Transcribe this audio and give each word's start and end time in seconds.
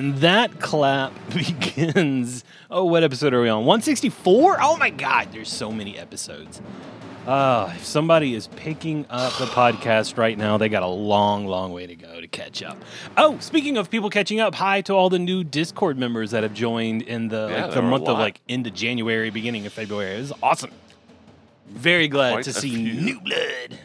And 0.00 0.16
that 0.16 0.60
clap 0.60 1.12
begins. 1.34 2.42
Oh, 2.70 2.86
what 2.86 3.04
episode 3.04 3.34
are 3.34 3.42
we 3.42 3.50
on? 3.50 3.66
164? 3.66 4.56
Oh 4.58 4.78
my 4.78 4.88
God, 4.88 5.28
there's 5.30 5.52
so 5.52 5.70
many 5.70 5.98
episodes. 5.98 6.62
Uh, 7.26 7.70
if 7.76 7.84
somebody 7.84 8.32
is 8.34 8.46
picking 8.56 9.04
up 9.10 9.30
the 9.36 9.44
podcast 9.44 10.16
right 10.16 10.38
now, 10.38 10.56
they 10.56 10.70
got 10.70 10.82
a 10.82 10.86
long, 10.86 11.44
long 11.46 11.74
way 11.74 11.86
to 11.86 11.94
go 11.94 12.18
to 12.18 12.26
catch 12.26 12.62
up. 12.62 12.78
Oh, 13.18 13.36
speaking 13.40 13.76
of 13.76 13.90
people 13.90 14.08
catching 14.08 14.40
up, 14.40 14.54
hi 14.54 14.80
to 14.80 14.94
all 14.94 15.10
the 15.10 15.18
new 15.18 15.44
Discord 15.44 15.98
members 15.98 16.30
that 16.30 16.44
have 16.44 16.54
joined 16.54 17.02
in 17.02 17.28
the 17.28 17.48
Yeah, 17.50 17.64
like 17.66 17.74
the 17.74 17.82
month 17.82 18.04
of 18.08 18.14
like 18.14 18.20
like 18.20 18.40
into 18.48 18.70
January, 18.70 19.28
beginning 19.28 19.66
of 19.66 19.74
February. 19.74 20.16
It 20.16 20.20
was 20.20 20.32
awesome. 20.42 20.70
Very 21.68 22.08
glad 22.08 22.32
Quite 22.32 22.44
to 22.44 22.54
see 22.54 22.70
few. 22.74 23.02
new 23.02 23.20
blood. 23.20 23.78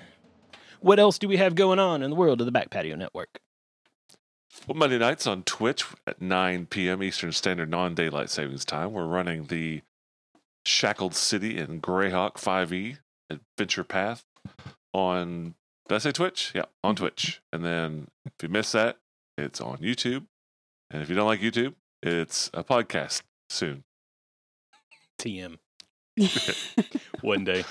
What 0.80 0.98
else 0.98 1.20
do 1.20 1.28
we 1.28 1.36
have 1.36 1.56
going 1.56 1.80
on 1.80 2.02
in 2.02 2.09
the 2.09 2.16
world 2.16 2.40
of 2.40 2.45
the 2.45 2.54
Back 2.54 2.70
Patio 2.70 2.95
Network? 2.95 3.42
Well, 4.68 4.76
Monday 4.76 4.98
nights 4.98 5.28
on 5.28 5.44
Twitch 5.44 5.86
at 6.08 6.24
9 6.24 6.66
p.m. 6.66 7.04
Eastern 7.04 7.32
Standard 7.32 7.70
Non 7.70 7.94
Daylight 7.94 8.32
Savings 8.32 8.66
Time, 8.66 8.94
we're 8.94 9.06
running 9.06 9.46
the 9.46 9.84
Shackled 10.66 11.14
City 11.14 11.60
and 11.60 11.84
Greyhawk 11.84 12.34
5e 12.38 12.98
Adventure 13.30 13.84
Path 13.84 14.23
on, 14.92 15.54
did 15.88 15.96
I 15.96 15.98
say 16.00 16.12
Twitch? 16.12 16.52
Yeah, 16.56 16.64
on 16.84 16.96
mm-hmm. 16.96 17.04
Twitch. 17.04 17.42
And 17.54 17.64
then 17.64 18.08
if 18.26 18.34
you 18.42 18.50
miss 18.50 18.72
that, 18.72 18.98
it's 19.38 19.62
on 19.62 19.78
YouTube. 19.78 20.26
And 20.89 21.04
if 21.04 21.09
you 21.09 21.16
don't 21.16 21.28
like 21.28 21.42
YouTube, 21.42 21.76
it's 22.02 22.50
a 22.52 22.64
podcast 22.64 23.22
soon. 23.52 23.84
TM. 25.20 25.59
One 27.22 27.44
day. 27.44 27.66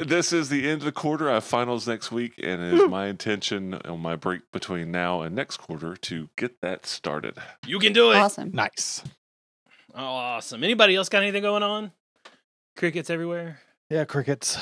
This 0.00 0.32
is 0.32 0.48
the 0.48 0.66
end 0.66 0.80
of 0.80 0.86
the 0.86 0.92
quarter. 0.92 1.28
I 1.28 1.34
have 1.34 1.44
finals 1.44 1.86
next 1.86 2.10
week, 2.10 2.32
and 2.42 2.62
it 2.62 2.72
is 2.72 2.88
my 2.88 3.08
intention 3.08 3.74
on 3.74 4.00
my 4.00 4.16
break 4.16 4.50
between 4.50 4.90
now 4.90 5.20
and 5.20 5.34
next 5.36 5.58
quarter 5.58 5.94
to 5.94 6.30
get 6.36 6.62
that 6.62 6.86
started. 6.86 7.36
You 7.66 7.78
can 7.78 7.92
do 7.92 8.10
it. 8.10 8.16
awesome. 8.16 8.50
Nice. 8.54 9.02
Oh, 9.94 10.02
awesome. 10.02 10.64
Anybody 10.64 10.96
else 10.96 11.10
got 11.10 11.22
anything 11.22 11.42
going 11.42 11.62
on? 11.62 11.92
Crickets 12.78 13.10
everywhere. 13.10 13.60
Yeah, 13.90 14.06
crickets. 14.06 14.56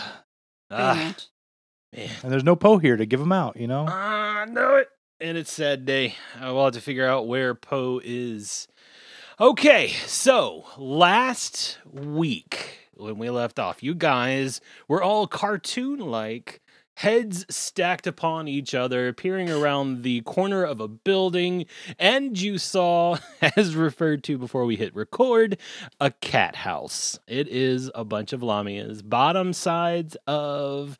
Ah, 0.72 1.14
man. 1.92 2.08
And 2.24 2.32
there's 2.32 2.42
no 2.42 2.56
Poe 2.56 2.78
here 2.78 2.96
to 2.96 3.06
give 3.06 3.20
them 3.20 3.30
out, 3.30 3.56
you 3.56 3.68
know? 3.68 3.86
I 3.86 4.44
know 4.46 4.74
it. 4.74 4.88
And 5.20 5.38
it's 5.38 5.52
sad 5.52 5.86
day. 5.86 6.16
I 6.40 6.50
will 6.50 6.64
have 6.64 6.74
to 6.74 6.80
figure 6.80 7.06
out 7.06 7.28
where 7.28 7.54
Poe 7.54 8.00
is. 8.02 8.66
Okay, 9.40 9.88
so 10.06 10.64
last 10.76 11.78
week 11.92 12.87
when 12.98 13.18
we 13.18 13.30
left 13.30 13.58
off, 13.58 13.82
you 13.82 13.94
guys 13.94 14.60
were 14.88 15.02
all 15.02 15.26
cartoon 15.26 16.00
like, 16.00 16.60
heads 16.94 17.46
stacked 17.48 18.08
upon 18.08 18.48
each 18.48 18.74
other, 18.74 19.06
appearing 19.06 19.48
around 19.48 20.02
the 20.02 20.20
corner 20.22 20.64
of 20.64 20.80
a 20.80 20.88
building, 20.88 21.64
and 21.96 22.40
you 22.40 22.58
saw, 22.58 23.16
as 23.56 23.76
referred 23.76 24.24
to 24.24 24.36
before 24.36 24.64
we 24.64 24.74
hit 24.74 24.94
record, 24.96 25.56
a 26.00 26.10
cat 26.10 26.56
house. 26.56 27.18
It 27.28 27.46
is 27.46 27.88
a 27.94 28.04
bunch 28.04 28.32
of 28.32 28.40
lamias, 28.40 29.08
bottom 29.08 29.52
sides 29.52 30.16
of 30.26 30.98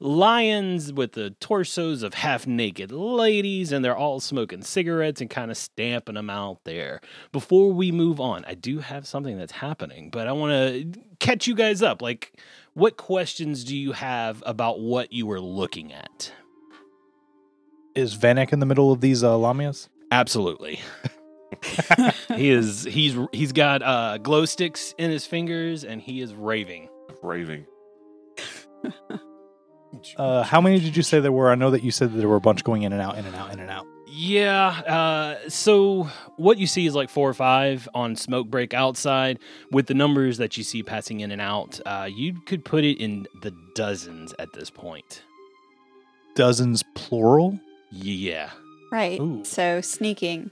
lions 0.00 0.92
with 0.92 1.12
the 1.12 1.30
torsos 1.30 2.02
of 2.02 2.14
half 2.14 2.46
naked 2.46 2.90
ladies, 2.90 3.70
and 3.70 3.84
they're 3.84 3.96
all 3.96 4.18
smoking 4.18 4.62
cigarettes 4.62 5.20
and 5.20 5.28
kind 5.28 5.50
of 5.50 5.56
stamping 5.56 6.14
them 6.14 6.30
out 6.30 6.64
there. 6.64 7.00
Before 7.32 7.72
we 7.72 7.92
move 7.92 8.18
on, 8.18 8.44
I 8.46 8.54
do 8.54 8.78
have 8.78 9.06
something 9.06 9.38
that's 9.38 9.52
happening, 9.52 10.10
but 10.10 10.26
I 10.26 10.32
want 10.32 10.52
to 10.52 11.00
catch 11.18 11.46
you 11.46 11.54
guys 11.54 11.82
up. 11.82 12.00
Like, 12.02 12.32
what 12.72 12.96
questions 12.96 13.62
do 13.62 13.76
you 13.76 13.92
have 13.92 14.42
about 14.46 14.80
what 14.80 15.12
you 15.12 15.26
were 15.26 15.40
looking 15.40 15.92
at? 15.92 16.32
Is 17.94 18.16
Vanek 18.16 18.52
in 18.52 18.60
the 18.60 18.66
middle 18.66 18.92
of 18.92 19.00
these 19.00 19.22
uh, 19.22 19.32
lamias? 19.32 19.88
Absolutely. 20.10 20.80
he 22.36 22.50
is 22.50 22.84
he's 22.84 23.16
he's 23.32 23.52
got 23.52 23.82
uh 23.82 24.18
glow 24.18 24.44
sticks 24.44 24.94
in 24.98 25.10
his 25.10 25.26
fingers 25.26 25.84
and 25.84 26.00
he 26.00 26.20
is 26.20 26.32
raving. 26.32 26.88
Raving. 27.22 27.66
Uh, 30.16 30.42
how 30.42 30.60
many 30.60 30.80
did 30.80 30.96
you 30.96 31.02
say 31.02 31.20
there 31.20 31.32
were? 31.32 31.50
I 31.50 31.54
know 31.54 31.70
that 31.70 31.82
you 31.82 31.90
said 31.90 32.12
that 32.12 32.18
there 32.18 32.28
were 32.28 32.36
a 32.36 32.40
bunch 32.40 32.64
going 32.64 32.82
in 32.82 32.92
and 32.92 33.02
out, 33.02 33.18
in 33.18 33.26
and 33.26 33.34
out, 33.34 33.52
in 33.52 33.60
and 33.60 33.70
out. 33.70 33.86
Yeah. 34.06 34.68
Uh, 34.68 35.48
so 35.48 36.04
what 36.36 36.58
you 36.58 36.66
see 36.66 36.86
is 36.86 36.94
like 36.94 37.10
four 37.10 37.28
or 37.28 37.34
five 37.34 37.88
on 37.94 38.16
smoke 38.16 38.48
break 38.48 38.74
outside. 38.74 39.38
With 39.70 39.86
the 39.86 39.94
numbers 39.94 40.38
that 40.38 40.56
you 40.56 40.64
see 40.64 40.82
passing 40.82 41.20
in 41.20 41.30
and 41.30 41.40
out, 41.40 41.80
uh, 41.86 42.08
you 42.10 42.40
could 42.46 42.64
put 42.64 42.84
it 42.84 43.00
in 43.00 43.26
the 43.42 43.54
dozens 43.74 44.34
at 44.38 44.52
this 44.52 44.70
point. 44.70 45.22
Dozens 46.34 46.82
plural? 46.94 47.58
Yeah, 47.92 48.50
Right. 48.90 49.20
Ooh. 49.20 49.44
So 49.44 49.80
sneaking 49.80 50.50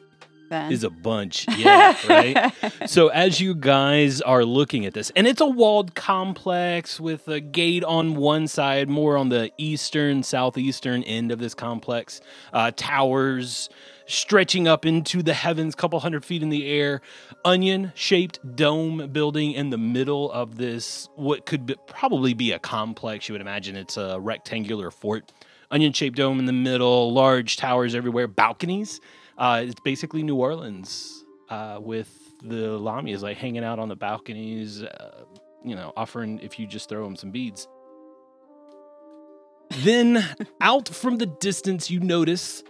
then. 0.48 0.72
is 0.72 0.84
a 0.84 0.90
bunch. 0.90 1.46
Yeah, 1.56 1.96
right. 2.08 2.52
So 2.86 3.08
as 3.08 3.40
you 3.40 3.54
guys 3.54 4.20
are 4.22 4.44
looking 4.44 4.86
at 4.86 4.94
this, 4.94 5.10
and 5.14 5.26
it's 5.26 5.40
a 5.40 5.46
walled 5.46 5.94
complex 5.94 6.98
with 6.98 7.28
a 7.28 7.40
gate 7.40 7.84
on 7.84 8.16
one 8.16 8.46
side, 8.48 8.88
more 8.88 9.16
on 9.16 9.28
the 9.28 9.50
eastern, 9.58 10.22
southeastern 10.22 11.02
end 11.02 11.32
of 11.32 11.38
this 11.38 11.54
complex, 11.54 12.20
uh, 12.52 12.70
towers 12.74 13.68
stretching 14.08 14.66
up 14.66 14.86
into 14.86 15.22
the 15.22 15.34
heavens, 15.34 15.74
couple 15.74 16.00
hundred 16.00 16.24
feet 16.24 16.42
in 16.42 16.48
the 16.48 16.66
air, 16.66 17.00
onion-shaped 17.44 18.56
dome 18.56 19.08
building 19.12 19.52
in 19.52 19.70
the 19.70 19.78
middle 19.78 20.32
of 20.32 20.56
this, 20.56 21.08
what 21.14 21.46
could 21.46 21.66
be, 21.66 21.76
probably 21.86 22.32
be 22.34 22.52
a 22.52 22.58
complex. 22.58 23.28
You 23.28 23.34
would 23.34 23.42
imagine 23.42 23.76
it's 23.76 23.96
a 23.96 24.18
rectangular 24.18 24.90
fort. 24.90 25.30
Onion-shaped 25.70 26.16
dome 26.16 26.38
in 26.38 26.46
the 26.46 26.52
middle, 26.52 27.12
large 27.12 27.58
towers 27.58 27.94
everywhere, 27.94 28.26
balconies. 28.26 29.00
Uh, 29.38 29.62
it's 29.64 29.80
basically 29.80 30.22
New 30.24 30.36
Orleans 30.36 31.24
uh, 31.48 31.78
with 31.80 32.34
the 32.42 32.78
Lamias 32.78 33.22
like 33.22 33.36
hanging 33.36 33.64
out 33.64 33.78
on 33.78 33.88
the 33.88 33.96
balconies, 33.96 34.82
uh, 34.82 35.24
you 35.64 35.76
know, 35.76 35.92
offering 35.96 36.40
if 36.40 36.58
you 36.58 36.66
just 36.66 36.88
throw 36.88 37.04
them 37.04 37.16
some 37.16 37.30
beads. 37.30 37.68
then 39.70 40.24
out 40.60 40.88
from 40.88 41.18
the 41.18 41.26
distance, 41.26 41.88
you 41.90 42.00
notice 42.00 42.64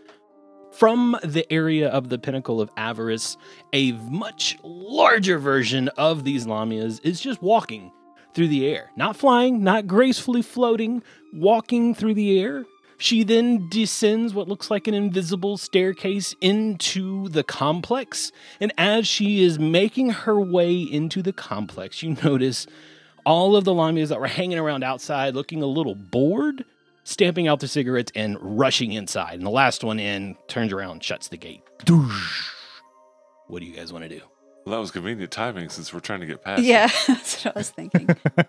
from 0.73 1.17
the 1.25 1.51
area 1.51 1.89
of 1.89 2.11
the 2.11 2.19
pinnacle 2.19 2.61
of 2.61 2.71
avarice, 2.77 3.37
a 3.73 3.93
much 3.93 4.59
larger 4.63 5.39
version 5.39 5.89
of 5.97 6.25
these 6.25 6.47
Lamias 6.47 7.01
is 7.03 7.21
just 7.21 7.43
walking 7.43 7.91
through 8.35 8.49
the 8.49 8.67
air, 8.67 8.91
not 8.95 9.17
flying, 9.17 9.65
not 9.65 9.87
gracefully 9.87 10.43
floating, 10.43 11.03
walking 11.33 11.95
through 11.95 12.15
the 12.15 12.39
air. 12.39 12.65
She 12.99 13.23
then 13.23 13.69
descends 13.69 14.35
what 14.35 14.49
looks 14.49 14.71
like 14.71 14.89
an 14.89 14.95
invisible 14.95 15.57
staircase 15.57 16.35
into 16.41 17.29
the 17.29 17.45
complex. 17.45 18.33
And 18.61 18.73
as 18.77 19.07
she 19.07 19.43
is 19.45 19.59
making 19.59 20.11
her 20.11 20.39
way 20.41 20.77
into 20.81 21.23
the 21.23 21.33
complex, 21.33 22.03
you 22.03 22.17
notice 22.25 22.67
all 23.25 23.55
of 23.57 23.65
the 23.65 23.73
Lamias 23.73 24.09
that 24.09 24.21
were 24.21 24.27
hanging 24.27 24.59
around 24.59 24.83
outside 24.83 25.35
looking 25.35 25.63
a 25.63 25.67
little 25.67 25.95
bored, 25.95 26.65
stamping 27.05 27.47
out 27.47 27.61
their 27.61 27.69
cigarettes 27.69 28.11
and 28.15 28.37
rushing 28.41 28.93
inside. 28.93 29.35
And 29.35 29.47
the 29.47 29.51
last 29.51 29.85
one 29.85 30.01
in 30.01 30.37
turns 30.49 30.73
around 30.73 30.91
and 30.91 31.05
shuts 31.05 31.29
the 31.29 31.37
gate. 31.37 31.63
Doosh. 31.85 32.51
What 33.47 33.61
do 33.61 33.67
you 33.67 33.75
guys 33.75 33.93
want 33.93 34.05
to 34.05 34.09
do? 34.09 34.21
Well, 34.67 34.75
that 34.75 34.81
was 34.81 34.91
convenient 34.91 35.31
timing 35.31 35.69
since 35.69 35.95
we're 35.95 36.01
trying 36.01 36.21
to 36.21 36.27
get 36.27 36.43
past. 36.43 36.61
it. 36.61 36.67
yeah, 36.67 36.91
that's 37.07 37.45
what 37.45 37.57
I 37.57 37.61
was 37.61 37.71
thinking. 37.71 38.09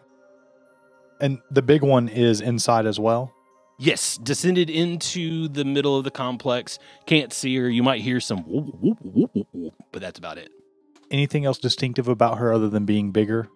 And 1.22 1.40
the 1.52 1.62
big 1.62 1.84
one 1.84 2.08
is 2.08 2.40
inside 2.42 2.86
as 2.86 3.00
well. 3.00 3.34
Yes, 3.82 4.18
descended 4.18 4.70
into 4.70 5.48
the 5.48 5.64
middle 5.64 5.98
of 5.98 6.04
the 6.04 6.12
complex. 6.12 6.80
Can't 7.06 7.32
see 7.32 7.56
her. 7.56 7.70
You 7.70 7.82
might 7.82 8.02
hear 8.02 8.20
some 8.20 8.40
whoop, 8.40 8.76
whoop, 8.82 9.48
whoop, 9.54 9.74
but 9.94 10.02
that's 10.02 10.20
about 10.20 10.38
it. 10.38 10.50
Anything 11.10 11.46
else 11.46 11.58
distinctive 11.58 12.10
about 12.10 12.40
her 12.40 12.52
other 12.52 12.68
than 12.68 12.86
being 12.86 13.12
bigger? 13.12 13.48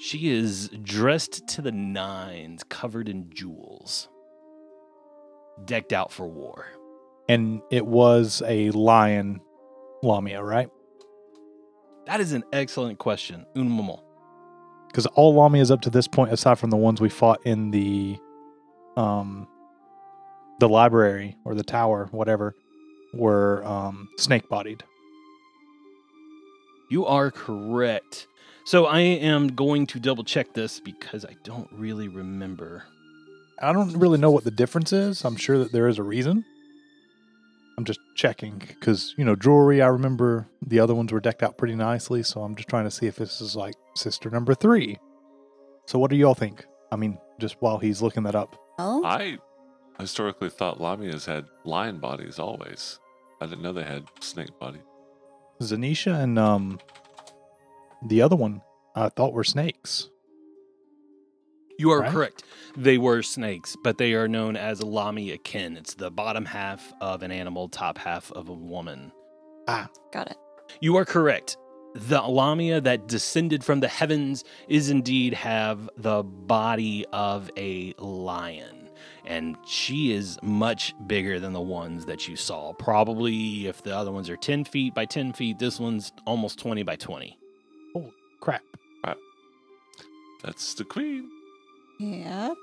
She 0.00 0.30
is 0.30 0.68
dressed 0.82 1.46
to 1.50 1.62
the 1.62 1.70
nines, 1.70 2.64
covered 2.64 3.08
in 3.08 3.30
jewels, 3.32 4.08
decked 5.64 5.92
out 5.92 6.10
for 6.10 6.26
war. 6.26 6.66
And 7.28 7.62
it 7.70 7.86
was 7.86 8.42
a 8.44 8.72
lion 8.72 9.40
lamia, 10.02 10.42
right? 10.42 10.68
That 12.06 12.18
is 12.18 12.32
an 12.32 12.42
excellent 12.52 12.98
question. 12.98 13.46
Un. 13.54 13.96
Because 14.88 15.06
all 15.06 15.36
lamias 15.36 15.70
up 15.70 15.82
to 15.82 15.90
this 15.90 16.08
point, 16.08 16.32
aside 16.32 16.58
from 16.58 16.70
the 16.70 16.76
ones 16.76 17.00
we 17.00 17.08
fought 17.08 17.40
in 17.46 17.70
the 17.70 18.18
um 18.96 19.48
the 20.60 20.68
library 20.68 21.36
or 21.44 21.54
the 21.54 21.64
tower, 21.64 22.08
whatever, 22.12 22.54
were 23.14 23.64
um 23.64 24.08
snake 24.16 24.48
bodied. 24.48 24.84
You 26.90 27.06
are 27.06 27.30
correct. 27.30 28.26
So 28.64 28.86
I 28.86 29.00
am 29.00 29.48
going 29.48 29.86
to 29.88 29.98
double 29.98 30.22
check 30.22 30.52
this 30.52 30.78
because 30.78 31.24
I 31.24 31.34
don't 31.42 31.68
really 31.72 32.06
remember. 32.08 32.84
I 33.60 33.72
don't 33.72 33.96
really 33.96 34.18
know 34.18 34.30
what 34.30 34.44
the 34.44 34.50
difference 34.50 34.92
is. 34.92 35.24
I'm 35.24 35.36
sure 35.36 35.58
that 35.58 35.72
there 35.72 35.88
is 35.88 35.98
a 35.98 36.02
reason. 36.02 36.44
I'm 37.78 37.84
just 37.84 38.00
checking 38.14 38.58
because 38.58 39.14
you 39.16 39.24
know 39.24 39.34
jewelry. 39.34 39.80
I 39.82 39.88
remember 39.88 40.46
the 40.66 40.80
other 40.80 40.94
ones 40.94 41.12
were 41.12 41.20
decked 41.20 41.42
out 41.42 41.56
pretty 41.56 41.74
nicely, 41.74 42.22
so 42.22 42.42
I'm 42.42 42.54
just 42.54 42.68
trying 42.68 42.84
to 42.84 42.90
see 42.90 43.06
if 43.06 43.16
this 43.16 43.40
is 43.40 43.56
like 43.56 43.74
sister 43.96 44.30
number 44.30 44.54
three. 44.54 44.98
So 45.86 45.98
what 45.98 46.10
do 46.10 46.16
y'all 46.16 46.34
think? 46.34 46.64
I 46.92 46.96
mean, 46.96 47.18
just 47.40 47.56
while 47.60 47.78
he's 47.78 48.02
looking 48.02 48.22
that 48.24 48.34
up, 48.34 48.56
Oh, 48.78 49.04
I 49.04 49.38
historically 50.00 50.50
thought 50.50 50.78
Lamias 50.80 51.26
had 51.26 51.46
lion 51.64 51.98
bodies 51.98 52.38
always. 52.38 52.98
I 53.40 53.46
didn't 53.46 53.62
know 53.62 53.72
they 53.72 53.82
had 53.84 54.04
snake 54.20 54.58
body. 54.58 54.80
Zanisha 55.60 56.20
and 56.20 56.38
um, 56.38 56.80
the 58.06 58.22
other 58.22 58.36
one 58.36 58.62
I 58.96 59.08
thought 59.08 59.32
were 59.32 59.44
snakes. 59.44 60.08
You 61.78 61.90
are 61.90 62.00
Right? 62.00 62.12
correct. 62.12 62.44
They 62.76 62.98
were 62.98 63.22
snakes, 63.22 63.76
but 63.82 63.98
they 63.98 64.14
are 64.14 64.28
known 64.28 64.56
as 64.56 64.82
lamia 64.82 65.38
kin. 65.38 65.76
It's 65.76 65.94
the 65.94 66.10
bottom 66.10 66.44
half 66.44 66.92
of 67.00 67.22
an 67.22 67.30
animal, 67.32 67.68
top 67.68 67.98
half 67.98 68.30
of 68.32 68.48
a 68.48 68.52
woman. 68.52 69.10
Ah, 69.68 69.88
got 70.12 70.30
it. 70.30 70.36
You 70.80 70.96
are 70.96 71.04
correct. 71.04 71.56
The 71.94 72.22
lamia 72.22 72.80
that 72.80 73.06
descended 73.06 73.62
from 73.64 73.80
the 73.80 73.88
heavens 73.88 74.44
is 74.68 74.88
indeed 74.88 75.34
have 75.34 75.90
the 75.96 76.22
body 76.22 77.04
of 77.12 77.50
a 77.56 77.94
lion. 77.98 78.88
And 79.24 79.56
she 79.66 80.12
is 80.12 80.38
much 80.42 80.94
bigger 81.06 81.38
than 81.38 81.52
the 81.52 81.60
ones 81.60 82.06
that 82.06 82.26
you 82.26 82.36
saw. 82.36 82.72
Probably 82.72 83.66
if 83.66 83.82
the 83.82 83.94
other 83.96 84.10
ones 84.10 84.28
are 84.28 84.36
10 84.36 84.64
feet 84.64 84.94
by 84.94 85.04
10 85.04 85.32
feet, 85.32 85.58
this 85.58 85.78
one's 85.78 86.12
almost 86.26 86.58
20 86.58 86.82
by 86.82 86.96
20. 86.96 87.38
Oh, 87.94 88.12
Crap. 88.40 88.62
That's 90.42 90.74
the 90.74 90.84
queen. 90.84 91.30
Yeah. 92.00 92.54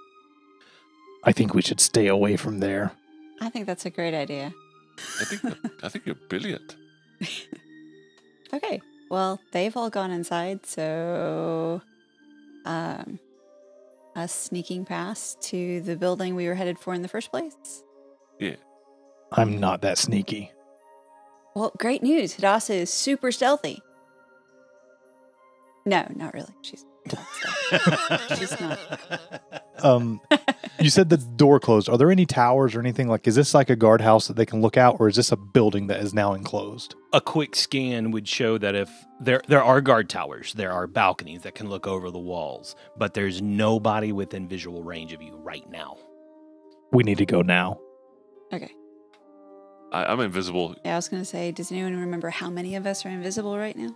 I 1.23 1.31
think 1.31 1.53
we 1.53 1.61
should 1.61 1.79
stay 1.79 2.07
away 2.07 2.35
from 2.35 2.59
there. 2.59 2.91
I 3.41 3.49
think 3.49 3.65
that's 3.65 3.85
a 3.85 3.89
great 3.89 4.13
idea. 4.13 4.53
I 5.21 5.23
think 5.23 5.57
I 5.81 5.89
think 5.89 6.05
you're 6.05 6.15
brilliant. 6.15 6.75
Okay. 8.51 8.81
Well, 9.09 9.39
they've 9.51 9.75
all 9.75 9.89
gone 9.89 10.11
inside, 10.11 10.65
so 10.65 11.81
um 12.65 13.19
us 14.15 14.33
sneaking 14.33 14.85
past 14.85 15.41
to 15.41 15.81
the 15.81 15.95
building 15.95 16.35
we 16.35 16.47
were 16.47 16.55
headed 16.55 16.77
for 16.77 16.93
in 16.93 17.01
the 17.01 17.07
first 17.07 17.31
place. 17.31 17.83
Yeah. 18.39 18.55
I'm 19.31 19.59
not 19.59 19.81
that 19.81 19.97
sneaky. 19.97 20.51
Well, 21.55 21.71
great 21.77 22.01
news. 22.03 22.33
Hadassah 22.33 22.73
is 22.73 22.91
super 22.91 23.31
stealthy. 23.31 23.81
No, 25.85 26.05
not 26.15 26.33
really. 26.33 26.53
She's 26.61 26.83
not 26.83 26.91
stealthy. 26.91 26.98
She's 28.37 28.59
not. 28.59 28.79
Um, 29.81 30.19
you 30.79 30.89
said 30.89 31.09
the 31.09 31.17
door 31.17 31.59
closed. 31.59 31.87
Are 31.89 31.97
there 31.97 32.11
any 32.11 32.25
towers 32.25 32.75
or 32.75 32.79
anything 32.79 33.07
like? 33.07 33.27
Is 33.27 33.35
this 33.35 33.53
like 33.53 33.69
a 33.69 33.75
guardhouse 33.75 34.27
that 34.27 34.35
they 34.35 34.45
can 34.45 34.61
look 34.61 34.75
out, 34.77 34.97
or 34.99 35.07
is 35.07 35.15
this 35.15 35.31
a 35.31 35.37
building 35.37 35.87
that 35.87 35.99
is 36.01 36.13
now 36.13 36.33
enclosed? 36.33 36.95
a 37.11 37.19
quick 37.21 37.55
scan 37.55 38.11
would 38.11 38.27
show 38.27 38.57
that 38.59 38.75
if 38.75 38.89
there 39.19 39.41
there 39.47 39.63
are 39.63 39.81
guard 39.81 40.09
towers, 40.09 40.53
there 40.53 40.71
are 40.71 40.85
balconies 40.85 41.41
that 41.41 41.55
can 41.55 41.67
look 41.69 41.87
over 41.87 42.11
the 42.11 42.19
walls, 42.19 42.75
but 42.97 43.13
there's 43.13 43.41
nobody 43.41 44.11
within 44.11 44.47
visual 44.47 44.83
range 44.83 45.11
of 45.13 45.21
you 45.21 45.35
right 45.37 45.67
now. 45.71 45.97
We 46.91 47.03
need 47.03 47.17
to 47.19 47.25
go 47.25 47.41
now. 47.41 47.79
Okay. 48.53 48.71
I, 49.91 50.05
I'm 50.05 50.19
invisible. 50.19 50.75
Yeah, 50.85 50.93
I 50.93 50.95
was 50.97 51.09
going 51.09 51.21
to 51.21 51.25
say, 51.25 51.51
does 51.51 51.71
anyone 51.71 51.97
remember 51.99 52.29
how 52.29 52.49
many 52.49 52.75
of 52.75 52.85
us 52.85 53.05
are 53.05 53.09
invisible 53.09 53.57
right 53.57 53.75
now? 53.75 53.95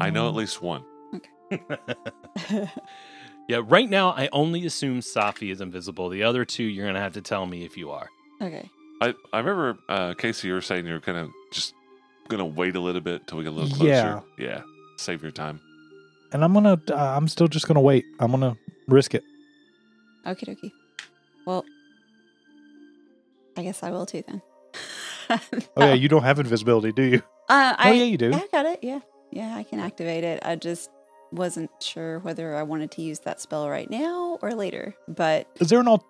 I 0.00 0.10
know 0.10 0.26
at 0.26 0.30
Um, 0.30 0.36
least 0.36 0.60
one. 0.60 0.84
yeah, 3.48 3.60
right 3.64 3.88
now 3.88 4.10
I 4.10 4.28
only 4.32 4.66
assume 4.66 5.00
Safi 5.00 5.50
is 5.50 5.60
invisible. 5.60 6.08
The 6.08 6.22
other 6.22 6.44
two 6.44 6.64
you're 6.64 6.86
gonna 6.86 7.00
have 7.00 7.14
to 7.14 7.22
tell 7.22 7.46
me 7.46 7.64
if 7.64 7.76
you 7.76 7.90
are. 7.90 8.08
okay. 8.40 8.70
I, 9.02 9.12
I 9.30 9.38
remember 9.40 9.78
uh, 9.90 10.14
Casey, 10.14 10.48
you 10.48 10.54
were 10.54 10.62
saying 10.62 10.86
you're 10.86 11.00
kind 11.00 11.18
of 11.18 11.30
just 11.52 11.74
gonna 12.28 12.46
wait 12.46 12.76
a 12.76 12.80
little 12.80 13.02
bit 13.02 13.26
till 13.26 13.38
we 13.38 13.44
get 13.44 13.50
a 13.50 13.56
little 13.56 13.76
closer. 13.76 13.86
Yeah. 13.88 14.20
yeah. 14.38 14.62
Save 14.96 15.22
your 15.22 15.32
time. 15.32 15.60
And 16.32 16.42
I'm 16.42 16.54
gonna. 16.54 16.80
Uh, 16.90 16.94
I'm 16.94 17.28
still 17.28 17.46
just 17.46 17.68
gonna 17.68 17.80
wait. 17.80 18.04
I'm 18.20 18.30
gonna 18.30 18.56
risk 18.88 19.14
it. 19.14 19.22
Okie 20.26 20.48
dokie. 20.48 20.72
Well, 21.46 21.64
I 23.56 23.62
guess 23.62 23.82
I 23.82 23.90
will 23.90 24.06
too 24.06 24.24
then. 24.26 24.42
Oh 25.76 25.86
yeah, 25.86 25.92
you 25.94 26.08
don't 26.08 26.22
have 26.22 26.38
invisibility, 26.38 26.92
do 26.92 27.02
you? 27.02 27.22
Uh, 27.48 27.74
I, 27.78 27.90
oh 27.90 27.92
yeah, 27.92 28.04
you 28.04 28.16
do. 28.16 28.30
Yeah, 28.30 28.36
I 28.36 28.46
got 28.50 28.66
it. 28.66 28.80
Yeah. 28.82 29.00
Yeah, 29.30 29.54
I 29.56 29.64
can 29.64 29.80
activate 29.80 30.24
it. 30.24 30.42
I 30.44 30.56
just 30.56 30.88
wasn't 31.32 31.70
sure 31.80 32.18
whether 32.20 32.54
I 32.54 32.62
wanted 32.62 32.90
to 32.92 33.02
use 33.02 33.20
that 33.20 33.40
spell 33.40 33.68
right 33.68 33.90
now 33.90 34.38
or 34.42 34.54
later. 34.54 34.94
But 35.08 35.48
Is 35.60 35.68
there 35.68 35.80
an 35.80 35.88
al- 35.88 36.06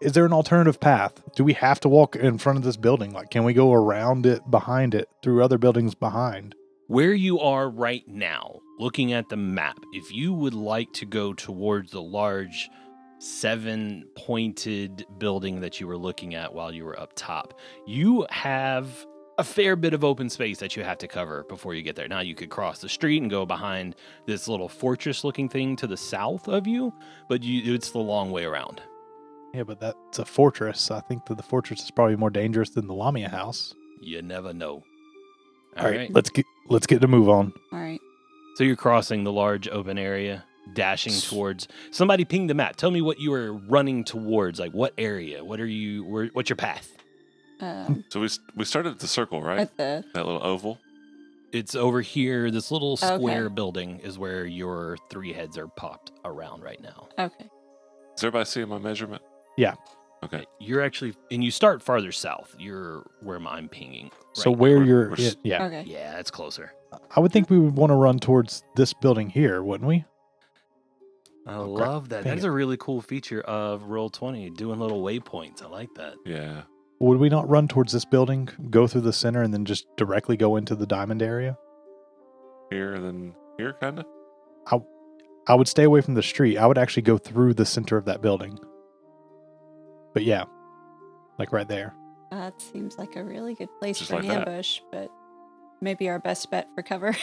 is 0.00 0.12
there 0.12 0.26
an 0.26 0.32
alternative 0.32 0.80
path? 0.80 1.22
Do 1.34 1.44
we 1.44 1.54
have 1.54 1.80
to 1.80 1.88
walk 1.88 2.16
in 2.16 2.38
front 2.38 2.58
of 2.58 2.64
this 2.64 2.76
building? 2.76 3.12
Like, 3.12 3.30
can 3.30 3.44
we 3.44 3.52
go 3.54 3.72
around 3.72 4.26
it, 4.26 4.48
behind 4.50 4.94
it, 4.94 5.08
through 5.22 5.42
other 5.42 5.58
buildings 5.58 5.94
behind? 5.94 6.54
Where 6.88 7.14
you 7.14 7.40
are 7.40 7.70
right 7.70 8.06
now, 8.06 8.60
looking 8.78 9.12
at 9.14 9.30
the 9.30 9.36
map, 9.36 9.78
if 9.92 10.12
you 10.12 10.34
would 10.34 10.52
like 10.52 10.92
to 10.94 11.06
go 11.06 11.32
towards 11.32 11.92
the 11.92 12.02
large 12.02 12.68
seven 13.18 14.04
pointed 14.16 15.06
building 15.18 15.60
that 15.60 15.80
you 15.80 15.86
were 15.86 15.96
looking 15.96 16.34
at 16.34 16.52
while 16.52 16.72
you 16.72 16.84
were 16.84 16.98
up 16.98 17.12
top, 17.14 17.58
you 17.86 18.26
have 18.30 19.06
a 19.38 19.44
fair 19.44 19.76
bit 19.76 19.94
of 19.94 20.04
open 20.04 20.30
space 20.30 20.58
that 20.58 20.76
you 20.76 20.84
have 20.84 20.98
to 20.98 21.08
cover 21.08 21.44
before 21.44 21.74
you 21.74 21.82
get 21.82 21.96
there. 21.96 22.08
Now, 22.08 22.20
you 22.20 22.34
could 22.34 22.50
cross 22.50 22.80
the 22.80 22.88
street 22.88 23.20
and 23.20 23.30
go 23.30 23.44
behind 23.44 23.96
this 24.26 24.48
little 24.48 24.68
fortress 24.68 25.24
looking 25.24 25.48
thing 25.48 25.76
to 25.76 25.86
the 25.86 25.96
south 25.96 26.48
of 26.48 26.66
you, 26.66 26.92
but 27.28 27.42
you, 27.42 27.74
it's 27.74 27.90
the 27.90 27.98
long 27.98 28.30
way 28.30 28.44
around. 28.44 28.80
Yeah, 29.52 29.62
but 29.62 29.80
that's 29.80 30.18
a 30.18 30.24
fortress. 30.24 30.90
I 30.90 31.00
think 31.00 31.26
that 31.26 31.36
the 31.36 31.42
fortress 31.42 31.82
is 31.82 31.90
probably 31.90 32.16
more 32.16 32.30
dangerous 32.30 32.70
than 32.70 32.86
the 32.86 32.94
Lamia 32.94 33.28
house. 33.28 33.74
You 34.00 34.20
never 34.20 34.52
know. 34.52 34.82
All 35.76 35.90
right, 35.90 36.12
let's 36.12 36.30
get 36.30 36.44
let's 36.68 36.86
get 36.86 37.00
to 37.00 37.08
move 37.08 37.28
on. 37.28 37.52
all 37.72 37.80
right. 37.80 38.00
So 38.56 38.62
you're 38.62 38.76
crossing 38.76 39.24
the 39.24 39.32
large 39.32 39.68
open 39.68 39.98
area, 39.98 40.44
dashing 40.74 41.12
towards. 41.12 41.66
Somebody 41.90 42.24
ping 42.24 42.46
the 42.46 42.54
map. 42.54 42.76
Tell 42.76 42.92
me 42.92 43.00
what 43.00 43.18
you 43.18 43.32
are 43.32 43.52
running 43.52 44.04
towards. 44.04 44.60
Like 44.60 44.72
what 44.72 44.92
area? 44.98 45.44
What 45.44 45.60
are 45.60 45.66
you? 45.66 46.04
Where, 46.04 46.26
what's 46.32 46.48
your 46.48 46.56
path? 46.56 46.93
Um, 47.64 48.04
So 48.10 48.20
we 48.20 48.28
we 48.56 48.64
started 48.64 48.90
at 48.92 48.98
the 48.98 49.06
circle, 49.08 49.42
right? 49.42 49.60
at 49.60 49.76
the 49.76 50.04
that 50.14 50.26
little 50.26 50.44
oval. 50.44 50.78
It's 51.52 51.74
over 51.76 52.00
here. 52.00 52.50
This 52.50 52.70
little 52.72 52.94
Okay. 52.94 53.14
square 53.16 53.48
building 53.48 54.00
is 54.00 54.18
where 54.18 54.44
your 54.44 54.96
three 55.08 55.32
heads 55.32 55.56
are 55.56 55.68
popped 55.68 56.10
around 56.24 56.62
right 56.62 56.80
now. 56.82 57.08
okay. 57.18 57.48
Is 58.16 58.22
everybody 58.24 58.44
seeing 58.44 58.68
my 58.68 58.78
measurement? 58.78 59.22
Yeah. 59.56 59.74
Okay. 60.24 60.44
You're 60.58 60.80
actually, 60.82 61.14
and 61.30 61.44
you 61.44 61.50
start 61.50 61.82
farther 61.82 62.10
south. 62.12 62.54
You're 62.58 63.04
where 63.20 63.38
I'm 63.46 63.68
pinging. 63.68 64.10
So 64.32 64.50
where 64.50 64.76
We're- 64.78 64.88
you're, 64.88 65.10
we're 65.10 65.16
yeah, 65.16 65.30
yeah, 65.42 65.64
Okay. 65.64 65.82
Yeah, 65.86 66.18
it's 66.18 66.30
closer. 66.30 66.72
I 67.14 67.20
would 67.20 67.32
think 67.32 67.50
we 67.50 67.58
would 67.58 67.76
want 67.76 67.90
to 67.90 67.96
run 67.96 68.18
towards 68.20 68.62
this 68.76 68.92
building 68.94 69.28
here, 69.30 69.62
wouldn't 69.62 69.88
we? 69.88 70.04
I 71.46 71.54
Oh, 71.56 71.74
crap. 71.76 71.88
love 71.88 72.08
that. 72.10 72.24
That's 72.24 72.44
a 72.44 72.50
really 72.50 72.76
cool 72.78 73.02
feature 73.02 73.42
of 73.42 73.84
Roll 73.84 74.08
Twenty, 74.08 74.48
doing 74.50 74.78
little 74.80 75.02
waypoints. 75.02 75.62
I 75.62 75.66
like 75.68 75.92
that. 75.96 76.14
Yeah. 76.24 76.62
Would 77.00 77.18
we 77.18 77.28
not 77.28 77.48
run 77.48 77.68
towards 77.68 77.92
this 77.92 78.04
building, 78.04 78.48
go 78.70 78.86
through 78.86 79.02
the 79.02 79.12
center, 79.12 79.42
and 79.42 79.52
then 79.52 79.64
just 79.64 79.86
directly 79.96 80.36
go 80.36 80.56
into 80.56 80.74
the 80.74 80.86
diamond 80.86 81.22
area? 81.22 81.58
Here 82.70 82.94
and 82.94 83.04
then 83.04 83.34
here, 83.58 83.74
kind 83.80 83.98
of. 83.98 84.06
I 84.66 84.78
I 85.46 85.54
would 85.54 85.68
stay 85.68 85.84
away 85.84 86.00
from 86.00 86.14
the 86.14 86.22
street. 86.22 86.56
I 86.56 86.66
would 86.66 86.78
actually 86.78 87.02
go 87.02 87.18
through 87.18 87.54
the 87.54 87.66
center 87.66 87.96
of 87.96 88.06
that 88.06 88.22
building. 88.22 88.58
But 90.14 90.24
yeah, 90.24 90.44
like 91.38 91.52
right 91.52 91.68
there. 91.68 91.94
That 92.30 92.60
seems 92.60 92.96
like 92.98 93.16
a 93.16 93.24
really 93.24 93.54
good 93.54 93.68
place 93.78 93.98
Just 93.98 94.10
for 94.10 94.16
like 94.16 94.24
an 94.24 94.30
that. 94.30 94.48
ambush, 94.48 94.80
but 94.90 95.10
maybe 95.80 96.08
our 96.08 96.18
best 96.18 96.50
bet 96.50 96.68
for 96.74 96.82
cover. 96.82 97.14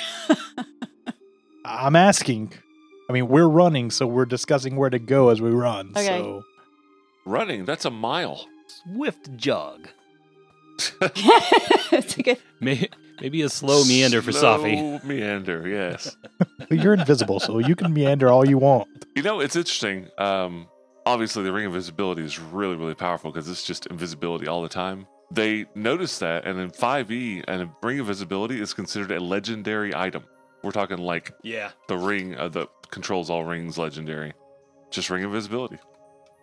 I'm 1.66 1.96
asking. 1.96 2.54
I 3.10 3.14
mean, 3.14 3.28
we're 3.28 3.48
running, 3.48 3.92
so 3.92 4.06
we're 4.08 4.26
discussing 4.26 4.76
where 4.76 4.90
to 4.90 5.00
go 5.00 5.30
as 5.30 5.42
we 5.42 5.50
run. 5.50 5.90
Okay. 5.92 6.06
So 6.20 6.44
Running. 7.26 7.66
That's 7.66 7.86
a 7.86 7.92
mile. 7.92 8.46
Swift 8.84 9.36
jog. 9.38 9.90
it's 11.02 12.18
a 12.18 12.24
good. 12.24 12.38
Maybe 12.60 13.42
a 13.44 13.50
slow 13.50 13.84
meander 13.86 14.22
for 14.22 14.32
Safi. 14.32 15.04
Meander. 15.04 15.68
Yes. 15.68 16.16
You're 16.72 16.94
invisible, 16.96 17.40
so 17.40 17.60
you 17.60 17.76
can 17.76 17.94
meander 17.94 18.30
all 18.30 18.48
you 18.48 18.58
want. 18.58 18.88
You 19.16 19.22
know, 19.22 19.40
it's 19.42 19.56
interesting. 19.56 20.08
Um, 20.18 20.68
obviously, 21.06 21.44
the 21.44 21.52
ring 21.54 21.66
of 21.66 21.74
invisibility 21.74 22.24
is 22.24 22.40
really, 22.40 22.76
really 22.76 22.96
powerful 22.96 23.32
because 23.32 23.48
it's 23.48 23.64
just 23.64 23.86
invisibility 23.88 24.48
all 24.48 24.62
the 24.64 24.70
time. 24.70 25.06
They 25.30 25.66
noticed 25.76 26.20
that, 26.22 26.46
and 26.46 26.60
in 26.60 26.72
5e, 26.72 27.44
and 27.48 27.62
a 27.62 27.72
ring 27.84 28.00
of 28.00 28.08
invisibility 28.08 28.60
is 28.60 28.74
considered 28.74 29.12
a 29.12 29.20
legendary 29.20 29.96
item. 29.96 30.24
We're 30.64 30.72
talking 30.72 30.98
like 30.98 31.32
Yeah. 31.44 31.72
the 31.88 31.98
ring 31.98 32.36
uh, 32.38 32.50
that 32.50 32.70
controls 32.90 33.30
all 33.30 33.44
rings, 33.46 33.78
legendary. 33.78 34.34
Just 34.90 35.10
ring 35.10 35.24
of 35.24 35.30
invisibility. 35.30 35.78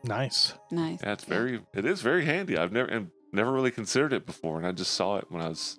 Nice. 0.04 0.54
Nice. 0.70 1.00
Yeah, 1.02 1.12
it's 1.12 1.24
very, 1.24 1.60
it 1.74 1.84
is 1.84 2.02
very 2.02 2.24
handy. 2.24 2.56
I've 2.56 2.72
never, 2.72 2.88
and 2.88 3.10
never 3.32 3.52
really 3.52 3.70
considered 3.70 4.12
it 4.12 4.26
before, 4.26 4.58
and 4.58 4.66
I 4.66 4.72
just 4.72 4.92
saw 4.94 5.16
it 5.16 5.26
when 5.28 5.42
I 5.42 5.48
was 5.48 5.78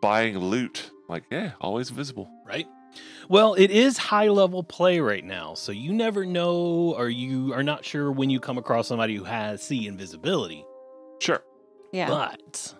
buying 0.00 0.38
loot. 0.38 0.90
Like, 1.08 1.24
yeah, 1.30 1.52
always 1.60 1.90
visible. 1.90 2.30
right? 2.46 2.66
Well, 3.28 3.54
it 3.54 3.70
is 3.70 3.96
high 3.96 4.28
level 4.28 4.62
play 4.62 5.00
right 5.00 5.24
now, 5.24 5.54
so 5.54 5.72
you 5.72 5.92
never 5.92 6.26
know, 6.26 6.94
or 6.96 7.08
you 7.08 7.52
are 7.54 7.62
not 7.62 7.84
sure 7.84 8.12
when 8.12 8.30
you 8.30 8.40
come 8.40 8.58
across 8.58 8.88
somebody 8.88 9.16
who 9.16 9.24
has 9.24 9.62
see 9.62 9.86
invisibility. 9.86 10.64
Sure. 11.20 11.42
Yeah. 11.92 12.08
But 12.08 12.74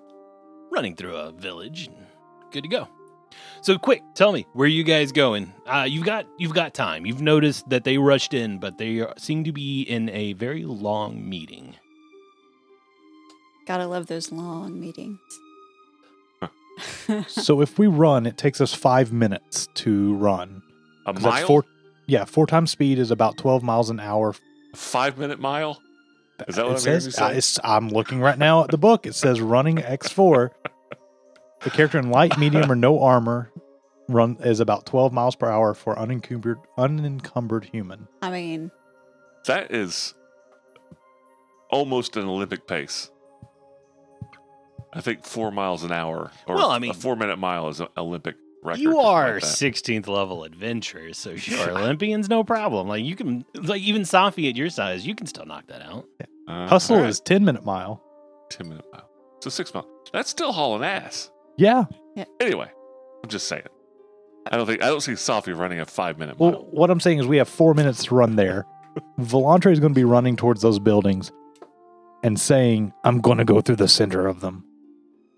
running 0.71 0.97
through 0.97 1.17
a 1.17 1.33
village, 1.33 1.89
good 2.51 2.63
to 2.65 2.69
go. 2.69 2.89
So 3.63 3.79
quick, 3.79 4.03
tell 4.15 4.33
me 4.33 4.47
where 4.55 4.67
you 4.69 4.83
guys 4.85 5.13
going? 5.13 5.53
Uh, 5.67 5.87
you've 5.89 6.05
got 6.05 6.27
you've 6.39 6.55
got 6.55 6.75
time. 6.75 7.07
You've 7.07 7.23
noticed 7.23 7.69
that 7.71 7.85
they 7.85 7.99
rushed 7.99 8.35
in, 8.35 8.59
but 8.59 8.79
they 8.79 9.01
are, 9.01 9.15
seem 9.17 9.45
to 9.45 9.53
be 9.53 9.83
in 9.83 10.09
a 10.11 10.33
very 10.35 10.65
long 10.65 11.29
meeting. 11.29 11.77
Gotta 13.67 13.87
love 13.87 14.07
those 14.09 14.33
long 14.33 14.81
meetings. 14.81 15.19
so 17.29 17.61
if 17.61 17.79
we 17.79 17.87
run, 17.87 18.27
it 18.27 18.37
takes 18.37 18.61
us 18.61 18.75
five 18.75 19.13
minutes 19.13 19.69
to 19.75 20.15
run. 20.17 20.63
A 21.07 21.13
'Cause 21.13 21.23
mile? 21.23 21.33
That's 21.33 21.47
four. 21.47 21.65
Yeah, 22.07 22.25
four 22.25 22.47
times 22.47 22.71
speed 22.73 22.99
is 22.99 23.11
about 23.11 23.37
twelve 23.37 23.63
miles 23.63 23.91
an 23.91 24.01
hour. 24.01 24.35
Five 24.75 25.19
minute 25.19 25.39
mile? 25.39 25.81
Is 26.49 26.57
that 26.57 26.63
It 26.63 26.65
what 26.65 26.73
I'm 26.75 26.79
says? 26.81 27.07
you 27.07 27.13
say? 27.13 27.39
uh, 27.63 27.69
I'm 27.69 27.89
looking 27.89 28.21
right 28.21 28.39
now 28.39 28.65
at 28.65 28.71
the 28.71 28.79
book. 28.79 29.07
It 29.07 29.15
says 29.15 29.41
running 29.41 29.79
X 29.81 30.09
four. 30.09 30.53
The 31.65 31.71
character 31.71 31.99
in 31.99 32.11
light, 32.11 32.37
medium, 32.39 32.71
or 32.71 32.75
no 32.75 33.01
armor 33.01 33.53
run 34.09 34.37
is 34.41 34.61
about 34.61 34.85
twelve 34.87 35.13
miles 35.13 35.37
per 35.37 35.49
hour 35.49 35.75
for 35.75 35.99
unencumbered 35.99 36.59
unencumbered 36.77 37.65
human. 37.67 38.09
I 38.21 38.31
mean, 38.31 38.71
That 39.47 39.71
is 39.73 40.15
almost 41.71 42.17
an 42.17 42.27
Olympic 42.29 42.67
pace. 42.67 43.11
I 44.93 45.01
think 45.01 45.25
four 45.25 45.51
miles 45.51 45.85
an 45.85 45.93
hour, 45.93 46.31
or 46.47 46.55
Well, 46.57 46.71
I 46.71 46.79
mean- 46.79 46.91
a 46.91 46.95
four 46.95 47.17
minute 47.17 47.39
mile 47.39 47.69
is 47.69 47.81
an 47.81 47.89
Olympic 47.97 48.37
record. 48.63 48.81
You 48.81 48.91
or 48.99 49.01
something 49.01 49.09
are 49.09 49.35
like 49.35 49.43
16th 49.45 50.07
level 50.07 50.45
adventurers, 50.45 51.17
so 51.19 51.37
sure, 51.37 51.71
Olympians, 51.79 52.29
no 52.29 52.45
problem. 52.45 52.89
Like 52.89 53.05
you 53.05 53.17
can, 53.17 53.45
like 53.55 53.81
even 53.83 54.03
Safi 54.03 54.49
at 54.51 54.57
your 54.57 54.69
size, 54.69 55.07
you 55.07 55.15
can 55.15 55.27
still 55.27 55.47
knock 55.47 55.67
that 55.69 55.83
out. 55.83 56.07
Uh, 56.47 56.67
Hustle 56.69 56.97
all 56.97 57.03
right, 57.03 57.09
is 57.09 57.21
ten 57.21 57.45
minute 57.45 57.65
mile. 57.65 58.03
ten 58.51 58.69
minute 58.69 58.85
mile, 58.93 59.09
so 59.41 59.49
six 59.49 59.73
mile. 59.73 59.87
That's 60.13 60.29
still 60.29 60.53
hauling 60.53 60.85
ass. 60.85 61.31
Yeah. 61.57 61.85
Anyway, 62.41 62.71
I'm 63.23 63.29
just 63.31 63.47
saying. 63.49 63.63
I 64.51 64.57
don't 64.57 64.67
think 64.67 64.83
I 64.83 64.87
don't 64.89 65.01
see 65.01 65.13
Safi 65.13 65.57
running 65.57 65.81
a 65.81 65.87
five 65.87 66.19
minute 66.19 66.39
mile. 66.39 66.51
Well, 66.51 66.67
what 66.71 66.91
I'm 66.91 67.01
saying 67.01 67.19
is 67.21 67.27
we 67.27 67.37
have 67.37 67.49
four 67.49 67.75
minutes 67.75 68.05
to 68.07 68.15
run 68.15 68.37
there. 68.37 68.67
Volantre 69.21 69.73
is 69.73 69.81
going 69.81 69.93
to 69.95 69.99
be 69.99 70.05
running 70.05 70.37
towards 70.37 70.63
those 70.63 70.79
buildings 70.79 71.31
and 72.25 72.39
saying, 72.41 72.93
I'm 73.05 73.21
going 73.21 73.39
to 73.39 73.45
go 73.45 73.61
through 73.61 73.77
the 73.77 73.89
center 73.89 74.27
of 74.27 74.41
them. 74.41 74.65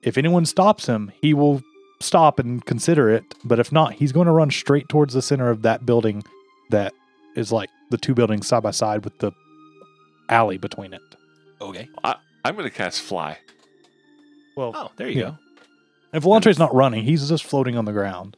If 0.02 0.18
anyone 0.18 0.47
stops 0.47 0.87
him, 0.87 1.12
he 1.21 1.35
will 1.35 1.62
stop 2.00 2.38
and 2.38 2.64
consider 2.64 3.11
it. 3.11 3.25
But 3.44 3.59
if 3.59 3.71
not, 3.73 3.92
he's 3.94 4.12
going 4.12 4.26
to 4.26 4.33
run 4.33 4.50
straight 4.50 4.88
towards 4.88 5.14
the 5.14 5.23
center 5.23 5.49
of 5.50 5.62
that 5.62 5.87
building 5.87 6.23
that 6.71 6.92
is 7.37 7.52
like 7.52 7.71
the 7.90 7.99
two 7.99 8.14
buildings 8.14 8.47
side 8.47 8.62
by 8.62 8.71
side 8.71 9.04
with 9.04 9.18
the 9.18 9.33
alley 10.28 10.59
between 10.59 10.92
it. 10.94 11.02
Okay. 11.61 11.88
I'm 12.02 12.54
going 12.56 12.64
to 12.68 12.71
cast 12.75 13.00
fly. 13.02 13.38
Well, 14.56 14.73
Oh, 14.75 14.90
there 14.97 15.09
you 15.09 15.21
Yeah. 15.21 15.30
go. 15.30 15.37
And 16.14 16.23
Volantre's 16.23 16.59
not 16.59 16.75
running, 16.75 17.04
he's 17.04 17.28
just 17.28 17.44
floating 17.44 17.76
on 17.76 17.85
the 17.85 17.92
ground. 17.92 18.37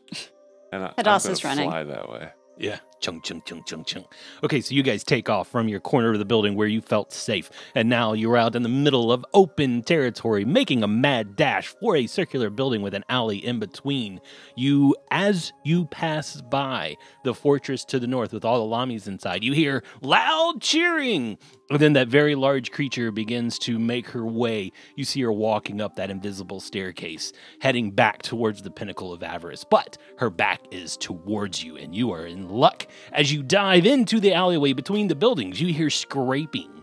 And 0.73 0.83
I, 0.85 0.95
Hadas 0.99 1.27
I'm 1.27 1.33
is 1.33 1.45
running. 1.45 1.71
Fly 1.71 1.85
that 1.85 2.09
way. 2.11 2.31
Yeah. 2.59 2.79
Chung, 3.01 3.21
chung, 3.21 3.43
chung, 3.45 3.63
chung, 3.65 3.85
chung. 3.85 4.05
Okay, 4.43 4.61
so 4.61 4.75
you 4.75 4.83
guys 4.83 5.05
take 5.05 5.29
off 5.29 5.49
from 5.49 5.69
your 5.69 5.81
corner 5.81 6.13
of 6.13 6.19
the 6.19 6.25
building 6.25 6.55
where 6.55 6.67
you 6.67 6.81
felt 6.81 7.13
safe, 7.13 7.51
and 7.75 7.89
now 7.89 8.15
you're 8.15 8.37
out 8.37 8.57
in 8.57 8.63
the 8.63 8.69
middle 8.69 9.13
of 9.13 9.25
open 9.35 9.83
territory, 9.83 10.45
making 10.45 10.83
a 10.83 10.89
mad 10.89 11.37
dash 11.37 11.69
for 11.69 11.95
a 11.95 12.07
circular 12.07 12.49
building 12.49 12.81
with 12.81 12.95
an 12.95 13.05
alley 13.09 13.39
in 13.39 13.59
between. 13.59 14.21
You, 14.57 14.97
as 15.11 15.53
you 15.65 15.85
pass 15.87 16.41
by 16.41 16.97
the 17.23 17.35
fortress 17.35 17.85
to 17.87 17.99
the 17.99 18.07
north 18.07 18.33
with 18.33 18.45
all 18.45 18.67
the 18.67 18.75
Lamis 18.75 19.07
inside, 19.07 19.45
you 19.45 19.53
hear 19.53 19.83
loud 20.01 20.61
cheering. 20.61 21.39
And 21.69 21.81
then 21.81 21.95
that 21.95 22.07
very 22.07 22.37
large 22.37 22.71
creature 22.71 23.11
begins 23.11 23.59
to 23.61 23.77
make 23.79 24.09
her 24.11 24.25
way. 24.25 24.71
You 24.95 25.05
see 25.05 25.21
her 25.23 25.33
walking 25.33 25.81
up 25.81 25.97
that 25.97 26.11
invisible 26.11 26.61
staircase, 26.61 27.33
heading 27.61 27.91
back 27.91 28.23
towards 28.23 28.63
the 28.63 28.71
pinnacle 28.71 29.13
of 29.13 29.25
avarice. 29.25 29.65
But 29.69 29.99
her 30.19 30.31
back 30.31 30.61
is 30.71 30.97
towards 30.97 31.65
you, 31.65 31.77
and 31.77 31.95
you 31.95 32.13
are 32.13 32.25
in 32.25 32.49
luck. 32.49 32.86
As 33.13 33.33
you 33.33 33.43
dive 33.43 33.87
into 33.87 34.21
the 34.21 34.35
alleyway 34.35 34.73
between 34.73 35.09
the 35.09 35.15
buildings, 35.15 35.61
you 35.61 35.73
hear 35.73 35.91
scraping 35.91 36.77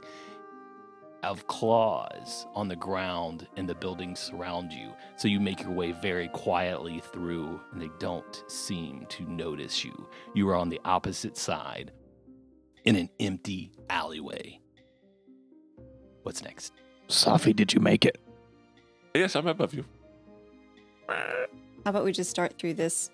of 1.24 1.48
claws 1.48 2.45
on 2.53 2.67
the 2.67 2.75
ground, 2.75 3.48
and 3.55 3.67
the 3.67 3.75
buildings 3.75 4.19
surround 4.19 4.74
you. 4.74 4.91
So 5.15 5.29
you 5.29 5.39
make 5.39 5.62
your 5.62 5.72
way 5.72 5.93
very 5.93 6.27
quietly 6.27 7.01
through, 7.13 7.62
and 7.72 7.81
they 7.81 7.89
don't 7.98 8.43
seem 8.48 9.05
to 9.10 9.24
notice 9.31 9.86
you. 9.86 10.07
You 10.33 10.50
are 10.50 10.55
on 10.55 10.69
the 10.69 10.81
opposite 10.83 11.38
side 11.38 11.91
in 12.83 12.98
an 12.98 13.10
empty 13.19 13.72
alleyway. 13.89 14.60
What's 16.24 16.43
next? 16.43 16.74
Safi, 17.07 17.55
did 17.55 17.74
you 17.74 17.79
make 17.79 18.05
it? 18.05 18.19
Yes, 19.15 19.36
I'm 19.36 19.48
above 19.48 19.74
you. 19.74 19.86
how 21.07 21.45
about 21.86 22.03
we 22.03 22.12
just 22.12 22.29
start 22.29 22.57
through 22.57 22.74
this? 22.74 23.10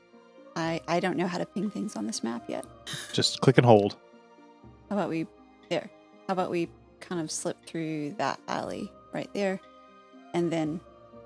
I 0.60 0.82
I 0.88 1.00
don't 1.00 1.18
know 1.18 1.28
how 1.28 1.38
to 1.38 1.46
ping 1.46 1.70
things 1.70 1.96
on 1.96 2.06
this 2.08 2.24
map 2.24 2.44
yet. 2.48 2.66
Just 3.14 3.42
click 3.42 3.58
and 3.58 3.66
hold. 3.66 3.96
How 4.90 4.96
about 4.98 5.10
we 5.10 5.28
there? 5.70 5.90
How 6.28 6.34
about 6.34 6.50
we 6.52 6.70
kind 7.00 7.22
of 7.22 7.32
slip 7.32 7.58
through 7.66 8.12
that 8.18 8.40
alley 8.48 8.92
right 9.14 9.30
there, 9.34 9.60
and 10.34 10.52
then 10.52 10.80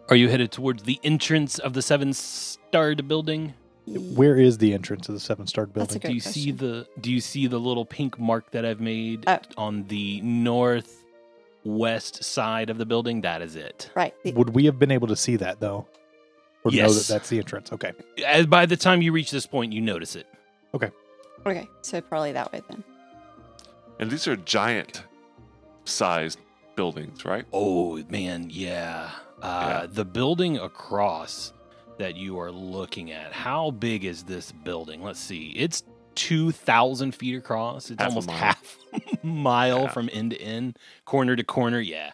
Are 0.10 0.16
you 0.16 0.30
headed 0.30 0.52
towards 0.52 0.84
the 0.84 1.00
entrance 1.04 1.60
of 1.60 1.74
the 1.74 1.82
seven 1.82 2.14
starred 2.14 3.08
building? 3.08 3.54
Where 3.86 4.38
is 4.38 4.60
the 4.60 4.74
entrance 4.74 5.10
of 5.10 5.16
the 5.16 5.20
seven 5.20 5.46
star 5.48 5.66
That's 5.66 5.96
a 5.96 6.00
building? 6.00 6.02
good 6.02 6.08
do 6.08 6.14
you 6.14 6.20
see 6.22 6.52
question. 6.52 6.58
the 6.96 7.02
do 7.02 7.12
you 7.12 7.20
see 7.20 7.48
the 7.48 7.60
little 7.60 7.86
pink 7.86 8.18
mark 8.20 8.52
that 8.52 8.64
I've 8.66 8.80
made 8.80 9.24
Oh. 9.28 9.40
on 9.58 9.88
the 9.88 10.22
northwest 10.22 12.24
side 12.24 12.70
of 12.70 12.78
the 12.78 12.86
building? 12.86 13.22
That 13.22 13.42
is 13.42 13.56
it. 13.56 13.90
right? 13.96 14.14
the- 14.24 14.34
Would 14.34 14.52
we 14.52 14.66
have 14.66 14.78
been 14.80 14.92
able 14.92 15.08
to 15.08 15.16
see 15.16 15.36
that 15.38 15.60
though? 15.60 15.88
Or 16.66 16.72
know 16.72 16.78
Yes. 16.78 17.08
that 17.08 17.14
that's 17.14 17.30
the 17.30 17.38
entrance? 17.40 17.72
Okay. 17.74 17.92
As 18.26 18.46
by 18.46 18.66
the 18.66 18.78
time 18.78 19.02
you 19.02 19.12
reach 19.12 19.32
this 19.32 19.46
point, 19.46 19.74
you 19.74 19.82
notice 19.82 20.16
it. 20.16 20.28
okay, 20.74 20.92
Okay. 21.46 21.68
so 21.82 22.00
probably 22.02 22.32
that 22.32 22.52
way 22.54 22.62
then. 22.70 22.84
And 24.00 24.10
these 24.10 24.28
are 24.28 24.36
giant 24.38 25.04
sized 25.86 26.40
buildings, 26.76 27.26
right? 27.26 27.46
Oh 27.54 28.02
man, 28.10 28.48
yeah. 28.50 29.12
Uh, 29.42 29.80
Yeah. 29.82 29.88
The 29.90 30.06
building 30.06 30.58
across 30.58 31.54
that 32.00 32.16
you 32.16 32.40
are 32.40 32.52
looking 32.52 33.12
at. 33.12 33.32
How 33.34 33.70
big 33.72 34.04
is 34.06 34.24
this 34.24 34.52
building? 34.52 35.04
Let's 35.04 35.20
see. 35.20 35.50
It's 35.58 35.84
two 36.16 36.52
thousand 36.52 37.14
feet 37.14 37.36
across. 37.38 37.92
It's 37.92 38.02
Half 38.02 38.10
almost 38.10 38.28
mile. 38.28 38.38
half 38.38 38.78
mile 39.24 39.82
Yeah. 39.84 39.88
from 39.90 40.10
end 40.14 40.32
to 40.32 40.42
end, 40.42 40.80
corner 41.06 41.36
to 41.36 41.44
corner. 41.44 41.80
Yeah. 41.80 42.12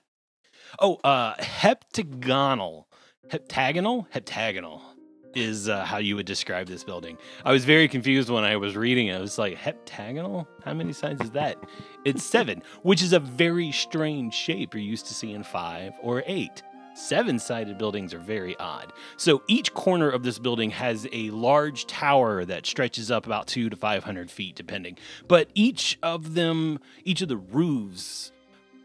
Oh, 0.79 0.95
uh, 1.03 1.35
heptagonal, 1.41 2.87
heptagonal, 3.29 4.07
heptagonal 4.09 4.81
is 5.36 5.69
uh, 5.69 5.86
how 5.86 5.98
you 5.98 6.15
would 6.15 6.25
describe 6.25 6.67
this 6.67 6.83
building. 6.83 7.17
I 7.45 7.51
was 7.51 7.63
very 7.63 7.88
confused 7.88 8.29
when 8.29 8.43
I 8.43 8.57
was 8.57 8.75
reading 8.75 9.07
it. 9.07 9.15
I 9.15 9.19
was 9.19 9.38
like, 9.38 9.55
heptagonal? 9.55 10.48
How 10.65 10.74
many 10.74 10.91
sides 10.91 11.21
is 11.21 11.31
that? 11.31 11.57
It's 12.03 12.24
seven, 12.24 12.63
which 12.81 13.03
is 13.03 13.13
a 13.13 13.19
very 13.19 13.71
strange 13.71 14.33
shape 14.33 14.74
you're 14.74 14.83
used 14.83 15.05
to 15.07 15.13
seeing 15.13 15.43
five 15.43 15.93
or 16.01 16.24
eight. 16.25 16.63
Seven 16.95 17.39
sided 17.39 17.77
buildings 17.77 18.13
are 18.13 18.19
very 18.19 18.57
odd. 18.57 18.91
So 19.15 19.43
each 19.48 19.74
corner 19.74 20.09
of 20.09 20.24
this 20.24 20.39
building 20.39 20.71
has 20.71 21.07
a 21.13 21.29
large 21.29 21.86
tower 21.86 22.43
that 22.45 22.65
stretches 22.65 23.09
up 23.09 23.25
about 23.25 23.48
two 23.48 23.69
to 23.69 23.75
500 23.75 24.29
feet, 24.29 24.55
depending. 24.55 24.98
But 25.27 25.50
each 25.53 25.98
of 26.03 26.33
them, 26.33 26.79
each 27.05 27.21
of 27.21 27.29
the 27.29 27.38
roofs, 27.38 28.31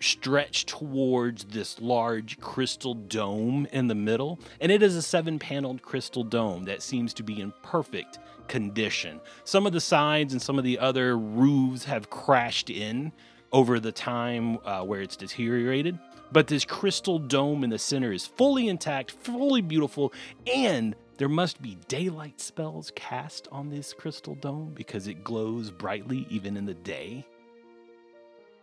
stretch 0.05 0.67
towards 0.67 1.45
this 1.45 1.81
large 1.81 2.39
crystal 2.41 2.95
dome 2.95 3.67
in 3.73 3.89
the 3.89 3.95
middle. 3.95 4.39
And 4.61 4.71
it 4.71 4.83
is 4.83 4.97
a 4.97 5.03
seven 5.03 5.39
paneled 5.39 5.83
crystal 5.83 6.25
dome 6.25 6.65
that 6.65 6.83
seems 6.83 7.15
to 7.15 7.23
be 7.23 7.41
in 7.41 7.53
perfect 7.63 8.19
condition. 8.49 9.21
Some 9.45 9.67
of 9.67 9.73
the 9.73 9.81
sides 9.81 10.33
and 10.33 10.43
some 10.43 10.59
of 10.59 10.65
the 10.65 10.79
other 10.79 11.17
roofs 11.17 11.85
have 11.85 12.11
crashed 12.11 12.71
in 12.71 13.13
over 13.53 13.81
the 13.81 13.93
time 13.93 14.59
uh, 14.65 14.83
where 14.83 15.01
it's 15.01 15.17
deteriorated. 15.17 15.99
But 16.33 16.49
this 16.49 16.65
crystal 16.65 17.19
dome 17.19 17.63
in 17.63 17.71
the 17.71 17.79
center 17.79 18.13
is 18.13 18.27
fully 18.27 18.69
intact, 18.69 19.13
fully 19.13 19.63
beautiful, 19.63 20.13
and 20.53 20.97
there 21.17 21.29
must 21.29 21.63
be 21.63 21.79
daylight 21.87 22.41
spells 22.41 22.91
cast 22.97 23.47
on 23.53 23.71
this 23.71 23.93
crystal 23.93 24.35
dome 24.35 24.73
because 24.75 25.07
it 25.07 25.23
glows 25.23 25.71
brightly 25.71 26.27
even 26.29 26.57
in 26.57 26.67
the 26.67 26.75
day. 26.75 27.25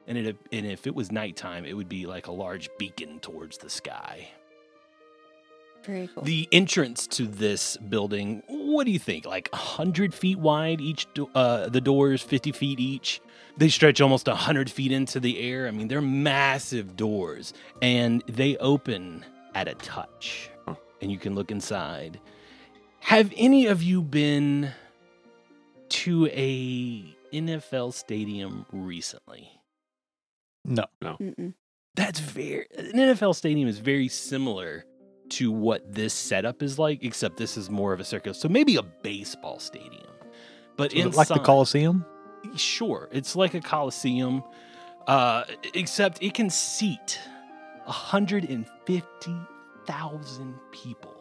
And, 0.08 0.18
it, 0.18 0.36
and 0.52 0.66
if 0.66 0.88
it 0.88 0.96
was 0.96 1.12
nighttime, 1.12 1.66
it 1.66 1.74
would 1.74 1.90
be 1.90 2.06
like 2.06 2.28
a 2.28 2.32
large 2.32 2.70
beacon 2.78 3.20
towards 3.20 3.58
the 3.60 3.70
sky. 3.70 4.30
Very 5.84 6.10
cool. 6.14 6.24
The 6.24 6.48
entrance 6.52 7.08
to 7.08 7.26
this 7.26 7.78
building, 7.78 8.44
what 8.48 8.86
do 8.86 8.92
you 8.92 9.00
think? 9.00 9.26
Like 9.26 9.50
100 9.52 10.14
feet 10.14 10.38
wide, 10.38 10.80
each 10.80 11.08
do- 11.14 11.30
uh, 11.34 11.70
the 11.70 11.82
doors 11.82 12.22
50 12.22 12.52
feet 12.52 12.80
each. 12.80 13.22
They 13.58 13.70
stretch 13.70 14.00
almost 14.00 14.28
100 14.28 14.70
feet 14.70 14.92
into 14.92 15.20
the 15.20 15.40
air. 15.40 15.68
I 15.68 15.72
mean, 15.72 15.88
they're 15.88 16.02
massive 16.02 16.96
doors 16.96 17.54
and 17.82 18.24
they 18.28 18.58
open 18.58 19.26
at 19.56 19.68
a 19.68 19.74
touch. 19.76 20.50
Huh. 20.68 20.76
And 21.02 21.12
you 21.12 21.18
can 21.18 21.36
look 21.36 21.52
inside. 21.52 22.20
Have 23.00 23.34
any 23.36 23.66
of 23.66 23.82
you 23.82 24.02
been 24.02 24.72
to 25.90 26.28
a 26.28 27.16
NFL 27.34 27.94
stadium 27.94 28.66
recently? 28.72 29.52
No. 30.66 30.86
Mm-mm. 31.04 31.54
That's 31.96 32.20
very 32.20 32.68
an 32.78 32.94
NFL 32.94 33.36
stadium 33.36 33.68
is 33.68 33.80
very 33.80 34.08
similar 34.08 34.86
to 35.32 35.52
what 35.52 35.94
this 35.94 36.14
setup 36.14 36.64
is 36.64 36.80
like, 36.80 37.04
except 37.04 37.36
this 37.38 37.58
is 37.58 37.70
more 37.70 37.94
of 37.94 38.00
a 38.00 38.04
circle. 38.04 38.34
So 38.34 38.50
maybe 38.50 38.76
a 38.76 38.84
baseball 38.84 39.60
stadium. 39.60 40.08
But 40.78 40.94
Is 40.94 41.00
it 41.00 41.06
inside, 41.08 41.18
like 41.18 41.28
the 41.28 41.40
Coliseum? 41.40 42.06
Sure, 42.56 43.10
it's 43.12 43.36
like 43.36 43.54
a 43.54 43.62
coliseum, 43.62 44.44
uh, 45.08 45.44
except 45.76 46.24
it 46.24 46.34
can 46.34 46.50
seat 46.50 47.20
150,000 47.86 50.56
people. 50.72 51.14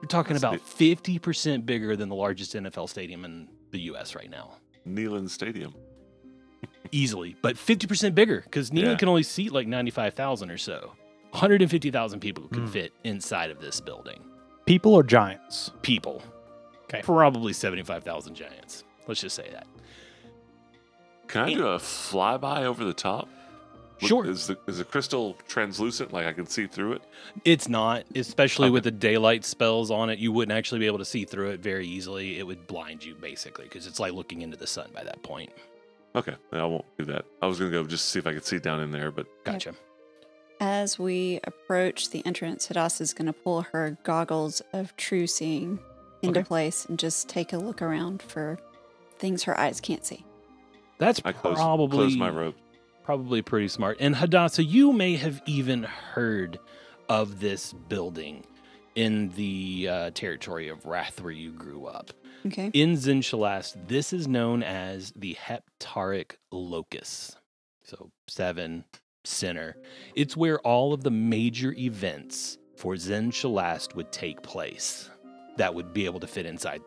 You're 0.00 0.08
talking 0.08 0.32
That's 0.32 0.44
about 0.44 0.60
50% 0.60 1.66
bigger 1.66 1.94
than 1.94 2.08
the 2.08 2.14
largest 2.14 2.54
NFL 2.54 2.88
stadium 2.88 3.26
in 3.26 3.48
the 3.70 3.80
US 3.92 4.14
right 4.14 4.30
now. 4.30 4.52
Neyland 4.88 5.28
Stadium. 5.28 5.74
Easily, 6.92 7.36
but 7.42 7.56
50% 7.56 8.14
bigger 8.14 8.40
because 8.42 8.70
Neyland 8.70 8.82
Yeah. 8.82 8.94
can 8.96 9.08
only 9.08 9.22
seat 9.22 9.52
like 9.52 9.66
95,000 9.68 10.50
or 10.50 10.58
so. 10.58 10.92
150,000 11.32 12.20
people 12.20 12.48
can 12.48 12.66
Hmm. 12.66 12.72
fit 12.72 12.92
inside 13.04 13.50
of 13.50 13.60
this 13.60 13.80
building. 13.80 14.24
People 14.66 14.94
or 14.94 15.02
giants? 15.02 15.70
People. 15.82 16.22
Okay. 16.84 17.00
Probably 17.02 17.52
75,000 17.52 18.34
giants. 18.34 18.82
Let's 19.06 19.20
just 19.20 19.36
say 19.36 19.48
that. 19.52 19.66
Can 21.28 21.42
I 21.42 21.54
do 21.54 21.66
a 21.68 21.78
flyby 21.78 22.62
over 22.64 22.84
the 22.84 22.92
top? 22.92 23.28
Look, 24.02 24.08
Sure. 24.08 24.26
Is 24.26 24.46
the 24.46 24.58
is 24.66 24.78
the 24.78 24.84
crystal 24.84 25.36
translucent? 25.46 26.12
Like 26.12 26.26
I 26.26 26.32
can 26.32 26.46
see 26.46 26.66
through 26.66 26.94
it? 26.94 27.02
It's 27.44 27.68
not, 27.68 28.04
especially 28.16 28.66
Okay. 28.66 28.72
with 28.72 28.84
the 28.84 28.90
daylight 28.90 29.44
spells 29.44 29.90
on 29.90 30.08
it. 30.10 30.18
You 30.18 30.32
wouldn't 30.32 30.56
actually 30.56 30.80
be 30.80 30.86
able 30.86 30.98
to 30.98 31.04
see 31.04 31.24
through 31.24 31.50
it 31.50 31.60
very 31.60 31.86
easily. 31.86 32.38
It 32.38 32.46
would 32.46 32.66
blind 32.66 33.04
you 33.04 33.14
basically 33.14 33.64
because 33.66 33.86
it's 33.86 34.00
like 34.00 34.12
looking 34.14 34.40
into 34.42 34.56
the 34.56 34.66
sun 34.66 34.88
by 34.94 35.04
that 35.04 35.22
point. 35.22 35.52
Okay, 36.14 36.34
I 36.52 36.64
won't 36.64 36.84
do 36.98 37.04
that. 37.06 37.24
I 37.40 37.46
was 37.46 37.58
gonna 37.58 37.70
go 37.70 37.84
just 37.86 38.06
see 38.08 38.18
if 38.18 38.26
I 38.26 38.32
could 38.34 38.44
see 38.44 38.58
down 38.58 38.80
in 38.80 38.90
there, 38.90 39.10
but 39.10 39.26
Gotcha. 39.44 39.74
As 40.62 40.98
we 40.98 41.40
approach 41.44 42.10
the 42.10 42.24
entrance, 42.26 42.66
Hadassah 42.66 43.02
is 43.02 43.14
going 43.14 43.26
to 43.26 43.32
pull 43.32 43.62
her 43.62 43.96
goggles 44.02 44.60
of 44.74 44.94
true 44.98 45.26
seeing 45.26 45.78
into 46.20 46.40
Okay. 46.40 46.46
place 46.46 46.84
and 46.84 46.98
just 46.98 47.30
take 47.30 47.54
a 47.54 47.56
look 47.56 47.80
around 47.80 48.20
for 48.20 48.58
things 49.18 49.44
her 49.44 49.58
eyes 49.58 49.80
can't 49.80 50.04
see. 50.04 50.22
That's 50.98 51.22
I 51.24 51.32
close 51.32 51.56
probably 51.56 51.96
close 51.96 52.16
my 52.16 52.28
rope. 52.28 52.56
probably 53.04 53.40
pretty 53.40 53.68
smart. 53.68 53.96
And 54.00 54.14
Hadassah, 54.14 54.64
you 54.64 54.92
may 54.92 55.16
have 55.16 55.40
even 55.46 55.84
heard 55.84 56.58
of 57.08 57.40
this 57.40 57.72
building 57.72 58.44
in 58.94 59.30
the 59.30 59.88
uh, 59.90 60.10
territory 60.10 60.68
of 60.68 60.84
Wrath 60.84 61.22
where 61.22 61.32
you 61.32 61.52
grew 61.52 61.86
up. 61.86 62.10
Okay. 62.46 62.70
In 62.72 62.94
Xin-Shalast, 62.94 63.88
this 63.88 64.12
is 64.12 64.26
known 64.26 64.62
as 64.62 65.12
the 65.14 65.36
Heptaric 65.36 66.36
Locus. 66.50 67.36
So 67.82 68.10
seven 68.28 68.84
center. 69.24 69.76
It's 70.14 70.36
where 70.36 70.58
all 70.60 70.92
of 70.92 71.02
the 71.02 71.10
major 71.10 71.72
events 71.72 72.58
for 72.76 72.94
Xin-Shalast 72.94 73.94
would 73.94 74.10
take 74.10 74.42
place 74.42 75.10
that 75.58 75.74
would 75.74 75.92
be 75.92 76.06
able 76.06 76.20
to 76.20 76.26
fit 76.26 76.46
inside. 76.46 76.80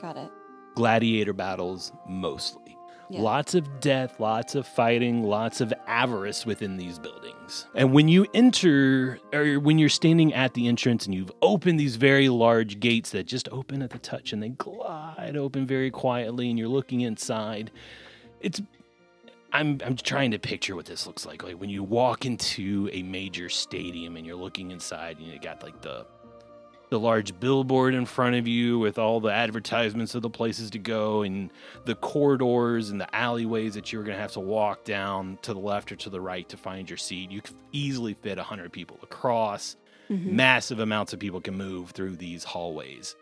Got 0.00 0.16
it. 0.16 0.30
Gladiator 0.74 1.34
battles 1.34 1.92
mostly. 2.08 2.76
Yeah. 3.10 3.22
Lots 3.22 3.54
of 3.54 3.80
death, 3.80 4.20
lots 4.20 4.54
of 4.54 4.68
fighting, 4.68 5.24
lots 5.24 5.60
of 5.60 5.74
avarice 5.88 6.46
within 6.46 6.76
these 6.76 7.00
buildings. 7.00 7.66
And 7.74 7.92
when 7.92 8.06
you 8.06 8.24
enter, 8.34 9.18
or 9.32 9.58
when 9.58 9.78
you're 9.78 9.88
standing 9.88 10.32
at 10.32 10.54
the 10.54 10.68
entrance 10.68 11.06
and 11.06 11.14
you've 11.14 11.32
opened 11.42 11.80
these 11.80 11.96
very 11.96 12.28
large 12.28 12.78
gates 12.78 13.10
that 13.10 13.26
just 13.26 13.48
open 13.50 13.82
at 13.82 13.90
the 13.90 13.98
touch 13.98 14.32
and 14.32 14.40
they 14.40 14.50
glide 14.50 15.36
open 15.36 15.66
very 15.66 15.90
quietly, 15.90 16.48
and 16.50 16.58
you're 16.58 16.68
looking 16.68 17.00
inside, 17.00 17.72
it's. 18.40 18.62
I'm, 19.52 19.80
I'm 19.84 19.96
trying 19.96 20.30
to 20.30 20.38
picture 20.38 20.76
what 20.76 20.86
this 20.86 21.08
looks 21.08 21.26
like. 21.26 21.42
Like 21.42 21.56
when 21.56 21.70
you 21.70 21.82
walk 21.82 22.24
into 22.24 22.88
a 22.92 23.02
major 23.02 23.48
stadium 23.48 24.16
and 24.16 24.24
you're 24.24 24.36
looking 24.36 24.70
inside, 24.70 25.18
and 25.18 25.26
you 25.26 25.40
got 25.40 25.64
like 25.64 25.82
the 25.82 26.06
the 26.90 26.98
large 26.98 27.38
billboard 27.40 27.94
in 27.94 28.04
front 28.04 28.34
of 28.36 28.46
you 28.48 28.78
with 28.78 28.98
all 28.98 29.20
the 29.20 29.32
advertisements 29.32 30.14
of 30.14 30.22
the 30.22 30.30
places 30.30 30.70
to 30.70 30.78
go 30.78 31.22
and 31.22 31.50
the 31.84 31.94
corridors 31.94 32.90
and 32.90 33.00
the 33.00 33.14
alleyways 33.14 33.74
that 33.74 33.92
you're 33.92 34.02
going 34.02 34.16
to 34.16 34.20
have 34.20 34.32
to 34.32 34.40
walk 34.40 34.84
down 34.84 35.38
to 35.42 35.54
the 35.54 35.60
left 35.60 35.92
or 35.92 35.96
to 35.96 36.10
the 36.10 36.20
right 36.20 36.48
to 36.48 36.56
find 36.56 36.90
your 36.90 36.96
seat. 36.96 37.30
You 37.30 37.40
could 37.42 37.54
easily 37.72 38.14
fit 38.14 38.38
100 38.38 38.72
people 38.72 38.98
across. 39.02 39.76
Mhm. 40.10 40.32
Massive 40.32 40.80
amounts 40.80 41.12
of 41.12 41.20
people 41.20 41.40
can 41.40 41.56
move 41.56 41.90
through 41.92 42.16
these 42.16 42.42
hallways. 42.42 43.14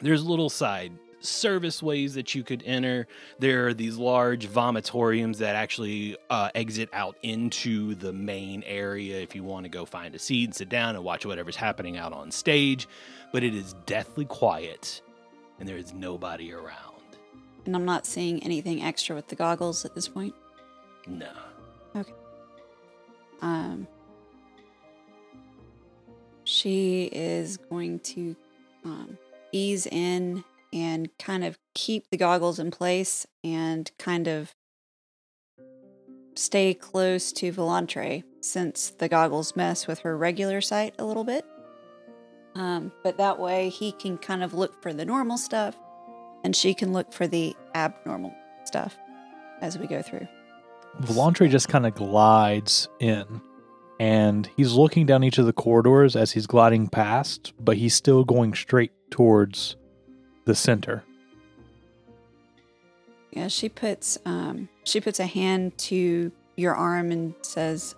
There's 0.00 0.22
a 0.22 0.28
little 0.28 0.50
side 0.50 0.92
service 1.24 1.82
ways 1.82 2.14
that 2.14 2.34
you 2.34 2.42
could 2.42 2.62
enter. 2.64 3.06
There 3.38 3.68
are 3.68 3.74
these 3.74 3.96
large 3.96 4.48
vomitoriums 4.48 5.38
that 5.38 5.56
actually 5.56 6.16
uh, 6.30 6.50
exit 6.54 6.88
out 6.92 7.16
into 7.22 7.94
the 7.94 8.12
main 8.12 8.62
area 8.64 9.20
if 9.20 9.34
you 9.34 9.44
want 9.44 9.64
to 9.64 9.70
go 9.70 9.84
find 9.84 10.14
a 10.14 10.18
seat 10.18 10.44
and 10.44 10.54
sit 10.54 10.68
down 10.68 10.96
and 10.96 11.04
watch 11.04 11.26
whatever's 11.26 11.56
happening 11.56 11.96
out 11.96 12.12
on 12.12 12.30
stage. 12.30 12.88
But 13.32 13.42
it 13.42 13.54
is 13.54 13.74
deathly 13.86 14.24
quiet 14.24 15.02
and 15.58 15.68
there 15.68 15.76
is 15.76 15.92
nobody 15.92 16.52
around. 16.52 16.94
And 17.66 17.74
I'm 17.74 17.84
not 17.84 18.06
seeing 18.06 18.42
anything 18.42 18.82
extra 18.82 19.16
with 19.16 19.28
the 19.28 19.36
goggles 19.36 19.84
at 19.84 19.94
this 19.94 20.08
point. 20.08 20.34
No. 21.06 21.30
Okay. 21.96 22.12
Um, 23.40 23.86
she 26.44 27.04
is 27.12 27.56
going 27.56 28.00
to 28.00 28.36
um, 28.84 29.18
ease 29.52 29.86
in 29.86 30.44
and 30.74 31.08
kind 31.18 31.44
of 31.44 31.56
keep 31.72 32.10
the 32.10 32.16
goggles 32.16 32.58
in 32.58 32.72
place 32.72 33.26
and 33.44 33.90
kind 33.96 34.26
of 34.26 34.54
stay 36.34 36.74
close 36.74 37.32
to 37.32 37.52
Volantre 37.52 38.24
since 38.40 38.90
the 38.90 39.08
goggles 39.08 39.54
mess 39.54 39.86
with 39.86 40.00
her 40.00 40.16
regular 40.16 40.60
sight 40.60 40.94
a 40.98 41.04
little 41.04 41.22
bit. 41.22 41.46
Um, 42.56 42.92
but 43.04 43.16
that 43.18 43.38
way 43.38 43.68
he 43.68 43.92
can 43.92 44.18
kind 44.18 44.42
of 44.42 44.52
look 44.52 44.82
for 44.82 44.92
the 44.92 45.04
normal 45.04 45.38
stuff 45.38 45.76
and 46.42 46.54
she 46.54 46.74
can 46.74 46.92
look 46.92 47.12
for 47.12 47.26
the 47.26 47.56
abnormal 47.74 48.34
stuff 48.64 48.98
as 49.60 49.78
we 49.78 49.86
go 49.86 50.02
through. 50.02 50.26
Volantre 51.00 51.48
just 51.48 51.68
kind 51.68 51.86
of 51.86 51.94
glides 51.94 52.88
in 53.00 53.40
and 54.00 54.48
he's 54.56 54.72
looking 54.72 55.06
down 55.06 55.22
each 55.22 55.38
of 55.38 55.46
the 55.46 55.52
corridors 55.52 56.16
as 56.16 56.32
he's 56.32 56.46
gliding 56.46 56.88
past, 56.88 57.52
but 57.60 57.76
he's 57.76 57.94
still 57.94 58.24
going 58.24 58.54
straight 58.54 58.92
towards 59.10 59.76
the 60.44 60.54
center. 60.54 61.04
Yeah, 63.32 63.48
she 63.48 63.68
puts 63.68 64.18
um 64.24 64.68
she 64.84 65.00
puts 65.00 65.18
a 65.18 65.26
hand 65.26 65.76
to 65.78 66.30
your 66.56 66.74
arm 66.74 67.10
and 67.10 67.34
says, 67.42 67.94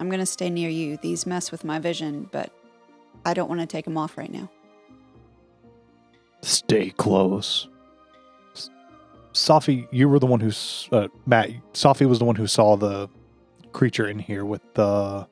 "I'm 0.00 0.08
going 0.08 0.20
to 0.20 0.26
stay 0.26 0.50
near 0.50 0.68
you. 0.68 0.96
These 0.96 1.26
mess 1.26 1.52
with 1.52 1.64
my 1.64 1.78
vision, 1.78 2.28
but 2.32 2.50
I 3.24 3.34
don't 3.34 3.48
want 3.48 3.60
to 3.60 3.66
take 3.66 3.84
them 3.84 3.96
off 3.96 4.18
right 4.18 4.32
now." 4.32 4.50
Stay 6.42 6.90
close. 6.90 7.68
S- 8.54 8.70
Safi, 9.32 9.86
you 9.92 10.08
were 10.08 10.18
the 10.18 10.26
one 10.26 10.40
who, 10.40 10.50
uh, 10.90 11.06
Matt, 11.26 11.50
Safi 11.74 12.08
was 12.08 12.18
the 12.18 12.24
one 12.24 12.34
who 12.34 12.46
saw 12.46 12.76
the 12.76 13.08
creature 13.72 14.08
in 14.08 14.18
here 14.18 14.44
with 14.44 14.62
the 14.74 15.28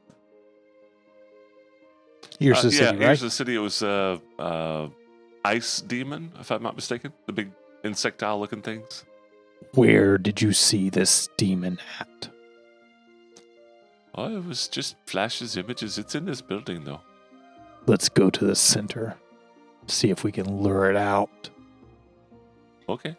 Ears 2.39 2.59
Uh, 2.59 2.61
to 2.61 2.69
the 2.69 2.75
yeah, 2.75 2.79
City, 2.91 2.99
right? 2.99 3.09
Ears 3.09 3.23
of 3.23 3.27
the 3.27 3.31
City. 3.33 3.55
It 3.57 3.59
was 3.59 3.83
uh, 3.83 4.19
uh, 4.39 4.89
ice 5.45 5.81
demon, 5.81 6.33
if 6.41 6.51
I'm 6.51 6.63
not 6.63 6.77
mistaken. 6.77 7.13
The 7.27 7.33
big 7.33 7.51
insectile 7.85 8.39
looking 8.39 8.63
things. 8.63 9.05
Where 9.75 10.19
did 10.19 10.41
you 10.41 10.53
see 10.53 10.89
this 10.91 11.29
demon 11.37 11.79
at? 12.01 12.29
Oh, 14.15 14.37
it 14.37 14.45
was 14.45 14.69
just 14.69 14.97
flashes, 15.07 15.57
images. 15.57 15.99
It's 15.99 16.15
in 16.15 16.25
this 16.25 16.41
building 16.41 16.85
though. 16.85 17.01
Let's 17.87 18.09
go 18.09 18.31
to 18.31 18.45
the 18.45 18.57
center. 18.57 19.17
See 19.87 20.11
if 20.11 20.25
we 20.25 20.33
can 20.33 20.63
lure 20.63 20.91
it 20.91 20.97
out. 20.97 21.51
Okay. 22.89 23.17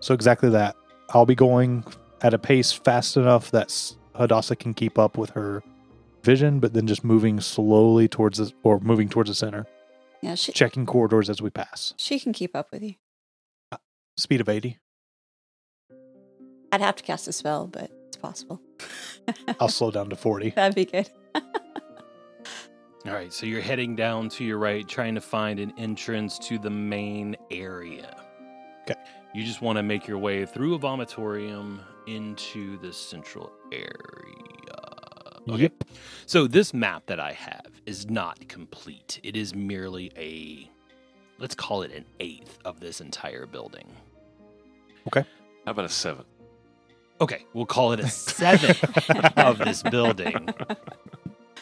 So 0.00 0.14
exactly 0.14 0.50
that. 0.50 0.76
I'll 1.10 1.26
be 1.26 1.34
going 1.34 1.84
at 2.22 2.34
a 2.34 2.38
pace 2.38 2.72
fast 2.72 3.16
enough 3.16 3.50
that 3.52 3.66
S- 3.66 3.96
Hadassah 4.14 4.56
can 4.56 4.74
keep 4.74 4.98
up 4.98 5.16
with 5.16 5.30
her 5.30 5.62
vision, 6.22 6.58
but 6.58 6.72
then 6.72 6.86
just 6.86 7.04
moving 7.04 7.40
slowly 7.40 8.08
towards 8.08 8.38
the, 8.38 8.52
or 8.62 8.80
moving 8.80 9.08
towards 9.08 9.30
the 9.30 9.34
center, 9.34 9.66
Yeah, 10.22 10.34
she 10.34 10.52
checking 10.52 10.86
corridors 10.86 11.28
as 11.30 11.42
we 11.42 11.50
pass. 11.50 11.94
she 11.96 12.18
can 12.18 12.32
keep 12.32 12.56
up 12.56 12.70
with 12.72 12.82
you. 12.82 12.94
Uh, 13.70 13.76
speed 14.16 14.40
of 14.40 14.48
80. 14.48 14.78
I'd 16.72 16.80
have 16.80 16.96
to 16.96 17.02
cast 17.02 17.28
a 17.28 17.32
spell, 17.32 17.66
but 17.66 17.90
it's 18.08 18.16
possible. 18.16 18.60
I'll 19.60 19.68
slow 19.68 19.90
down 19.90 20.10
to 20.10 20.16
40. 20.16 20.50
That'd 20.50 20.74
be 20.74 20.84
good. 20.84 21.08
All 23.06 23.12
right, 23.12 23.32
so 23.32 23.46
you're 23.46 23.60
heading 23.60 23.94
down 23.94 24.28
to 24.30 24.44
your 24.44 24.58
right, 24.58 24.86
trying 24.88 25.14
to 25.14 25.20
find 25.20 25.60
an 25.60 25.72
entrance 25.78 26.40
to 26.40 26.58
the 26.58 26.70
main 26.70 27.36
area. 27.52 28.16
Okay. 28.82 28.98
You 29.32 29.44
just 29.44 29.62
want 29.62 29.76
to 29.76 29.84
make 29.84 30.08
your 30.08 30.18
way 30.18 30.44
through 30.44 30.74
a 30.74 30.78
vomitorium 30.78 31.78
into 32.08 32.78
the 32.78 32.92
central 32.92 33.52
area. 33.70 34.55
Okay. 35.48 35.62
Yep. 35.62 35.84
So 36.26 36.46
this 36.46 36.74
map 36.74 37.06
that 37.06 37.20
I 37.20 37.32
have 37.32 37.66
is 37.86 38.10
not 38.10 38.48
complete. 38.48 39.20
It 39.22 39.36
is 39.36 39.54
merely 39.54 40.10
a, 40.16 40.68
let's 41.38 41.54
call 41.54 41.82
it 41.82 41.92
an 41.92 42.04
eighth 42.20 42.58
of 42.64 42.80
this 42.80 43.00
entire 43.00 43.46
building. 43.46 43.86
Okay. 45.06 45.24
How 45.64 45.70
about 45.72 45.84
a 45.84 45.88
seven? 45.88 46.24
Okay, 47.20 47.46
we'll 47.54 47.64
call 47.66 47.92
it 47.92 48.00
a 48.00 48.08
seventh 48.08 48.82
of 49.38 49.58
this 49.58 49.82
building. 49.84 50.48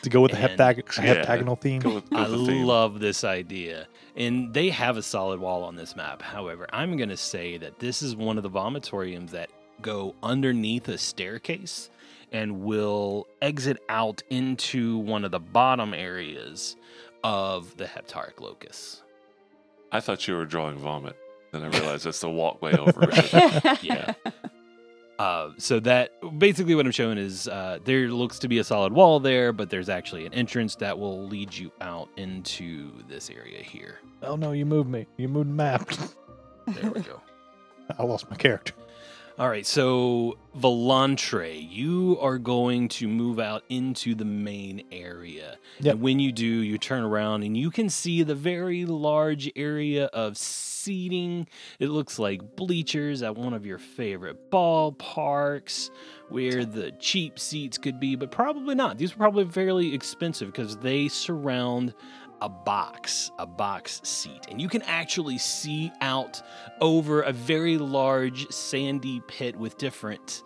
To 0.02 0.10
go 0.10 0.20
with 0.20 0.32
the 0.32 0.38
And- 0.38 0.58
heptag- 0.58 0.96
Yeah. 0.96 1.14
heptagonal 1.14 1.56
theme. 1.56 1.80
Go 1.80 1.94
with, 1.96 2.10
go 2.10 2.16
I 2.16 2.28
the 2.28 2.38
theme. 2.44 2.66
love 2.66 3.00
this 3.00 3.22
idea. 3.22 3.86
And 4.16 4.52
they 4.52 4.70
have 4.70 4.96
a 4.96 5.02
solid 5.02 5.40
wall 5.40 5.62
on 5.62 5.76
this 5.76 5.94
map. 5.94 6.22
However, 6.22 6.66
I'm 6.72 6.96
going 6.96 7.08
to 7.10 7.16
say 7.16 7.56
that 7.58 7.78
this 7.78 8.02
is 8.02 8.16
one 8.16 8.36
of 8.36 8.42
the 8.42 8.50
vomitoriums 8.50 9.30
that 9.30 9.50
go 9.80 10.14
underneath 10.22 10.88
a 10.88 10.98
staircase 10.98 11.90
and 12.34 12.60
will 12.62 13.28
exit 13.40 13.78
out 13.88 14.20
into 14.28 14.98
one 14.98 15.24
of 15.24 15.30
the 15.30 15.38
bottom 15.38 15.94
areas 15.94 16.76
of 17.22 17.74
the 17.76 17.84
Heptaric 17.84 18.40
locus. 18.40 19.02
I 19.92 20.00
thought 20.00 20.26
you 20.26 20.34
were 20.34 20.44
drawing 20.44 20.76
vomit. 20.76 21.16
Then 21.52 21.62
I 21.62 21.68
realized 21.78 22.04
that's 22.04 22.20
the 22.20 22.28
walkway 22.28 22.76
over. 22.76 23.08
Yeah. 23.80 24.12
Uh, 25.16 25.52
so 25.58 25.78
that 25.78 26.10
basically 26.40 26.74
what 26.74 26.84
I'm 26.84 26.90
showing 26.90 27.18
is 27.18 27.46
uh, 27.46 27.78
there 27.84 28.08
looks 28.08 28.40
to 28.40 28.48
be 28.48 28.58
a 28.58 28.64
solid 28.64 28.92
wall 28.92 29.20
there, 29.20 29.52
but 29.52 29.70
there's 29.70 29.88
actually 29.88 30.26
an 30.26 30.34
entrance 30.34 30.74
that 30.74 30.98
will 30.98 31.28
lead 31.28 31.54
you 31.54 31.70
out 31.80 32.08
into 32.16 32.90
this 33.06 33.30
area 33.30 33.62
here. 33.62 34.00
Oh 34.24 34.34
no, 34.34 34.50
you 34.50 34.66
moved 34.66 34.90
me. 34.90 35.06
You 35.16 35.28
moved 35.28 35.50
the 35.50 35.52
map. 35.52 35.88
There 36.66 36.90
we 36.90 37.00
go. 37.02 37.22
I 37.96 38.02
lost 38.02 38.28
my 38.28 38.34
character. 38.34 38.72
All 39.36 39.48
right, 39.48 39.66
so 39.66 40.38
Volantre, 40.56 41.66
you 41.68 42.16
are 42.20 42.38
going 42.38 42.86
to 42.90 43.08
move 43.08 43.40
out 43.40 43.64
into 43.68 44.14
the 44.14 44.24
main 44.24 44.84
area. 44.92 45.58
Yep. 45.80 45.94
And 45.94 46.02
when 46.02 46.20
you 46.20 46.30
do, 46.30 46.46
you 46.46 46.78
turn 46.78 47.02
around 47.02 47.42
and 47.42 47.56
you 47.56 47.72
can 47.72 47.90
see 47.90 48.22
the 48.22 48.36
very 48.36 48.84
large 48.84 49.50
area 49.56 50.04
of 50.06 50.36
seating. 50.36 51.48
It 51.80 51.88
looks 51.88 52.20
like 52.20 52.54
bleachers 52.54 53.22
at 53.22 53.34
one 53.34 53.54
of 53.54 53.66
your 53.66 53.78
favorite 53.78 54.52
ballparks 54.52 55.90
where 56.28 56.64
the 56.64 56.92
cheap 57.00 57.40
seats 57.40 57.76
could 57.76 57.98
be, 57.98 58.14
but 58.14 58.30
probably 58.30 58.76
not. 58.76 58.98
These 58.98 59.14
are 59.14 59.16
probably 59.16 59.46
fairly 59.46 59.92
expensive 59.94 60.52
because 60.52 60.76
they 60.76 61.08
surround 61.08 61.92
a 62.40 62.48
box, 62.48 63.30
a 63.38 63.46
box 63.46 64.00
seat. 64.04 64.46
And 64.50 64.60
you 64.60 64.68
can 64.68 64.82
actually 64.82 65.38
see 65.38 65.92
out 66.00 66.42
over 66.80 67.22
a 67.22 67.32
very 67.32 67.78
large 67.78 68.50
sandy 68.50 69.22
pit 69.26 69.56
with 69.56 69.78
different 69.78 70.42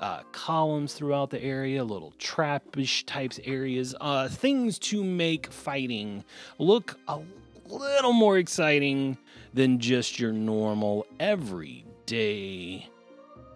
uh, 0.00 0.22
columns 0.32 0.94
throughout 0.94 1.30
the 1.30 1.42
area, 1.42 1.84
little 1.84 2.12
trappish 2.18 3.04
types 3.06 3.38
areas, 3.44 3.94
uh, 4.00 4.28
things 4.28 4.78
to 4.78 5.04
make 5.04 5.46
fighting 5.52 6.24
look 6.58 6.98
a 7.06 7.20
little 7.68 8.12
more 8.12 8.38
exciting 8.38 9.16
than 9.54 9.78
just 9.78 10.18
your 10.18 10.32
normal 10.32 11.06
everyday 11.20 12.88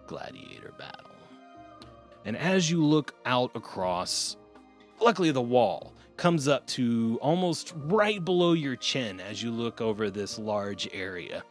gladiator 0.07 0.73
battle. 0.77 1.11
And 2.23 2.37
as 2.37 2.71
you 2.71 2.83
look 2.83 3.13
out 3.25 3.51
across, 3.55 4.37
luckily 4.99 5.31
the 5.31 5.41
wall 5.41 5.93
comes 6.17 6.47
up 6.47 6.65
to 6.67 7.19
almost 7.21 7.73
right 7.75 8.23
below 8.23 8.53
your 8.53 8.75
chin 8.75 9.19
as 9.19 9.41
you 9.41 9.51
look 9.51 9.79
over 9.79 10.09
this 10.09 10.37
large 10.37 10.89
area. 10.91 11.43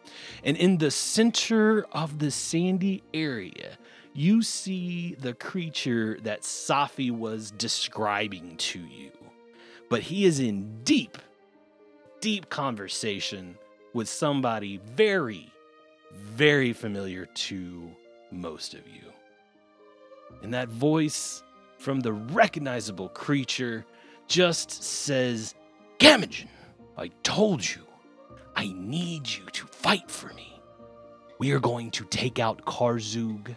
And 0.45 0.57
in 0.57 0.79
the 0.79 0.91
center 0.91 1.87
of 1.93 2.19
the 2.19 2.31
sandy 2.31 3.03
area, 3.15 3.79
you 4.13 4.43
see 4.43 5.15
the 5.21 5.35
creature 5.35 6.19
that 6.23 6.43
Safi 6.43 7.11
was 7.11 7.51
describing 7.53 8.57
to 8.57 8.81
you. 8.81 9.13
But 9.89 10.03
he 10.03 10.25
is 10.25 10.41
in 10.41 10.83
deep, 10.83 11.19
deep 12.21 12.49
conversation 12.49 13.57
with 13.93 14.09
somebody 14.09 14.81
very, 14.97 15.53
very 16.13 16.73
familiar 16.73 17.27
to 17.27 17.91
most 18.33 18.75
of 18.75 18.87
you. 18.89 19.13
And 20.43 20.53
that 20.55 20.69
voice 20.69 21.43
from 21.79 22.01
the 22.01 22.13
recognizable 22.13 23.09
creature 23.11 23.85
just 24.29 24.83
says, 24.83 25.55
Gamagen, 25.99 26.49
I 26.97 27.09
told 27.23 27.69
you, 27.69 27.83
I 28.55 28.73
need 28.75 29.29
you 29.29 29.45
to 29.53 29.67
fight 29.67 30.11
for 30.11 30.33
me. 30.35 30.61
We 31.39 31.53
are 31.53 31.61
going 31.61 31.91
to 31.93 32.05
take 32.05 32.39
out 32.39 32.65
Karzoug. 32.65 33.55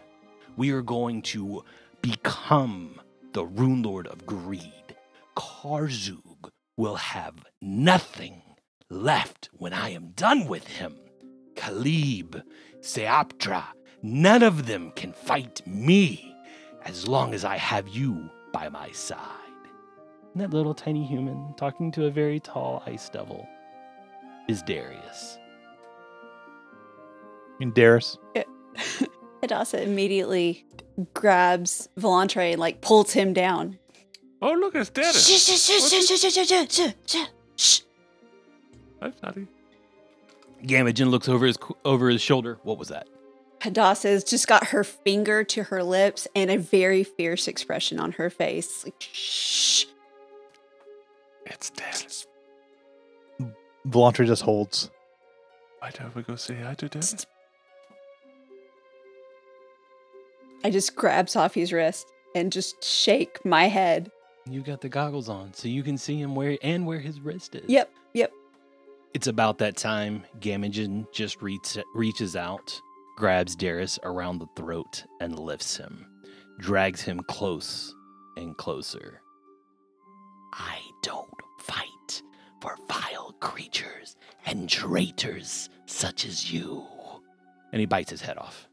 We 0.57 0.71
are 0.71 0.81
going 0.81 1.21
to 1.23 1.63
become 2.01 2.99
the 3.33 3.45
Rune 3.45 3.83
Lord 3.83 4.07
of 4.07 4.25
Greed. 4.25 4.95
Karzoug 5.37 6.51
will 6.75 6.95
have 6.95 7.35
nothing 7.61 8.41
left 8.89 9.49
when 9.53 9.73
I 9.73 9.89
am 9.91 10.09
done 10.09 10.47
with 10.47 10.67
him. 10.67 10.95
Kalib, 11.55 12.41
Seaptra, 12.81 13.63
none 14.01 14.43
of 14.43 14.65
them 14.65 14.91
can 14.95 15.13
fight 15.13 15.65
me 15.65 16.35
as 16.83 17.07
long 17.07 17.33
as 17.33 17.45
I 17.45 17.57
have 17.57 17.87
you 17.87 18.29
by 18.51 18.69
my 18.69 18.91
side. 18.91 19.38
That 20.35 20.51
little 20.51 20.73
tiny 20.73 21.05
human 21.05 21.53
talking 21.57 21.91
to 21.93 22.05
a 22.05 22.11
very 22.11 22.39
tall 22.39 22.83
ice 22.85 23.09
devil 23.09 23.47
is 24.47 24.61
Darius. 24.61 25.37
And 27.59 27.73
Darius. 27.73 28.17
Hadassah 29.41 29.81
immediately 29.83 30.65
grabs 31.13 31.89
Volantre 31.97 32.51
and 32.51 32.59
like 32.59 32.81
pulls 32.81 33.11
him 33.11 33.33
down. 33.33 33.77
Oh, 34.41 34.53
look, 34.53 34.75
it's 34.75 34.89
Darius. 34.89 35.27
Shh, 35.27 35.39
shh, 35.39 35.59
shh, 35.59 35.89
shh, 35.89 36.33
shh, 36.33 36.69
shh, 36.69 37.25
shh, 37.57 37.81
I'm 39.01 39.13
sorry. 39.17 39.47
Gamagin 40.63 41.09
looks 41.09 41.29
over 41.29 41.45
his 41.45 41.57
over 41.85 42.09
his 42.09 42.21
shoulder. 42.21 42.59
What 42.63 42.77
was 42.77 42.89
that? 42.89 43.07
Hadassah's 43.61 44.23
just 44.23 44.47
got 44.47 44.67
her 44.67 44.83
finger 44.83 45.43
to 45.43 45.63
her 45.63 45.83
lips 45.83 46.27
and 46.35 46.49
a 46.49 46.57
very 46.57 47.03
fierce 47.03 47.47
expression 47.47 47.99
on 47.99 48.13
her 48.13 48.29
face. 48.29 48.85
Like, 48.85 48.95
shh, 48.99 49.85
it's 51.49 51.69
Dennis. 51.71 52.27
Volantre 53.87 54.25
just 54.25 54.43
holds. 54.43 54.89
Why 55.79 55.91
don't 55.91 56.15
we 56.15 56.21
go 56.21 56.35
say 56.35 56.55
hi 56.55 56.75
to 56.75 56.87
Dennis? 56.87 57.25
I 60.63 60.69
just 60.69 60.95
grab 60.95 61.27
Safi's 61.27 61.71
wrist 61.71 62.07
and 62.35 62.51
just 62.51 62.83
shake 62.83 63.43
my 63.45 63.65
head. 63.65 64.11
You 64.49 64.61
got 64.61 64.81
the 64.81 64.89
goggles 64.89 65.29
on, 65.29 65.53
so 65.53 65.67
you 65.67 65.83
can 65.83 65.97
see 65.97 66.19
him 66.19 66.35
where 66.35 66.57
and 66.61 66.85
where 66.85 66.99
his 66.99 67.21
wrist 67.21 67.55
is. 67.55 67.69
Yep, 67.69 67.91
yep. 68.13 68.31
It's 69.13 69.27
about 69.27 69.57
that 69.59 69.77
time. 69.77 70.25
Gamagen 70.39 71.11
just 71.11 71.41
reach, 71.41 71.77
reaches 71.95 72.35
out, 72.35 72.79
grabs 73.17 73.55
Darius 73.55 73.99
around 74.03 74.39
the 74.39 74.47
throat, 74.55 75.03
and 75.21 75.37
lifts 75.39 75.77
him, 75.77 76.05
drags 76.59 77.01
him 77.01 77.21
close 77.21 77.93
and 78.37 78.57
closer. 78.57 79.21
I 80.99 81.07
don't 81.07 81.29
fight 81.59 82.21
for 82.61 82.75
vile 82.87 83.33
creatures 83.39 84.15
and 84.45 84.67
traitors 84.69 85.69
such 85.85 86.25
as 86.25 86.51
you. 86.51 86.85
And 87.71 87.79
he 87.79 87.85
bites 87.85 88.11
his 88.11 88.21
head 88.21 88.37
off. 88.37 88.67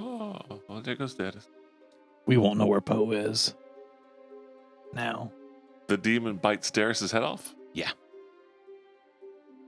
Oh, 0.00 0.38
well, 0.68 0.80
there 0.80 0.94
goes 0.94 1.14
Dennis. 1.14 1.48
We 2.26 2.36
won't 2.36 2.58
know 2.58 2.66
where 2.66 2.80
Poe 2.80 3.10
is. 3.10 3.54
Now. 4.94 5.32
The 5.88 5.96
demon 5.96 6.36
bites 6.36 6.70
Darius' 6.70 7.10
head 7.10 7.22
off? 7.22 7.54
Yeah. 7.74 7.90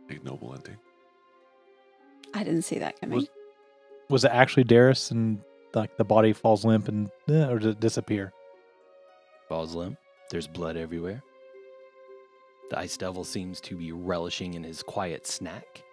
Ignoble 0.09 0.55
ending. 0.55 0.79
I 2.33 2.45
didn't 2.45 2.63
see 2.63 2.79
that 2.79 2.99
coming. 3.01 3.17
Was, 3.17 3.29
was 4.09 4.25
it 4.25 4.31
actually 4.31 4.65
Darius 4.65 5.11
and 5.11 5.41
like 5.75 5.97
the 5.97 6.05
body 6.05 6.33
falls 6.33 6.65
limp 6.65 6.89
and 6.89 7.11
eh, 7.29 7.47
or 7.47 7.59
did 7.59 7.71
it 7.71 7.81
disappear? 7.81 8.33
Falls 9.49 9.75
limp. 9.75 9.99
There's 10.33 10.47
blood 10.47 10.79
everywhere. 10.79 11.23
The 12.71 12.79
ice 12.79 12.97
devil 12.97 13.23
seems 13.23 13.61
to 13.61 13.77
be 13.77 13.93
relishing 13.93 14.55
in 14.55 14.65
his 14.65 14.83
quiet 14.83 15.27
snack. 15.27 15.85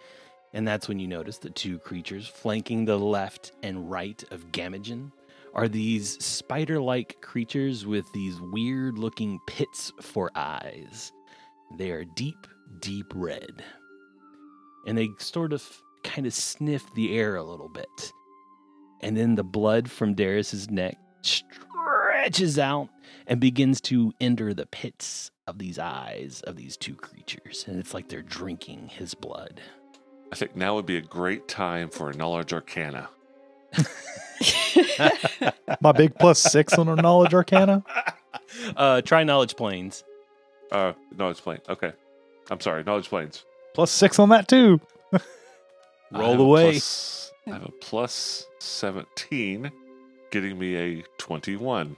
And 0.54 0.66
that's 0.66 0.88
when 0.88 0.98
you 0.98 1.06
notice 1.06 1.36
the 1.36 1.50
two 1.50 1.78
creatures 1.78 2.26
flanking 2.26 2.86
the 2.86 2.98
left 2.98 3.52
and 3.62 3.90
right 3.90 4.24
of 4.30 4.50
Gamagen 4.50 5.12
are 5.52 5.68
these 5.68 6.24
spider 6.24 6.80
like 6.80 7.20
creatures 7.20 7.84
with 7.84 8.10
these 8.14 8.40
weird 8.40 8.98
looking 8.98 9.40
pits 9.46 9.92
for 10.00 10.30
eyes. 10.34 11.12
They 11.76 11.90
are 11.90 12.06
deep, 12.06 12.46
deep 12.80 13.12
red. 13.14 13.62
And 14.86 14.96
they 14.96 15.10
sort 15.18 15.52
of 15.52 15.62
kind 16.02 16.26
of 16.26 16.32
sniff 16.32 16.82
the 16.94 17.14
air 17.14 17.36
a 17.36 17.44
little 17.44 17.68
bit. 17.68 18.12
And 19.02 19.14
then 19.14 19.34
the 19.34 19.44
blood 19.44 19.90
from 19.90 20.14
Darius's 20.14 20.70
neck 20.70 20.96
stretches 22.20 22.58
out 22.58 22.88
and 23.26 23.40
begins 23.40 23.80
to 23.80 24.12
enter 24.20 24.52
the 24.52 24.66
pits 24.66 25.30
of 25.46 25.58
these 25.58 25.78
eyes 25.78 26.42
of 26.46 26.56
these 26.56 26.76
two 26.76 26.94
creatures. 26.94 27.64
And 27.66 27.78
it's 27.78 27.94
like 27.94 28.08
they're 28.08 28.20
drinking 28.22 28.88
his 28.88 29.14
blood. 29.14 29.60
I 30.32 30.36
think 30.36 30.54
now 30.54 30.74
would 30.74 30.86
be 30.86 30.96
a 30.96 31.00
great 31.02 31.48
time 31.48 31.88
for 31.88 32.10
a 32.10 32.14
knowledge 32.14 32.52
arcana. 32.52 33.08
My 35.80 35.92
big 35.92 36.14
plus 36.16 36.38
six 36.40 36.74
on 36.74 36.88
our 36.88 36.96
knowledge 36.96 37.34
arcana. 37.34 37.84
Uh, 38.76 39.00
try 39.00 39.22
knowledge 39.22 39.54
planes. 39.56 40.02
Uh, 40.72 40.92
knowledge 41.16 41.38
plane. 41.38 41.60
Okay. 41.68 41.92
I'm 42.50 42.58
sorry, 42.60 42.82
knowledge 42.82 43.08
planes. 43.08 43.44
Plus 43.74 43.90
six 43.92 44.18
on 44.18 44.30
that 44.30 44.48
too. 44.48 44.80
Roll 46.10 46.30
have 46.32 46.40
a 46.40 46.42
away. 46.42 46.70
plus- 46.72 47.32
I 47.46 47.50
have 47.50 47.64
a 47.64 47.70
plus 47.80 48.46
17, 48.58 49.70
getting 50.32 50.58
me 50.58 50.76
a 50.76 51.04
21. 51.18 51.96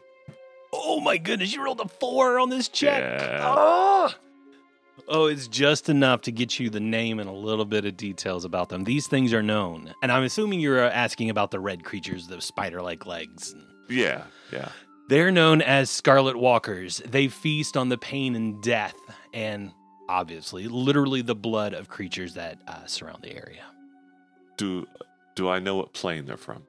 Oh 0.84 1.00
my 1.00 1.16
goodness, 1.16 1.54
you 1.54 1.64
rolled 1.64 1.80
a 1.80 1.88
four 1.88 2.40
on 2.40 2.50
this 2.50 2.68
check. 2.68 3.00
Yeah. 3.00 3.40
Oh! 3.42 4.14
Oh, 5.08 5.26
it's 5.26 5.48
just 5.48 5.88
enough 5.88 6.22
to 6.22 6.32
get 6.32 6.58
you 6.58 6.70
the 6.70 6.80
name 6.80 7.18
and 7.18 7.28
a 7.28 7.32
little 7.32 7.64
bit 7.64 7.84
of 7.84 7.96
details 7.96 8.44
about 8.44 8.68
them. 8.68 8.84
These 8.84 9.06
things 9.06 9.32
are 9.32 9.42
known. 9.42 9.94
And 10.02 10.12
I'm 10.12 10.22
assuming 10.22 10.60
you're 10.60 10.84
uh, 10.84 10.90
asking 10.90 11.30
about 11.30 11.50
the 11.50 11.60
red 11.60 11.84
creatures, 11.84 12.28
the 12.28 12.40
spider 12.40 12.82
like 12.82 13.06
legs. 13.06 13.54
Yeah, 13.88 14.24
yeah. 14.52 14.68
They're 15.08 15.32
known 15.32 15.60
as 15.62 15.90
Scarlet 15.90 16.36
Walkers. 16.36 17.02
They 17.06 17.28
feast 17.28 17.76
on 17.76 17.88
the 17.88 17.98
pain 17.98 18.36
and 18.36 18.62
death 18.62 18.96
and 19.32 19.72
obviously, 20.08 20.68
literally 20.68 21.22
the 21.22 21.34
blood 21.34 21.74
of 21.74 21.88
creatures 21.88 22.34
that 22.34 22.60
uh, 22.68 22.86
surround 22.86 23.22
the 23.22 23.34
area. 23.34 23.64
Do 24.56 24.86
do 25.34 25.48
I 25.48 25.58
know 25.58 25.76
what 25.76 25.94
plane 25.94 26.26
they're 26.26 26.36
from? 26.36 26.64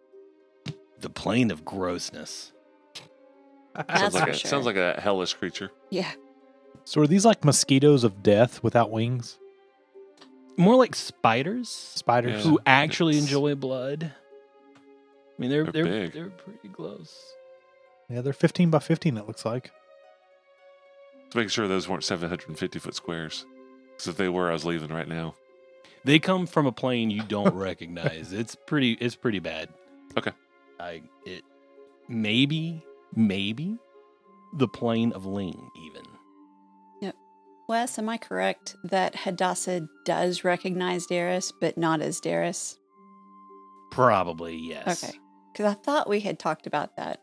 The 1.00 1.10
plane 1.10 1.52
of 1.52 1.66
grossness. 1.66 2.53
That's 3.76 4.00
sounds 4.00 4.14
like 4.14 4.30
a, 4.30 4.34
sure. 4.34 4.50
sounds 4.50 4.66
like 4.66 4.76
a 4.76 5.00
hellish 5.02 5.34
creature. 5.34 5.72
Yeah. 5.90 6.12
So 6.86 7.02
are 7.02 7.08
these 7.08 7.26
like 7.26 7.44
mosquitoes 7.46 8.04
of 8.04 8.22
death 8.24 8.62
without 8.64 8.92
wings? 8.92 9.40
More 10.58 10.76
like 10.76 10.96
spiders 10.96 11.70
Spiders? 11.70 12.44
Yeah. 12.46 12.52
who 12.52 12.60
actually 12.66 13.14
it's- 13.14 13.26
enjoy 13.28 13.56
blood. 13.56 14.12
I 14.76 15.42
mean, 15.42 15.50
they're 15.50 15.64
They're 15.64 15.84
they're 15.84 15.84
big. 16.04 16.14
they're 16.14 16.30
pretty 16.30 16.70
close. 16.70 17.18
Yeah, 18.10 18.22
they're 18.22 18.34
15 18.34 18.70
by 18.70 18.78
15, 18.80 19.18
it 19.18 19.26
looks 19.28 19.46
like. 19.46 19.72
To 21.32 21.38
make 21.38 21.50
sure 21.50 21.68
those 21.68 21.88
weren't 21.90 22.04
750 22.04 22.78
foot 22.78 22.94
squares. 22.94 23.46
Because 23.92 24.10
if 24.10 24.18
they 24.18 24.30
were, 24.30 24.50
I 24.50 24.54
was 24.54 24.66
leaving 24.66 24.90
right 24.92 25.08
now. 25.08 25.34
They 26.04 26.20
come 26.20 26.46
from 26.46 26.68
a 26.68 26.72
plane 26.72 27.10
you 27.10 27.24
don't 27.24 27.56
recognize. 27.56 28.32
It's 28.34 28.54
pretty. 28.56 28.92
It's 28.94 29.16
pretty 29.16 29.40
bad. 29.40 29.70
Okay. 30.18 30.32
I 30.80 31.02
it 31.26 31.44
maybe 32.08 32.84
maybe 33.16 33.78
the 34.58 34.68
plane 34.68 35.12
of 35.14 35.24
Leng 35.24 35.70
even. 35.86 36.04
Yep. 37.02 37.16
Wes, 37.68 37.98
am 37.98 38.10
I 38.10 38.18
correct 38.18 38.76
that 38.84 39.16
Hadassah 39.16 39.88
does 40.06 40.44
recognize 40.44 41.06
Darius, 41.08 41.52
but 41.60 41.78
not 41.78 42.02
as 42.02 42.20
Darius? 42.20 42.78
Probably 43.92 44.56
yes. 44.56 45.04
Okay. 45.04 45.14
Because 45.52 45.66
I 45.72 45.74
thought 45.76 46.10
we 46.10 46.20
had 46.20 46.40
talked 46.40 46.66
about 46.68 46.96
that 46.98 47.22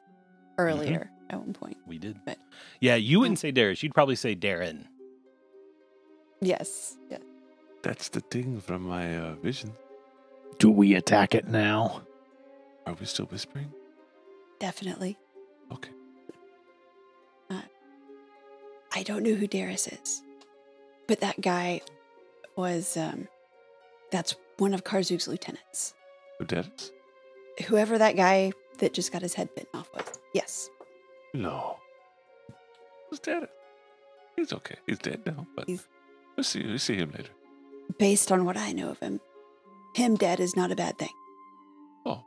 earlier 0.59 1.11
at 1.31 1.39
one 1.39 1.53
point. 1.53 1.77
we 1.87 1.99
did. 1.99 2.17
But- 2.25 2.39
Yeah, 2.81 2.95
you 2.97 3.21
wouldn't 3.21 3.39
say 3.39 3.51
Darius. 3.51 3.83
You'd 3.83 3.95
probably 3.95 4.17
say 4.17 4.35
Darren. 4.37 4.85
Yes. 6.41 6.97
yes. 7.11 7.21
That's 7.83 8.09
the 8.09 8.21
thing 8.21 8.61
from 8.61 8.83
my 8.83 9.17
uh, 9.17 9.35
vision. 9.37 9.73
Do 10.59 10.71
we 10.71 10.95
attack 10.95 11.35
it 11.35 11.49
now? 11.49 12.03
Are 12.87 12.95
we 12.95 13.07
still 13.07 13.27
whispering? 13.27 13.73
Definitely. 14.59 15.17
Okay. 15.73 15.91
I 18.93 19.05
don't 19.05 19.23
know 19.23 19.35
who 19.35 19.47
Darius 19.47 19.87
is, 19.87 20.23
but 21.07 21.21
that 21.21 21.41
guy 21.41 21.81
was, 22.57 22.97
um, 22.97 23.29
that's 24.11 24.35
one 24.59 24.75
of 24.75 24.83
Karzoug's 24.83 25.29
lieutenants. 25.29 25.95
Us? 26.53 26.91
Whoever 27.69 27.99
that 27.99 28.17
guy 28.17 28.53
that 28.79 28.93
just 28.93 29.13
got 29.13 29.23
his 29.23 29.35
head 29.35 29.49
bitten 29.55 29.71
off 29.79 29.89
was. 29.95 30.19
Yes. 30.35 30.69
No. 31.35 31.79
Who's 33.09 33.21
dead? 33.21 33.47
He's 34.35 34.53
okay. 34.53 34.75
He's 34.89 34.99
dead 34.99 35.21
now, 35.25 35.47
but 35.55 35.67
He's- 35.69 35.87
we'll 36.37 36.43
see. 36.45 36.67
We'll 36.67 36.79
see 36.79 36.97
him 36.97 37.13
later. 37.13 37.31
Based 37.97 38.33
on 38.33 38.45
what 38.45 38.57
I 38.57 38.73
know 38.73 38.91
of 38.91 38.99
him, 38.99 39.21
him 39.95 40.17
dead 40.17 40.41
is 40.41 40.57
not 40.57 40.73
a 40.73 40.77
bad 40.77 40.99
thing. 40.99 41.15
Oh. 42.07 42.25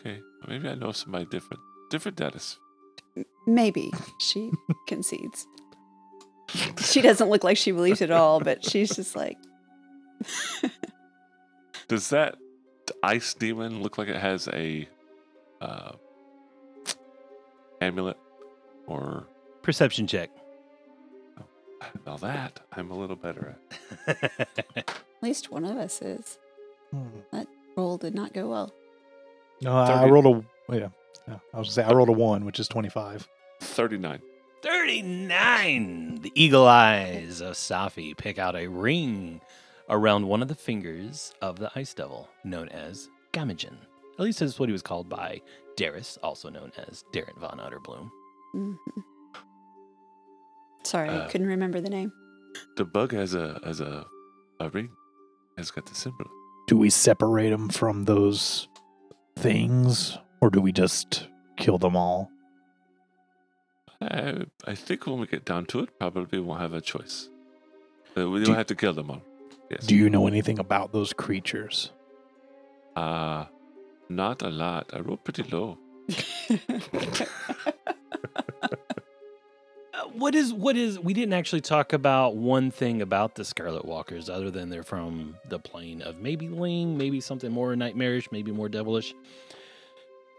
Okay. 0.00 0.20
Maybe 0.48 0.68
I 0.68 0.74
know 0.74 0.92
somebody 0.92 1.26
different. 1.26 1.62
Different 1.90 2.16
Dennis. 2.16 2.58
Maybe 3.46 3.92
she 4.18 4.50
concedes. 4.86 5.46
She 6.80 7.00
doesn't 7.00 7.28
look 7.30 7.44
like 7.44 7.56
she 7.56 7.72
believes 7.72 8.00
it 8.00 8.10
all, 8.10 8.40
but 8.40 8.64
she's 8.64 8.94
just 8.94 9.16
like, 9.16 9.38
Does 11.88 12.10
that 12.10 12.36
ice 13.02 13.34
demon 13.34 13.82
look 13.82 13.98
like 13.98 14.08
it 14.08 14.16
has 14.16 14.48
a 14.48 14.88
uh, 15.60 15.92
amulet 17.80 18.16
or 18.86 19.26
Perception 19.62 20.06
check. 20.06 20.30
now 22.06 22.16
that 22.18 22.60
I'm 22.72 22.90
a 22.90 22.98
little 22.98 23.16
better 23.16 23.56
at? 24.06 24.40
at 24.76 25.02
least 25.22 25.50
one 25.50 25.64
of 25.64 25.76
us 25.78 26.02
is. 26.02 26.38
Hmm. 26.90 27.42
Roll 27.76 27.96
did 27.96 28.14
not 28.14 28.32
go 28.32 28.48
well. 28.48 28.74
No, 29.62 29.76
I, 29.76 30.04
I 30.04 30.08
rolled 30.08 30.26
a. 30.26 30.74
Yeah, 30.74 30.88
yeah. 31.28 31.38
I 31.52 31.58
was 31.58 31.68
gonna 31.68 31.70
say 31.70 31.82
I 31.84 31.92
rolled 31.92 32.08
a 32.08 32.12
one, 32.12 32.44
which 32.44 32.58
is 32.60 32.68
25. 32.68 33.28
Thirty-nine. 33.60 34.20
39. 34.62 36.20
The 36.22 36.32
eagle 36.34 36.66
eyes 36.66 37.40
of 37.40 37.54
Safi 37.54 38.16
pick 38.16 38.38
out 38.38 38.56
a 38.56 38.66
ring 38.66 39.40
around 39.88 40.26
one 40.26 40.40
of 40.42 40.48
the 40.48 40.54
fingers 40.54 41.32
of 41.42 41.58
the 41.58 41.70
ice 41.74 41.92
devil, 41.94 42.28
known 42.44 42.68
as 42.70 43.08
Gamagen. 43.32 43.76
At 44.18 44.24
least 44.24 44.40
that's 44.40 44.58
what 44.58 44.68
he 44.68 44.72
was 44.72 44.82
called 44.82 45.08
by 45.08 45.40
Darius, 45.76 46.18
also 46.22 46.48
known 46.48 46.72
as 46.88 47.04
Darren 47.12 47.38
von 47.38 47.58
Utterbloom. 47.58 48.10
Mhm. 48.54 48.76
Sorry, 50.84 51.08
I 51.08 51.16
Uh, 51.16 51.28
couldn't 51.28 51.46
remember 51.48 51.80
the 51.80 51.90
name. 51.90 52.12
The 52.76 52.84
bug 52.84 53.12
has 53.12 53.34
a 53.34 53.60
has 53.64 53.80
a 53.80 54.06
a 54.60 54.68
ring. 54.70 54.90
Has 55.56 55.70
got 55.70 55.86
the 55.86 55.94
symbol. 55.94 56.26
Do 56.66 56.76
we 56.76 56.90
separate 56.90 57.52
him 57.52 57.68
from 57.68 58.04
those 58.04 58.68
things, 59.36 60.18
or 60.40 60.50
do 60.50 60.60
we 60.60 60.72
just 60.72 61.28
kill 61.56 61.78
them 61.78 61.96
all? 61.96 62.30
I, 64.00 64.44
I 64.66 64.74
think 64.74 65.06
when 65.06 65.18
we 65.20 65.26
get 65.26 65.44
down 65.44 65.66
to 65.66 65.80
it, 65.80 65.98
probably 65.98 66.38
we 66.38 66.44
won't 66.44 66.60
have 66.60 66.74
a 66.74 66.80
choice. 66.80 67.28
Uh, 68.16 68.28
we 68.30 68.40
Do- 68.40 68.46
don't 68.46 68.56
have 68.56 68.66
to 68.66 68.74
kill 68.74 68.92
them 68.92 69.10
all. 69.10 69.22
Yes. 69.70 69.86
Do 69.86 69.96
you 69.96 70.10
know 70.10 70.26
anything 70.26 70.58
about 70.58 70.92
those 70.92 71.12
creatures? 71.12 71.90
Uh, 72.94 73.46
not 74.08 74.42
a 74.42 74.50
lot. 74.50 74.90
I 74.92 75.00
rolled 75.00 75.24
pretty 75.24 75.42
low. 75.44 75.78
Uh, 80.14 80.18
what 80.18 80.34
is 80.34 80.52
what 80.52 80.76
is 80.76 80.98
we 80.98 81.12
didn't 81.14 81.32
actually 81.34 81.60
talk 81.60 81.92
about 81.92 82.36
one 82.36 82.70
thing 82.70 83.02
about 83.02 83.34
the 83.34 83.44
Scarlet 83.44 83.84
Walkers 83.84 84.28
other 84.28 84.50
than 84.50 84.70
they're 84.70 84.82
from 84.82 85.36
the 85.48 85.58
plane 85.58 86.02
of 86.02 86.20
maybe 86.20 86.48
Leng, 86.48 86.96
maybe 86.96 87.20
something 87.20 87.50
more 87.50 87.74
nightmarish, 87.76 88.30
maybe 88.32 88.52
more 88.52 88.68
devilish. 88.68 89.14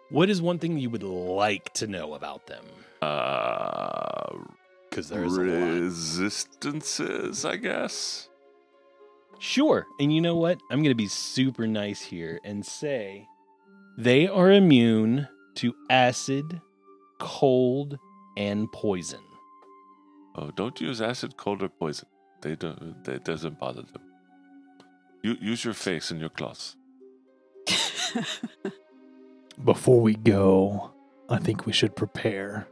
What 0.09 0.29
is 0.29 0.41
one 0.41 0.59
thing 0.59 0.77
you 0.77 0.89
would 0.91 1.03
like 1.03 1.73
to 1.73 1.87
know 1.87 2.13
about 2.13 2.45
them? 2.47 2.63
Uh, 3.01 4.37
Because 4.89 5.09
there 5.09 5.23
is 5.25 5.35
a 5.35 5.41
lot. 5.41 5.73
resistances, 5.81 7.43
I 7.43 7.55
guess. 7.57 8.29
Sure. 9.39 9.85
And 9.99 10.13
you 10.13 10.21
know 10.21 10.35
what? 10.35 10.59
I'm 10.71 10.79
going 10.79 10.91
to 10.91 10.95
be 10.95 11.07
super 11.07 11.67
nice 11.67 12.01
here 12.01 12.39
and 12.45 12.65
say 12.65 13.27
they 13.97 14.27
are 14.27 14.51
immune 14.51 15.27
to 15.55 15.73
acid, 15.89 16.61
cold, 17.19 17.97
and 18.37 18.71
poison. 18.71 19.19
Oh, 20.37 20.51
don't 20.51 20.79
use 20.81 21.01
acid, 21.01 21.37
cold, 21.37 21.63
or 21.63 21.69
poison. 21.69 22.07
They 22.41 22.55
don't. 22.55 23.03
That 23.05 23.23
doesn't 23.23 23.57
bother 23.59 23.83
them. 23.83 24.01
You 25.23 25.37
use 25.39 25.63
your 25.63 25.73
face 25.73 26.11
and 26.11 26.19
your 26.19 26.29
claws. 26.29 26.75
Before 29.63 30.01
we 30.01 30.15
go, 30.15 30.91
I 31.29 31.39
think 31.39 31.65
we 31.65 31.73
should 31.73 31.95
prepare. 31.95 32.67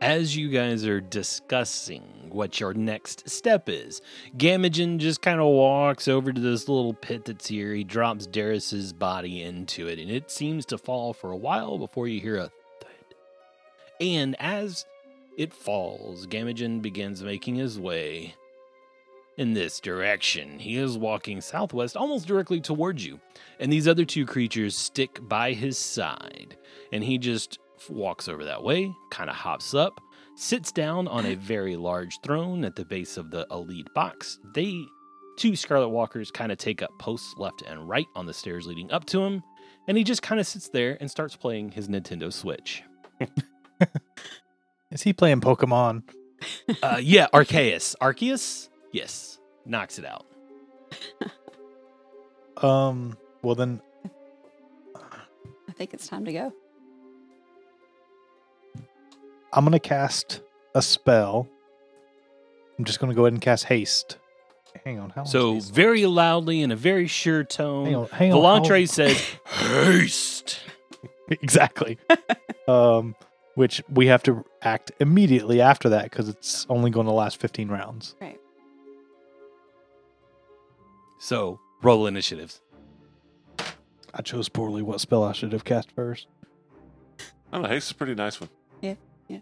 As 0.00 0.36
you 0.36 0.50
guys 0.50 0.84
are 0.84 1.00
discussing 1.00 2.02
what 2.28 2.60
your 2.60 2.74
next 2.74 3.28
step 3.30 3.70
is, 3.70 4.02
Gamagen 4.36 4.98
just 4.98 5.22
kind 5.22 5.40
of 5.40 5.46
walks 5.46 6.06
over 6.06 6.30
to 6.32 6.40
this 6.40 6.68
little 6.68 6.92
pit 6.92 7.24
that's 7.24 7.46
here. 7.46 7.72
He 7.72 7.84
drops 7.84 8.26
Darius's 8.26 8.92
body 8.92 9.42
into 9.42 9.88
it, 9.88 9.98
and 9.98 10.10
it 10.10 10.30
seems 10.30 10.66
to 10.66 10.76
fall 10.76 11.14
for 11.14 11.32
a 11.32 11.36
while 11.36 11.78
before 11.78 12.06
you 12.06 12.20
hear 12.20 12.36
a 12.36 12.50
thud. 12.80 13.14
And 13.98 14.36
as 14.38 14.84
it 15.36 15.52
falls, 15.52 16.26
Gamagen 16.26 16.80
begins 16.80 17.22
making 17.22 17.56
his 17.56 17.78
way 17.78 18.34
in 19.36 19.52
this 19.52 19.80
direction. 19.80 20.58
He 20.58 20.76
is 20.76 20.96
walking 20.96 21.40
southwest, 21.40 21.96
almost 21.96 22.26
directly 22.26 22.60
towards 22.60 23.04
you. 23.04 23.20
And 23.58 23.72
these 23.72 23.88
other 23.88 24.04
two 24.04 24.26
creatures 24.26 24.76
stick 24.76 25.18
by 25.28 25.52
his 25.52 25.76
side. 25.78 26.56
And 26.92 27.02
he 27.02 27.18
just 27.18 27.58
walks 27.88 28.28
over 28.28 28.44
that 28.44 28.62
way, 28.62 28.94
kind 29.10 29.28
of 29.28 29.36
hops 29.36 29.74
up, 29.74 30.00
sits 30.36 30.72
down 30.72 31.08
on 31.08 31.26
a 31.26 31.34
very 31.34 31.76
large 31.76 32.20
throne 32.22 32.64
at 32.64 32.76
the 32.76 32.84
base 32.84 33.16
of 33.16 33.30
the 33.30 33.46
elite 33.50 33.92
box. 33.94 34.38
They, 34.54 34.84
two 35.36 35.56
Scarlet 35.56 35.88
Walkers, 35.88 36.30
kind 36.30 36.52
of 36.52 36.58
take 36.58 36.82
up 36.82 36.90
posts 36.98 37.34
left 37.36 37.62
and 37.62 37.88
right 37.88 38.06
on 38.14 38.26
the 38.26 38.34
stairs 38.34 38.66
leading 38.66 38.90
up 38.90 39.04
to 39.06 39.22
him. 39.22 39.42
And 39.86 39.98
he 39.98 40.04
just 40.04 40.22
kind 40.22 40.40
of 40.40 40.46
sits 40.46 40.68
there 40.68 40.96
and 41.00 41.10
starts 41.10 41.36
playing 41.36 41.72
his 41.72 41.88
Nintendo 41.88 42.32
Switch. 42.32 42.82
Is 44.94 45.02
he 45.02 45.12
playing 45.12 45.40
Pokemon? 45.42 46.04
Uh, 46.82 46.98
yeah, 47.02 47.26
Arceus. 47.34 47.94
Arceus? 48.00 48.68
Yes. 48.92 49.38
Knocks 49.66 49.98
it 49.98 50.04
out. 50.06 50.24
Um. 52.62 53.18
Well, 53.42 53.56
then 53.56 53.80
I 54.94 55.72
think 55.72 55.92
it's 55.92 56.06
time 56.06 56.24
to 56.24 56.32
go. 56.32 56.52
I'm 59.52 59.64
gonna 59.64 59.80
cast 59.80 60.40
a 60.72 60.80
spell. 60.80 61.48
I'm 62.78 62.84
just 62.84 63.00
gonna 63.00 63.12
go 63.12 63.22
ahead 63.24 63.32
and 63.32 63.42
cast 63.42 63.64
haste. 63.64 64.18
Hang 64.84 65.00
on. 65.00 65.10
How 65.10 65.24
So, 65.24 65.56
is 65.56 65.64
haste? 65.64 65.74
very 65.74 66.06
loudly 66.06 66.60
in 66.62 66.70
a 66.70 66.76
very 66.76 67.08
sure 67.08 67.38
Hang 67.38 67.46
tone, 67.46 67.94
on. 67.94 68.06
Hang 68.10 68.32
on. 68.32 68.40
how- 68.42 68.60
Volantre 68.60 68.88
says, 68.88 69.20
Haste. 69.46 70.60
exactly. 71.28 71.98
um, 72.68 73.16
which 73.54 73.82
we 73.88 74.06
have 74.08 74.22
to 74.24 74.44
act 74.62 74.92
immediately 75.00 75.60
after 75.60 75.88
that 75.88 76.04
because 76.04 76.28
it's 76.28 76.66
only 76.68 76.90
going 76.90 77.06
to 77.06 77.12
last 77.12 77.38
15 77.40 77.68
rounds. 77.68 78.14
Right. 78.20 78.40
So 81.18 81.60
roll 81.82 82.06
initiatives. 82.06 82.60
I 84.12 84.22
chose 84.22 84.48
poorly 84.48 84.82
what 84.82 85.00
spell 85.00 85.24
I 85.24 85.32
should 85.32 85.52
have 85.52 85.64
cast 85.64 85.90
first. 85.92 86.26
I 87.18 87.22
don't 87.52 87.62
know. 87.62 87.68
Haste 87.68 87.86
is 87.86 87.90
a 87.92 87.94
pretty 87.94 88.14
nice 88.14 88.40
one. 88.40 88.50
Yeah. 88.80 88.94
Yeah. 89.28 89.38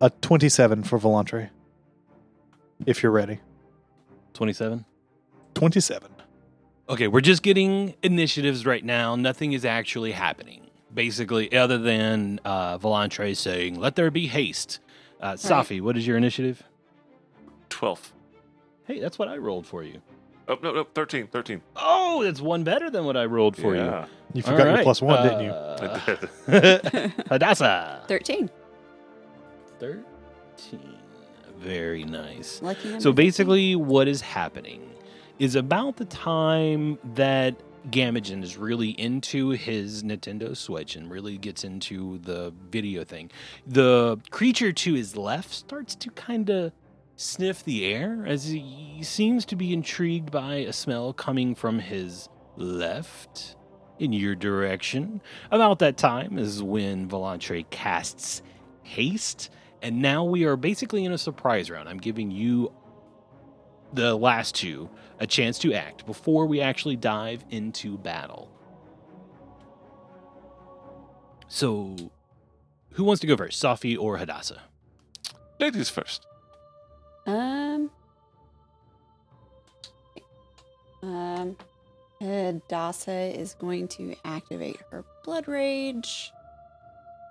A 0.00 0.10
27 0.10 0.82
for 0.82 0.98
Volantre. 0.98 1.50
If 2.84 3.02
you're 3.02 3.12
ready. 3.12 3.40
27. 4.34 4.84
27. 5.54 6.10
Okay, 6.88 7.08
we're 7.08 7.20
just 7.20 7.42
getting 7.42 7.94
initiatives 8.02 8.66
right 8.66 8.84
now. 8.84 9.16
Nothing 9.16 9.52
is 9.52 9.64
actually 9.64 10.12
happening. 10.12 10.70
Basically, 10.92 11.54
other 11.56 11.78
than 11.78 12.40
uh, 12.44 12.78
Volantre 12.78 13.36
saying, 13.36 13.78
let 13.78 13.96
there 13.96 14.10
be 14.10 14.26
haste. 14.28 14.78
Uh, 15.20 15.32
Safi, 15.32 15.80
what 15.80 15.96
is 15.96 16.06
your 16.06 16.16
initiative? 16.16 16.62
12. 17.70 18.12
Hey, 18.86 19.00
that's 19.00 19.18
what 19.18 19.28
I 19.28 19.36
rolled 19.36 19.66
for 19.66 19.82
you. 19.82 20.00
Oh, 20.48 20.56
no, 20.62 20.72
no, 20.72 20.84
13. 20.94 21.26
13. 21.26 21.60
Oh, 21.74 22.22
that's 22.22 22.40
one 22.40 22.62
better 22.62 22.88
than 22.88 23.04
what 23.04 23.16
I 23.16 23.24
rolled 23.24 23.56
for 23.56 23.74
yeah. 23.74 24.04
You 24.32 24.38
you. 24.38 24.42
forgot 24.42 24.60
All 24.60 24.66
your 24.66 24.74
right, 24.76 24.84
plus 24.84 25.02
one, 25.02 25.22
didn't 25.22 25.44
you? 25.44 25.50
uh, 25.50 26.00
I 26.46 26.50
did. 26.60 27.12
Hadassah. 27.28 28.04
13. 28.06 28.48
13. 29.80 30.00
Very 31.58 32.04
nice. 32.04 32.62
Lucky 32.62 32.84
number 32.88 33.00
So 33.00 33.10
13. 33.10 33.14
basically, 33.14 33.76
what 33.76 34.06
is 34.08 34.20
happening 34.20 34.88
is 35.38 35.56
about 35.56 35.96
the 35.96 36.04
time 36.04 36.98
that 37.14 37.56
Gamagen 37.90 38.42
is 38.42 38.56
really 38.56 38.90
into 38.90 39.50
his 39.50 40.02
Nintendo 40.02 40.56
Switch 40.56 40.96
and 40.96 41.10
really 41.10 41.38
gets 41.38 41.64
into 41.64 42.18
the 42.18 42.52
video 42.70 43.04
thing. 43.04 43.30
The 43.66 44.18
creature 44.30 44.72
to 44.72 44.94
his 44.94 45.16
left 45.16 45.52
starts 45.52 45.94
to 45.96 46.10
kind 46.10 46.50
of 46.50 46.72
sniff 47.16 47.64
the 47.64 47.84
air 47.86 48.24
as 48.26 48.48
he 48.48 49.00
seems 49.02 49.44
to 49.46 49.56
be 49.56 49.72
intrigued 49.72 50.30
by 50.30 50.56
a 50.56 50.72
smell 50.72 51.12
coming 51.12 51.54
from 51.54 51.78
his 51.78 52.28
left 52.56 53.56
in 53.98 54.12
your 54.12 54.34
direction. 54.34 55.22
About 55.50 55.78
that 55.78 55.96
time 55.96 56.38
is 56.38 56.62
when 56.62 57.08
Volantre 57.08 57.68
casts 57.70 58.42
haste. 58.82 59.50
And 59.80 60.02
now 60.02 60.24
we 60.24 60.44
are 60.44 60.56
basically 60.56 61.04
in 61.04 61.12
a 61.12 61.18
surprise 61.18 61.70
round. 61.70 61.88
I'm 61.88 61.98
giving 61.98 62.30
you 62.30 62.72
the 63.92 64.14
last 64.16 64.54
two 64.54 64.90
a 65.18 65.26
chance 65.26 65.58
to 65.60 65.72
act 65.72 66.06
before 66.06 66.46
we 66.46 66.60
actually 66.60 66.96
dive 66.96 67.44
into 67.50 67.96
battle. 67.98 68.50
So, 71.48 71.94
who 72.92 73.04
wants 73.04 73.20
to 73.20 73.26
go 73.26 73.36
first, 73.36 73.62
Safi 73.62 73.96
or 73.98 74.16
Hadassah? 74.18 74.62
Ladies 75.60 75.88
first. 75.88 76.26
Um. 77.26 77.90
Um. 81.02 81.56
Hadassah 82.20 83.38
is 83.38 83.54
going 83.54 83.88
to 83.88 84.16
activate 84.24 84.80
her 84.90 85.04
blood 85.24 85.46
rage. 85.48 86.32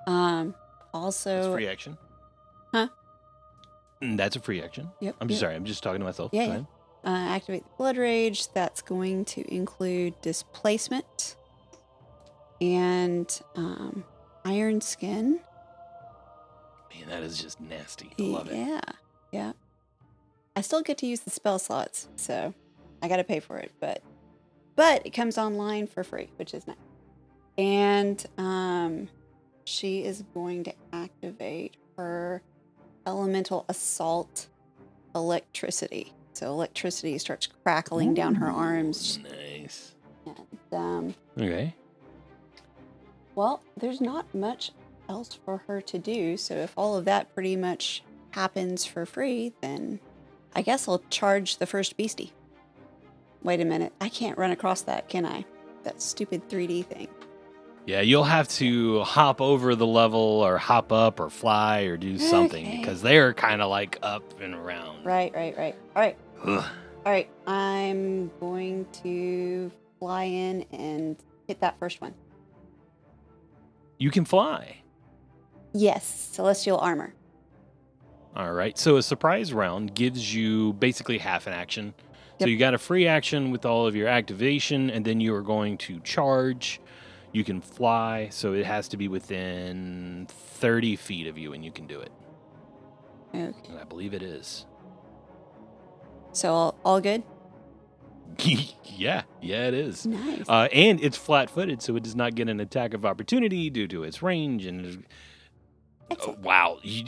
Um. 0.07 0.55
Also. 0.93 1.29
That's 1.29 1.45
Also. 1.47 1.53
free 1.55 1.67
action. 1.67 1.97
Huh? 2.71 2.87
Mm, 4.01 4.17
That's 4.17 4.35
a 4.35 4.39
free 4.39 4.61
action. 4.61 4.91
Yep. 4.99 5.15
I'm 5.21 5.29
yep. 5.29 5.39
sorry. 5.39 5.55
I'm 5.55 5.65
just 5.65 5.81
talking 5.83 5.99
to 5.99 6.05
myself. 6.05 6.31
Yeah, 6.33 6.45
Go 6.45 6.51
yeah. 6.53 6.63
Uh, 7.05 7.09
activate 7.29 7.63
the 7.63 7.69
blood 7.77 7.97
rage. 7.97 8.51
That's 8.51 8.81
going 8.81 9.25
to 9.25 9.53
include 9.53 10.19
displacement 10.21 11.35
and 12.59 13.41
um, 13.55 14.03
iron 14.43 14.81
skin. 14.81 15.39
Man, 16.93 17.09
that 17.09 17.23
is 17.23 17.37
just 17.41 17.59
nasty. 17.61 18.11
I 18.19 18.21
love 18.23 18.49
it. 18.49 18.55
yeah, 18.55 18.81
yeah. 19.31 19.51
I 20.55 20.61
still 20.61 20.81
get 20.81 20.97
to 20.99 21.05
use 21.05 21.19
the 21.21 21.29
spell 21.29 21.59
slots, 21.59 22.07
so 22.15 22.53
I 23.01 23.07
got 23.07 23.17
to 23.17 23.23
pay 23.23 23.39
for 23.39 23.57
it, 23.57 23.71
but 23.79 24.01
but 24.75 25.05
it 25.05 25.11
comes 25.11 25.37
online 25.37 25.87
for 25.87 26.03
free, 26.03 26.29
which 26.37 26.53
is 26.53 26.67
nice. 26.67 26.75
And 27.57 28.25
um, 28.37 29.07
she 29.63 30.03
is 30.03 30.23
going 30.33 30.63
to 30.65 30.73
activate 30.91 31.77
her 31.97 32.41
elemental 33.05 33.65
assault 33.69 34.47
electricity. 35.13 36.13
So 36.35 36.47
electricity 36.51 37.17
starts 37.17 37.47
crackling 37.63 38.13
down 38.13 38.35
her 38.35 38.49
arms. 38.49 39.19
Nice. 39.23 39.93
And, 40.25 40.37
um, 40.73 41.15
Okay. 41.39 41.73
well, 43.35 43.61
there's 43.77 44.01
not 44.01 44.25
much 44.35 44.71
else 45.07 45.37
for 45.45 45.63
her 45.67 45.81
to 45.81 45.97
do. 45.99 46.35
So 46.37 46.55
if 46.55 46.73
all 46.77 46.95
of 46.97 47.05
that 47.05 47.33
pretty 47.33 47.55
much 47.55 48.03
happens 48.31 48.85
for 48.85 49.05
free, 49.05 49.53
then 49.61 49.99
I 50.55 50.61
guess 50.61 50.87
I'll 50.87 51.01
charge 51.09 51.57
the 51.57 51.65
first 51.65 51.95
beastie. 51.97 52.33
Wait 53.43 53.61
a 53.61 53.65
minute. 53.65 53.93
I 54.01 54.09
can't 54.09 54.37
run 54.37 54.51
across 54.51 54.81
that, 54.83 55.07
can 55.07 55.25
I? 55.25 55.45
That 55.83 56.01
stupid 56.01 56.49
3D 56.49 56.85
thing. 56.85 57.07
Yeah, 57.85 58.01
you'll 58.01 58.23
have 58.23 58.47
to 58.49 59.03
hop 59.03 59.39
over 59.39 59.75
the 59.75 59.85
level 59.85 60.19
or 60.19 60.57
hop 60.57 60.91
up 60.91 61.19
or 61.19 61.29
fly 61.29 61.81
or 61.81 61.97
do 61.97 62.17
something 62.17 62.65
Okay. 62.65 62.77
because 62.79 63.03
they're 63.03 63.31
kind 63.35 63.61
of 63.61 63.69
like 63.69 63.99
up 64.01 64.23
and 64.41 64.55
around. 64.55 65.05
Right, 65.05 65.31
right, 65.35 65.55
right. 65.55 65.75
All 65.95 66.01
right. 66.01 66.17
Ugh. 66.43 66.65
All 67.05 67.11
right. 67.11 67.29
I'm 67.47 68.31
going 68.39 68.85
to 69.03 69.71
fly 69.99 70.23
in 70.23 70.65
and 70.71 71.17
hit 71.47 71.59
that 71.61 71.77
first 71.79 72.01
one. 72.01 72.13
You 73.97 74.11
can 74.11 74.25
fly. 74.25 74.77
Yes, 75.73 76.05
celestial 76.05 76.77
armor. 76.77 77.13
All 78.35 78.51
right. 78.51 78.77
So 78.77 78.97
a 78.97 79.03
surprise 79.03 79.53
round 79.53 79.95
gives 79.95 80.33
you 80.33 80.73
basically 80.73 81.17
half 81.17 81.47
an 81.47 81.53
action. 81.53 81.93
So 82.39 82.47
you 82.47 82.57
got 82.57 82.73
a 82.73 82.77
free 82.77 83.07
action 83.07 83.51
with 83.51 83.65
all 83.65 83.87
of 83.87 83.95
your 83.95 84.09
activation, 84.09 84.89
and 84.89 85.05
then 85.05 85.21
you 85.21 85.33
are 85.33 85.41
going 85.41 85.77
to 85.79 86.01
charge. 86.01 86.81
You 87.31 87.45
can 87.45 87.61
fly, 87.61 88.27
so 88.29 88.53
it 88.53 88.65
has 88.65 88.89
to 88.89 88.97
be 88.97 89.07
within 89.07 90.27
30 90.29 90.97
feet 90.97 91.27
of 91.27 91.37
you, 91.37 91.53
and 91.53 91.63
you 91.63 91.71
can 91.71 91.87
do 91.87 92.01
it. 92.01 92.11
Okay. 93.33 93.53
And 93.69 93.79
I 93.79 93.85
believe 93.85 94.13
it 94.13 94.21
is. 94.21 94.65
So 96.35 96.53
all, 96.53 96.75
all 96.83 97.01
good? 97.01 97.23
yeah, 98.83 99.23
yeah, 99.41 99.67
it 99.67 99.73
is. 99.73 100.05
Nice. 100.05 100.43
Uh, 100.49 100.67
and 100.73 101.01
it's 101.01 101.17
flat 101.17 101.49
footed, 101.49 101.81
so 101.81 101.95
it 101.95 102.03
does 102.03 102.15
not 102.15 102.35
get 102.35 102.49
an 102.49 102.59
attack 102.59 102.93
of 102.93 103.05
opportunity 103.05 103.69
due 103.69 103.87
to 103.87 104.03
its 104.03 104.21
range. 104.21 104.65
And 104.65 105.05
oh, 106.11 106.35
wow, 106.41 106.79
you, 106.83 107.05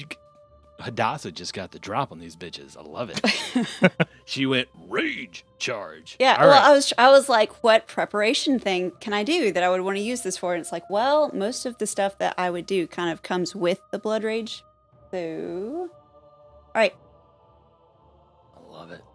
Hadassah 0.80 1.34
just 1.34 1.54
got 1.54 1.72
the 1.72 1.80
drop 1.80 2.14
on 2.14 2.20
these 2.20 2.38
bitches. 2.38 2.78
I 2.78 2.84
love 2.84 3.12
it. 3.14 4.08
she 4.26 4.46
went 4.46 4.70
rage 4.88 5.44
charge. 5.58 6.16
Yeah, 6.20 6.36
All 6.40 6.48
well, 6.48 6.52
right. 6.52 6.64
I 6.64 6.72
was 6.72 6.94
I 6.98 7.10
was 7.10 7.28
like, 7.28 7.64
what 7.64 7.88
preparation 7.88 8.60
thing 8.60 8.94
can 9.02 9.12
I 9.12 9.24
do 9.24 9.52
that 9.52 9.62
I 9.62 9.70
would 9.70 9.82
want 9.82 9.98
to 9.98 10.04
use 10.04 10.22
this 10.22 10.38
for? 10.38 10.54
And 10.54 10.62
it's 10.62 10.72
like, 10.72 10.90
well, 10.90 11.32
most 11.34 11.66
of 11.66 11.78
the 11.80 11.88
stuff 11.88 12.18
that 12.20 12.34
I 12.38 12.50
would 12.50 12.66
do 12.66 12.88
kind 12.88 13.12
of 13.12 13.24
comes 13.24 13.54
with 13.54 13.82
the 13.92 14.00
blood 14.00 14.24
rage. 14.24 14.64
So, 15.12 15.90
all 15.90 16.72
right, 16.74 16.96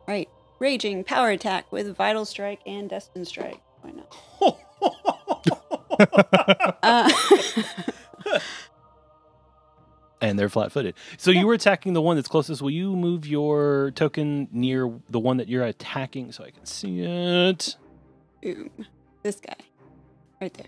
right, 0.08 0.28
raging 0.58 1.04
power 1.04 1.30
attack 1.30 1.70
with 1.72 1.96
vital 1.96 2.24
strike 2.24 2.60
and 2.66 2.88
destined 2.90 3.26
strike. 3.28 3.60
Why 3.82 3.92
not? 3.92 4.16
Uh, 6.82 7.10
and 10.20 10.38
they're 10.38 10.48
flat 10.48 10.72
footed. 10.72 10.94
So 11.16 11.30
you 11.30 11.46
were 11.46 11.54
attacking 11.54 11.92
the 11.92 12.02
one 12.02 12.16
that's 12.16 12.28
closest. 12.28 12.62
Will 12.62 12.70
you 12.70 12.94
move 12.96 13.26
your 13.26 13.92
token 13.94 14.48
near 14.52 14.92
the 15.10 15.20
one 15.20 15.36
that 15.38 15.48
you're 15.48 15.64
attacking 15.64 16.32
so 16.32 16.44
I 16.44 16.50
can 16.50 16.64
see 16.66 17.00
it? 17.02 17.76
boom, 18.42 18.70
this 19.22 19.36
guy, 19.36 19.54
right 20.40 20.52
there. 20.54 20.66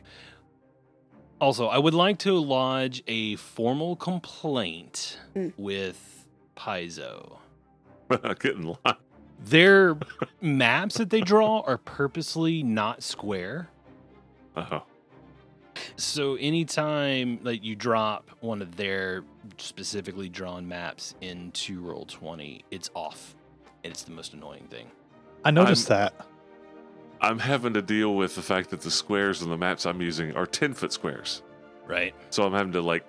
Also, 1.41 1.67
I 1.67 1.79
would 1.79 1.95
like 1.95 2.19
to 2.21 2.39
lodge 2.39 3.03
a 3.09 3.37
formal 3.37 3.97
complaint 3.97 5.19
Mm. 5.35 5.53
with 5.57 6.27
Paizo. 6.57 7.39
Get 8.39 8.55
in 8.55 8.63
line. 8.85 8.95
Their 9.41 9.97
maps 10.41 10.97
that 10.97 11.11
they 11.11 11.21
draw 11.21 11.61
are 11.61 11.79
purposely 11.79 12.63
not 12.63 13.03
square. 13.03 13.69
Uh-huh. 14.57 14.81
So 15.97 16.37
anytime 16.37 17.41
like 17.43 17.65
you 17.65 17.75
drop 17.77 18.31
one 18.41 18.63
of 18.63 18.77
their 18.77 19.25
specifically 19.59 20.29
drawn 20.29 20.67
maps 20.67 21.15
into 21.21 21.83
Roll20, 21.83 22.63
it's 22.71 22.91
off. 22.95 23.35
And 23.83 23.93
it's 23.93 24.03
the 24.03 24.13
most 24.13 24.33
annoying 24.33 24.67
thing. 24.71 24.87
I 25.45 25.51
noticed 25.51 25.89
that. 25.89 26.15
I'm 27.21 27.39
having 27.39 27.75
to 27.75 27.83
deal 27.83 28.15
with 28.15 28.35
the 28.35 28.43
fact 28.43 28.71
that 28.71 28.81
the 28.81 28.91
squares 28.91 29.43
on 29.43 29.51
the 29.51 29.57
maps 29.57 29.85
I'm 29.87 30.01
using 30.01 30.35
are 30.37 30.47
10 30.47 30.75
foot 30.75 30.93
squares. 30.93 31.43
Right. 31.87 32.15
So 32.31 32.45
I'm 32.45 32.53
having 32.53 32.73
to 32.73 32.81
like 32.81 33.05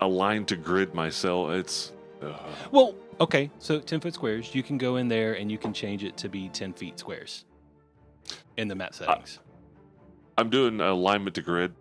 align 0.00 0.44
to 0.46 0.56
grid 0.56 0.94
myself. 0.94 1.50
It's. 1.52 1.92
Uh, 2.22 2.34
Well, 2.70 2.94
okay. 3.20 3.50
So 3.58 3.80
10 3.80 4.00
foot 4.00 4.14
squares, 4.14 4.54
you 4.54 4.62
can 4.62 4.78
go 4.78 4.96
in 4.96 5.08
there 5.08 5.34
and 5.34 5.50
you 5.50 5.58
can 5.58 5.72
change 5.72 6.04
it 6.04 6.16
to 6.18 6.28
be 6.28 6.48
10 6.48 6.72
feet 6.74 6.98
squares 6.98 7.44
in 8.56 8.68
the 8.68 8.74
map 8.74 8.94
settings. 8.94 9.38
I'm 10.38 10.50
doing 10.50 10.80
alignment 10.80 11.34
to 11.36 11.42
grid, 11.42 11.74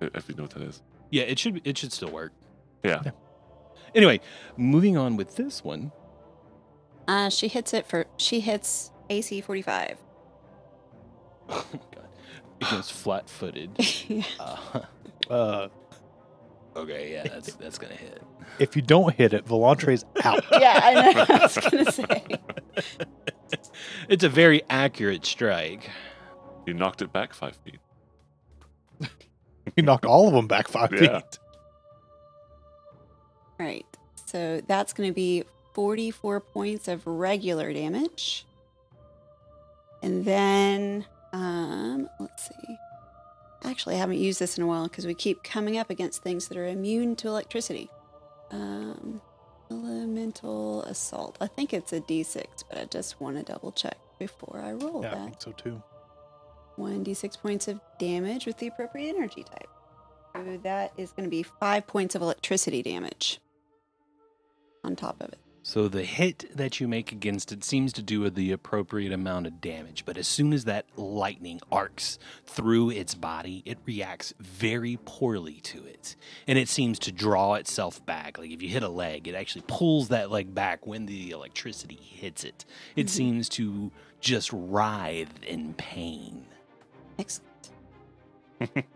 if 0.00 0.28
you 0.28 0.34
know 0.34 0.44
what 0.44 0.52
that 0.52 0.62
is. 0.62 0.82
Yeah, 1.10 1.22
it 1.24 1.38
should 1.38 1.60
it 1.64 1.78
should 1.78 1.92
still 1.92 2.10
work. 2.10 2.32
Yeah. 2.82 3.02
Yeah. 3.04 3.12
Anyway, 3.94 4.20
moving 4.56 4.96
on 4.96 5.16
with 5.16 5.36
this 5.36 5.62
one. 5.62 5.92
Uh, 7.06 7.28
she 7.30 7.46
hits 7.48 7.72
it 7.72 7.86
for 7.86 8.06
she 8.16 8.40
hits 8.40 8.90
AC 9.08 9.40
45. 9.40 9.98
Oh 11.48 11.64
my 11.72 11.78
god. 11.94 12.08
It 12.60 12.70
goes 12.70 12.90
flat 12.90 13.28
footed. 13.28 13.70
yeah. 14.08 14.24
Uh, 14.40 14.80
Uh, 15.30 15.68
okay, 16.76 17.12
yeah, 17.12 17.22
that's 17.24 17.54
that's 17.54 17.78
gonna 17.78 17.94
hit. 17.94 18.22
if 18.58 18.76
you 18.76 18.82
don't 18.82 19.14
hit 19.14 19.32
it, 19.32 19.44
Volantre's 19.46 20.04
out. 20.24 20.44
Yeah, 20.52 20.80
I 20.82 20.94
know. 20.94 21.24
I 21.28 21.38
was 21.40 21.56
gonna 21.58 21.92
say. 21.92 22.24
It's 24.08 24.24
a 24.24 24.28
very 24.28 24.62
accurate 24.70 25.24
strike. 25.26 25.88
You 26.66 26.74
knocked 26.74 27.02
it 27.02 27.12
back 27.12 27.32
five 27.32 27.56
feet. 27.64 27.78
you 29.76 29.82
knocked 29.82 30.04
all 30.04 30.28
of 30.28 30.34
them 30.34 30.46
back 30.48 30.68
five 30.68 30.92
Yeah. 30.92 31.20
feet. 31.20 31.38
Right. 33.58 33.86
So 34.26 34.60
that's 34.66 34.92
going 34.92 35.08
to 35.08 35.14
be 35.14 35.44
44 35.74 36.40
points 36.40 36.88
of 36.88 37.06
regular 37.06 37.72
damage. 37.72 38.44
And 40.02 40.24
then, 40.24 41.06
um, 41.32 42.08
let's 42.20 42.48
see. 42.48 42.76
Actually, 43.64 43.96
I 43.96 43.98
haven't 43.98 44.18
used 44.18 44.38
this 44.38 44.56
in 44.58 44.64
a 44.64 44.66
while 44.66 44.84
because 44.84 45.06
we 45.06 45.14
keep 45.14 45.42
coming 45.42 45.76
up 45.78 45.90
against 45.90 46.22
things 46.22 46.48
that 46.48 46.56
are 46.58 46.66
immune 46.66 47.16
to 47.16 47.28
electricity. 47.28 47.90
Um, 48.50 49.20
elemental 49.70 50.82
assault. 50.82 51.36
I 51.40 51.46
think 51.48 51.72
it's 51.74 51.92
a 51.92 52.00
d6, 52.00 52.44
but 52.68 52.78
I 52.78 52.84
just 52.84 53.20
want 53.20 53.36
to 53.36 53.42
double 53.42 53.72
check 53.72 53.96
before 54.18 54.60
I 54.64 54.72
roll 54.72 55.02
Yeah, 55.02 55.12
I 55.12 55.14
that. 55.14 55.24
think 55.24 55.42
so 55.42 55.52
too. 55.52 55.82
1d6 56.78 57.40
points 57.40 57.68
of 57.68 57.80
damage 57.98 58.46
with 58.46 58.58
the 58.58 58.66
appropriate 58.68 59.16
energy 59.16 59.42
type. 59.42 59.68
So 60.34 60.58
that 60.62 60.92
is 60.98 61.12
going 61.12 61.24
to 61.24 61.30
be 61.30 61.42
five 61.42 61.86
points 61.86 62.14
of 62.14 62.20
electricity 62.22 62.82
damage 62.82 63.40
on 64.84 64.94
top 64.94 65.16
of 65.22 65.30
it. 65.32 65.38
So 65.68 65.88
the 65.88 66.04
hit 66.04 66.44
that 66.56 66.78
you 66.78 66.86
make 66.86 67.10
against 67.10 67.50
it 67.50 67.64
seems 67.64 67.92
to 67.94 68.02
do 68.02 68.30
the 68.30 68.52
appropriate 68.52 69.12
amount 69.12 69.48
of 69.48 69.60
damage, 69.60 70.04
but 70.06 70.16
as 70.16 70.28
soon 70.28 70.52
as 70.52 70.64
that 70.66 70.86
lightning 70.94 71.60
arcs 71.72 72.20
through 72.44 72.90
its 72.90 73.16
body, 73.16 73.64
it 73.66 73.78
reacts 73.84 74.32
very 74.38 74.96
poorly 75.04 75.54
to 75.64 75.84
it. 75.84 76.14
And 76.46 76.56
it 76.56 76.68
seems 76.68 77.00
to 77.00 77.10
draw 77.10 77.54
itself 77.54 78.06
back. 78.06 78.38
Like 78.38 78.52
if 78.52 78.62
you 78.62 78.68
hit 78.68 78.84
a 78.84 78.88
leg, 78.88 79.26
it 79.26 79.34
actually 79.34 79.64
pulls 79.66 80.06
that 80.06 80.30
leg 80.30 80.54
back 80.54 80.86
when 80.86 81.06
the 81.06 81.32
electricity 81.32 81.98
hits 82.00 82.44
it. 82.44 82.64
It 82.94 83.06
Mhm. 83.06 83.10
seems 83.10 83.48
to 83.48 83.90
just 84.20 84.50
writhe 84.52 85.42
in 85.42 85.74
pain. 85.74 86.46
Excellent. 87.18 87.70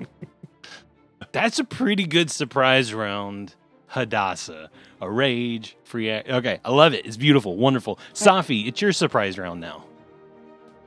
That's 1.32 1.58
a 1.58 1.64
pretty 1.64 2.06
good 2.06 2.30
surprise 2.30 2.94
round. 2.94 3.56
Hadassah, 3.90 4.70
a 5.00 5.10
rage, 5.10 5.76
free. 5.84 6.10
Act. 6.10 6.28
Okay, 6.30 6.60
I 6.64 6.70
love 6.70 6.94
it. 6.94 7.04
It's 7.06 7.16
beautiful, 7.16 7.56
wonderful. 7.56 7.98
Safi, 8.14 8.66
it's 8.66 8.80
your 8.80 8.92
surprise 8.92 9.36
round 9.38 9.60
now. 9.60 9.84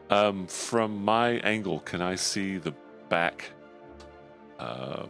Um, 0.10 0.47
from 0.47 1.04
my 1.04 1.32
angle, 1.39 1.80
can 1.82 2.01
I 2.01 2.16
see 2.16 2.58
the 2.58 2.74
back 3.10 3.51
uh, 4.60 5.06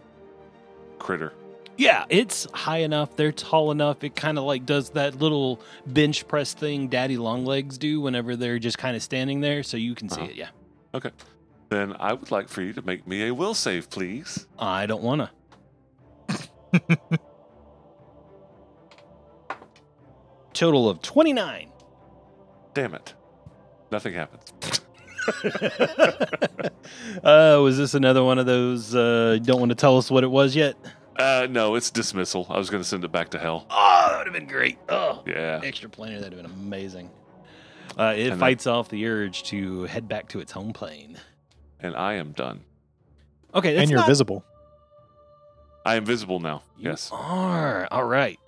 critter? 0.99 1.33
Yeah, 1.77 2.05
it's 2.09 2.47
high 2.53 2.77
enough. 2.79 3.15
They're 3.15 3.31
tall 3.31 3.71
enough. 3.71 4.03
It 4.03 4.15
kind 4.15 4.37
of 4.37 4.43
like 4.43 4.65
does 4.65 4.91
that 4.91 5.15
little 5.19 5.59
bench 5.87 6.27
press 6.27 6.53
thing 6.53 6.87
Daddy 6.87 7.17
Longlegs 7.17 7.77
do 7.77 7.99
whenever 8.01 8.35
they're 8.35 8.59
just 8.59 8.77
kind 8.77 8.95
of 8.95 9.01
standing 9.03 9.41
there, 9.41 9.63
so 9.63 9.77
you 9.77 9.95
can 9.95 10.07
see 10.09 10.21
Uh-huh. 10.21 10.29
it. 10.29 10.35
Yeah, 10.35 10.49
Okay. 10.93 11.09
Then 11.69 11.95
I 11.99 12.13
would 12.13 12.29
like 12.29 12.49
for 12.49 12.61
you 12.61 12.73
to 12.73 12.81
make 12.83 13.07
me 13.07 13.27
a 13.27 13.33
will 13.33 13.55
save, 13.55 13.89
please. 13.89 14.45
I 14.59 14.85
don't 14.85 15.01
wanna. 15.01 15.31
Total 20.63 20.87
of 20.87 21.01
twenty 21.01 21.33
nine. 21.33 21.67
Damn 22.73 22.95
it. 22.95 23.13
Nothing 23.91 24.13
happens. 24.13 24.53
uh, 27.21 27.59
was 27.61 27.77
this 27.77 27.93
another 27.95 28.23
one 28.23 28.39
of 28.39 28.45
those? 28.45 28.95
Uh, 28.95 29.39
don't 29.43 29.59
want 29.59 29.71
to 29.71 29.75
tell 29.75 29.97
us 29.97 30.09
what 30.09 30.23
it 30.23 30.31
was 30.31 30.55
yet. 30.55 30.77
Uh, 31.17 31.47
no, 31.49 31.75
it's 31.75 31.91
dismissal. 31.91 32.47
I 32.49 32.57
was 32.57 32.69
going 32.69 32.81
to 32.81 32.87
send 32.87 33.03
it 33.03 33.11
back 33.11 33.27
to 33.31 33.39
hell. 33.39 33.67
Oh, 33.69 34.07
that 34.09 34.17
would 34.19 34.27
have 34.27 34.33
been 34.33 34.47
great. 34.47 34.77
Oh, 34.87 35.21
Yeah. 35.27 35.59
extra 35.61 35.89
planar. 35.89 36.21
That'd 36.21 36.31
have 36.31 36.41
been 36.41 36.45
amazing. 36.45 37.09
Uh, 37.99 38.13
it 38.15 38.29
And 38.31 38.39
fights 38.39 38.65
off 38.65 38.87
the 38.87 39.05
urge 39.05 39.43
to 39.49 39.83
head 39.83 40.07
back 40.07 40.29
to 40.29 40.39
its 40.39 40.53
home 40.53 40.71
plane. 40.71 41.17
And 41.81 41.93
I 41.93 42.13
am 42.13 42.31
done. 42.31 42.61
Okay, 43.53 43.73
that's 43.73 43.81
and 43.81 43.91
you're 43.91 43.99
not- 43.99 44.07
visible. 44.07 44.45
I 45.85 45.95
am 45.95 46.05
visible 46.05 46.39
now. 46.39 46.63
You 46.77 46.91
yes. 46.91 47.09
are 47.11 47.85
all 47.91 48.05
right. 48.05 48.39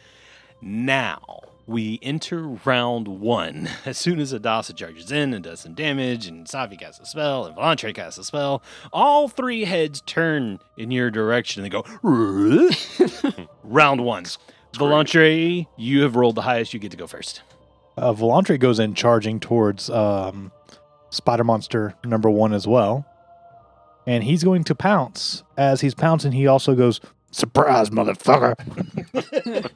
Now 0.61 1.41
we 1.67 1.99
enter 2.01 2.47
round 2.47 3.07
one. 3.07 3.69
As 3.85 3.97
soon 3.97 4.19
as 4.19 4.31
Hadassah 4.31 4.73
charges 4.73 5.11
in 5.11 5.33
and 5.33 5.43
does 5.43 5.61
some 5.61 5.73
damage, 5.73 6.27
and 6.27 6.47
Safi 6.47 6.79
casts 6.79 6.99
a 6.99 7.05
spell, 7.05 7.45
and 7.45 7.55
Volantre 7.55 7.93
casts 7.93 8.19
a 8.19 8.23
spell, 8.23 8.61
all 8.93 9.27
three 9.27 9.65
heads 9.65 10.01
turn 10.01 10.59
in 10.77 10.91
your 10.91 11.09
direction 11.09 11.63
and 11.63 11.71
they 11.71 11.81
go. 11.81 11.85
round 13.63 14.03
one. 14.03 14.25
Volantre, 14.73 15.67
you 15.77 16.01
have 16.01 16.15
rolled 16.15 16.35
the 16.35 16.41
highest. 16.41 16.73
You 16.73 16.79
get 16.79 16.91
to 16.91 16.97
go 16.97 17.07
first. 17.07 17.41
Uh, 17.97 18.13
Volantre 18.13 18.59
goes 18.59 18.79
in 18.79 18.93
charging 18.93 19.39
towards 19.39 19.89
um, 19.89 20.51
Spider 21.09 21.45
Monster 21.45 21.95
number 22.03 22.29
one 22.29 22.53
as 22.53 22.67
well. 22.67 23.05
And 24.05 24.23
he's 24.23 24.43
going 24.43 24.63
to 24.65 24.75
pounce. 24.75 25.43
As 25.57 25.81
he's 25.81 25.95
pouncing, 25.95 26.33
he 26.33 26.45
also 26.45 26.75
goes, 26.75 26.99
Surprise, 27.31 27.89
motherfucker. 27.89 28.55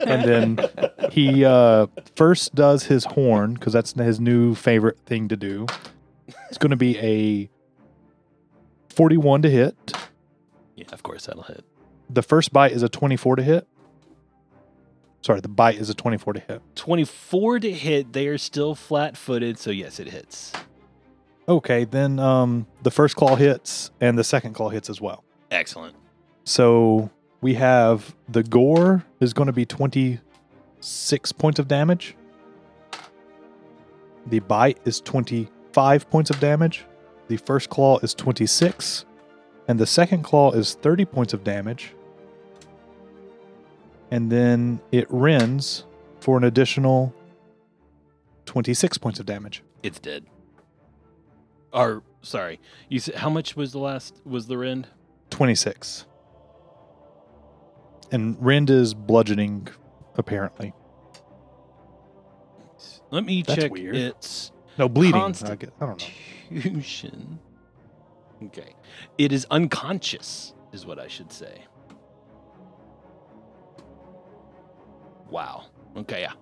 and 0.00 0.24
then 0.24 0.89
he 1.10 1.44
uh, 1.44 1.86
first 2.16 2.54
does 2.54 2.84
his 2.84 3.04
horn, 3.04 3.54
because 3.54 3.72
that's 3.72 3.92
his 3.92 4.20
new 4.20 4.54
favorite 4.54 4.98
thing 5.06 5.28
to 5.28 5.36
do. 5.36 5.66
It's 6.48 6.58
going 6.58 6.70
to 6.70 6.76
be 6.76 6.98
a 6.98 7.50
41 8.94 9.42
to 9.42 9.50
hit. 9.50 9.92
Yeah, 10.76 10.86
of 10.92 11.02
course 11.02 11.26
that'll 11.26 11.42
hit. 11.42 11.64
The 12.08 12.22
first 12.22 12.52
bite 12.52 12.72
is 12.72 12.82
a 12.82 12.88
24 12.88 13.36
to 13.36 13.42
hit. 13.42 13.68
Sorry, 15.22 15.40
the 15.40 15.48
bite 15.48 15.76
is 15.76 15.90
a 15.90 15.94
24 15.94 16.34
to 16.34 16.40
hit. 16.40 16.62
24 16.76 17.60
to 17.60 17.72
hit. 17.72 18.12
They 18.12 18.26
are 18.26 18.38
still 18.38 18.74
flat 18.74 19.16
footed, 19.16 19.58
so 19.58 19.70
yes, 19.70 20.00
it 20.00 20.08
hits. 20.08 20.52
Okay, 21.48 21.84
then 21.84 22.18
um, 22.18 22.66
the 22.82 22.90
first 22.90 23.16
claw 23.16 23.36
hits 23.36 23.90
and 24.00 24.16
the 24.16 24.24
second 24.24 24.54
claw 24.54 24.68
hits 24.68 24.88
as 24.88 25.00
well. 25.00 25.24
Excellent. 25.50 25.94
So 26.44 27.10
we 27.40 27.54
have 27.54 28.14
the 28.28 28.42
gore 28.42 29.04
is 29.20 29.32
going 29.32 29.48
to 29.48 29.52
be 29.52 29.66
26 30.80 31.32
points 31.32 31.58
of 31.58 31.68
damage. 31.68 32.16
The 34.26 34.38
bite 34.38 34.78
is 34.86 35.02
25 35.02 36.08
points 36.08 36.30
of 36.30 36.40
damage. 36.40 36.86
The 37.28 37.36
first 37.36 37.68
claw 37.68 37.98
is 37.98 38.14
26. 38.14 39.04
And 39.68 39.78
the 39.78 39.86
second 39.86 40.22
claw 40.22 40.52
is 40.52 40.74
30 40.74 41.04
points 41.04 41.34
of 41.34 41.44
damage. 41.44 41.92
And 44.10 44.32
then 44.32 44.80
it 44.90 45.06
rends 45.10 45.84
for 46.20 46.38
an 46.38 46.44
additional 46.44 47.14
26 48.46 48.96
points 48.98 49.20
of 49.20 49.26
damage. 49.26 49.62
It's 49.82 49.98
dead. 49.98 50.24
Or 51.74 52.02
sorry, 52.22 52.58
you 52.88 53.00
said 53.00 53.16
how 53.16 53.28
much 53.28 53.54
was 53.54 53.72
the 53.72 53.78
last 53.78 54.16
was 54.24 54.46
the 54.46 54.56
rend? 54.56 54.88
26. 55.28 56.06
And 58.10 58.36
rend 58.40 58.70
is 58.70 58.92
bludgeoning, 58.92 59.68
apparently. 60.16 60.72
Let 63.10 63.24
me 63.24 63.42
That's 63.42 63.60
check 63.62 63.72
weird. 63.72 63.96
its 63.96 64.52
No, 64.78 64.88
bleeding. 64.88 65.20
I, 65.20 65.54
get- 65.56 65.72
I 65.80 65.86
don't 65.86 66.00
know. 66.50 68.46
Okay. 68.46 68.74
It 69.18 69.32
is 69.32 69.46
unconscious, 69.50 70.54
is 70.72 70.86
what 70.86 70.98
I 70.98 71.08
should 71.08 71.30
say. 71.32 71.64
Wow. 75.28 75.66
Okay, 75.96 76.22
yeah. 76.22 76.32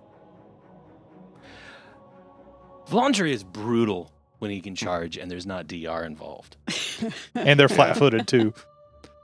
Volantre 2.87 3.29
is 3.31 3.43
brutal 3.43 4.11
when 4.39 4.49
he 4.51 4.61
can 4.61 4.75
charge 4.75 5.17
and 5.17 5.29
there's 5.29 5.45
not 5.45 5.67
DR 5.67 6.03
involved. 6.05 6.57
and 7.35 7.59
they're 7.59 7.69
flat 7.69 7.97
footed 7.97 8.27
too. 8.27 8.53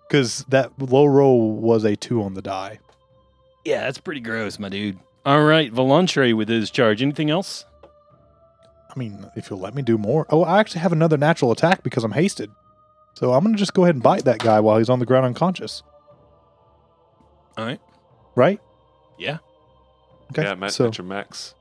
Because 0.07 0.45
that 0.49 0.71
low 0.79 1.05
roll 1.05 1.55
was 1.55 1.83
a 1.83 1.95
two 1.95 2.21
on 2.21 2.33
the 2.35 2.41
die. 2.41 2.79
Yeah, 3.65 3.81
that's 3.81 3.97
pretty 3.97 4.21
gross, 4.21 4.59
my 4.59 4.69
dude. 4.69 4.99
All 5.25 5.43
right, 5.43 5.73
Volantre 5.73 6.33
with 6.35 6.47
his 6.49 6.69
charge. 6.69 7.01
Anything 7.01 7.29
else? 7.31 7.65
I 7.83 8.97
mean, 8.99 9.25
if 9.35 9.49
you'll 9.49 9.59
let 9.59 9.73
me 9.75 9.81
do 9.81 9.97
more. 9.97 10.25
Oh, 10.29 10.43
I 10.43 10.59
actually 10.59 10.81
have 10.81 10.91
another 10.93 11.17
natural 11.17 11.51
attack 11.51 11.83
because 11.83 12.03
I'm 12.03 12.11
hasted. 12.11 12.49
So 13.15 13.33
I'm 13.33 13.43
going 13.43 13.55
to 13.55 13.59
just 13.59 13.73
go 13.73 13.83
ahead 13.83 13.95
and 13.95 14.03
bite 14.03 14.25
that 14.25 14.39
guy 14.39 14.59
while 14.59 14.77
he's 14.77 14.89
on 14.89 14.99
the 14.99 15.05
ground 15.05 15.25
unconscious. 15.25 15.83
All 17.57 17.65
right. 17.65 17.79
Right? 18.35 18.61
Yeah. 19.17 19.39
Okay. 20.31 20.43
Yeah, 20.43 20.55
Matt, 20.55 20.71
so 20.71 20.83
that's 20.85 20.97
your 20.97 21.05
max. 21.07 21.55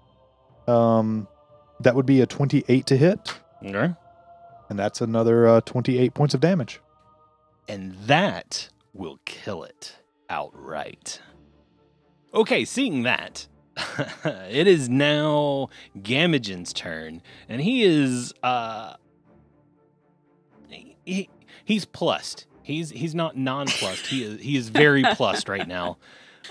um, 0.69 1.27
that 1.81 1.95
would 1.95 2.07
be 2.07 2.21
a 2.21 2.27
28 2.27 2.87
to 2.87 2.97
hit. 2.97 3.35
Okay. 3.65 3.93
And 4.69 4.79
that's 4.79 5.01
another 5.01 5.47
uh, 5.47 5.61
28 5.63 6.15
points 6.15 6.35
of 6.35 6.41
damage. 6.41 6.81
And 7.69 7.95
that 8.07 8.69
will 8.93 9.19
kill 9.25 9.65
it 9.65 9.97
outright. 10.29 11.21
Okay, 12.35 12.65
seeing 12.65 13.05
that, 13.05 13.47
it 14.25 14.67
is 14.67 14.89
now 14.89 15.69
Gamagen's 15.97 16.73
turn, 16.73 17.23
and 17.49 17.61
he 17.61 17.85
is 17.85 18.33
uh 18.43 18.95
he, 21.05 21.29
he's 21.65 21.85
plussed. 21.85 22.47
He's 22.63 22.91
he's 22.91 23.15
not 23.15 23.37
non-plussed. 23.37 24.07
he 24.07 24.25
is 24.25 24.41
he 24.41 24.57
is 24.57 24.69
very 24.69 25.03
plussed 25.15 25.49
right 25.49 25.69
now 25.69 25.99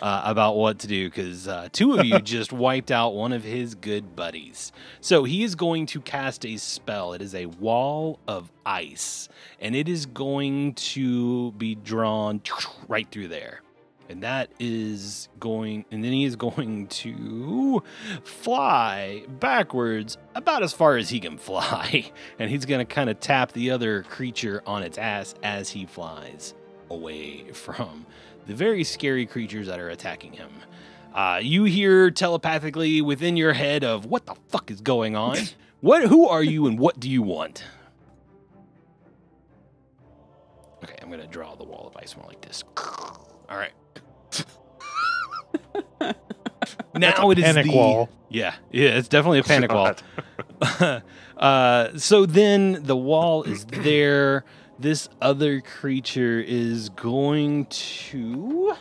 uh, 0.01 0.21
about 0.25 0.55
what 0.55 0.79
to 0.79 0.87
do 0.87 1.09
because 1.09 1.47
uh, 1.47 1.67
two 1.71 1.95
of 1.95 2.05
you 2.05 2.19
just 2.19 2.53
wiped 2.53 2.91
out 2.91 3.13
one 3.13 3.33
of 3.33 3.43
his 3.43 3.75
good 3.75 4.15
buddies. 4.15 4.71
So 5.01 5.23
he 5.23 5.43
is 5.43 5.55
going 5.55 5.87
to 5.87 6.01
cast 6.01 6.45
a 6.45 6.57
spell. 6.57 7.13
It 7.13 7.21
is 7.21 7.35
a 7.35 7.47
wall 7.47 8.19
of 8.27 8.51
ice, 8.65 9.27
and 9.59 9.75
it 9.75 9.89
is 9.89 10.05
going 10.05 10.75
to 10.75 11.51
be 11.53 11.75
drawn 11.75 12.41
right 12.87 13.09
through 13.11 13.27
there. 13.27 13.62
And 14.13 14.21
that 14.21 14.51
is 14.59 15.27
going, 15.39 15.85
and 15.89 16.03
then 16.03 16.11
he 16.13 16.23
is 16.23 16.35
going 16.35 16.85
to 17.01 17.81
fly 18.23 19.25
backwards 19.39 20.19
about 20.35 20.61
as 20.61 20.71
far 20.71 20.97
as 20.97 21.09
he 21.09 21.19
can 21.19 21.39
fly. 21.39 22.11
And 22.39 22.49
he's 22.51 22.65
going 22.65 22.85
to 22.85 22.93
kind 22.93 23.09
of 23.09 23.19
tap 23.19 23.53
the 23.53 23.71
other 23.71 24.03
creature 24.03 24.61
on 24.67 24.83
its 24.83 24.99
ass 24.99 25.33
as 25.41 25.69
he 25.69 25.87
flies 25.87 26.53
away 26.91 27.51
from 27.53 28.05
the 28.45 28.53
very 28.53 28.83
scary 28.83 29.25
creatures 29.25 29.65
that 29.65 29.79
are 29.79 29.89
attacking 29.89 30.33
him. 30.33 30.51
Uh, 31.11 31.39
you 31.41 31.63
hear 31.63 32.11
telepathically 32.11 33.01
within 33.01 33.35
your 33.35 33.53
head 33.53 33.83
of 33.83 34.05
what 34.05 34.27
the 34.27 34.35
fuck 34.49 34.69
is 34.69 34.81
going 34.81 35.15
on? 35.15 35.37
what? 35.81 36.03
Who 36.03 36.27
are 36.27 36.43
you, 36.43 36.67
and 36.67 36.77
what 36.77 36.99
do 36.99 37.09
you 37.09 37.23
want? 37.23 37.63
Okay, 40.83 40.97
I'm 41.01 41.09
gonna 41.09 41.25
draw 41.25 41.55
the 41.55 41.63
wall 41.63 41.87
of 41.87 41.97
ice 41.97 42.15
more 42.15 42.27
like 42.27 42.41
this. 42.41 42.63
All 42.77 43.57
right. 43.57 43.73
now 46.95 47.29
it 47.31 47.39
is 47.39 47.45
Panic 47.45 47.65
the 47.65 47.75
wall. 47.75 48.09
yeah 48.29 48.55
yeah 48.71 48.89
it's 48.89 49.07
definitely 49.07 49.39
a 49.39 49.43
panic 49.43 49.71
wall. 49.71 49.93
uh, 51.37 51.97
so 51.97 52.25
then 52.25 52.83
the 52.83 52.95
wall 52.95 53.43
is 53.43 53.65
there. 53.65 54.45
This 54.79 55.07
other 55.21 55.61
creature 55.61 56.39
is 56.39 56.89
going 56.89 57.65
to. 57.67 58.73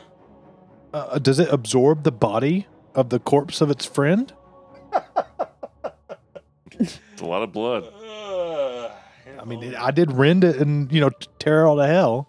Uh, 0.92 1.18
does 1.18 1.38
it 1.38 1.48
absorb 1.50 2.02
the 2.04 2.12
body 2.12 2.66
of 2.94 3.10
the 3.10 3.18
corpse 3.18 3.60
of 3.60 3.70
its 3.70 3.84
friend? 3.84 4.32
It's 6.78 6.98
a 7.20 7.26
lot 7.26 7.42
of 7.42 7.52
blood. 7.52 7.92
I 9.38 9.44
mean, 9.44 9.74
I 9.74 9.90
did 9.90 10.12
rend 10.12 10.44
it 10.44 10.56
and 10.56 10.90
you 10.92 11.00
know 11.00 11.10
tear 11.38 11.64
it 11.64 11.68
all 11.68 11.76
to 11.76 11.86
hell. 11.86 12.28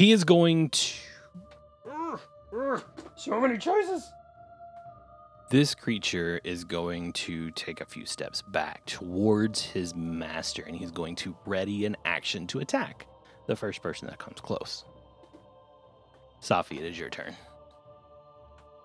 He 0.00 0.12
is 0.12 0.24
going 0.24 0.70
to. 0.70 2.18
So 3.16 3.38
many 3.38 3.58
choices. 3.58 4.10
This 5.50 5.74
creature 5.74 6.40
is 6.42 6.64
going 6.64 7.12
to 7.12 7.50
take 7.50 7.82
a 7.82 7.84
few 7.84 8.06
steps 8.06 8.40
back 8.40 8.86
towards 8.86 9.62
his 9.62 9.94
master, 9.94 10.62
and 10.62 10.74
he's 10.74 10.90
going 10.90 11.16
to 11.16 11.36
ready 11.44 11.84
an 11.84 11.98
action 12.06 12.46
to 12.46 12.60
attack 12.60 13.08
the 13.46 13.54
first 13.54 13.82
person 13.82 14.08
that 14.08 14.18
comes 14.18 14.40
close. 14.40 14.86
Safi, 16.40 16.78
it 16.78 16.84
is 16.84 16.98
your 16.98 17.10
turn. 17.10 17.36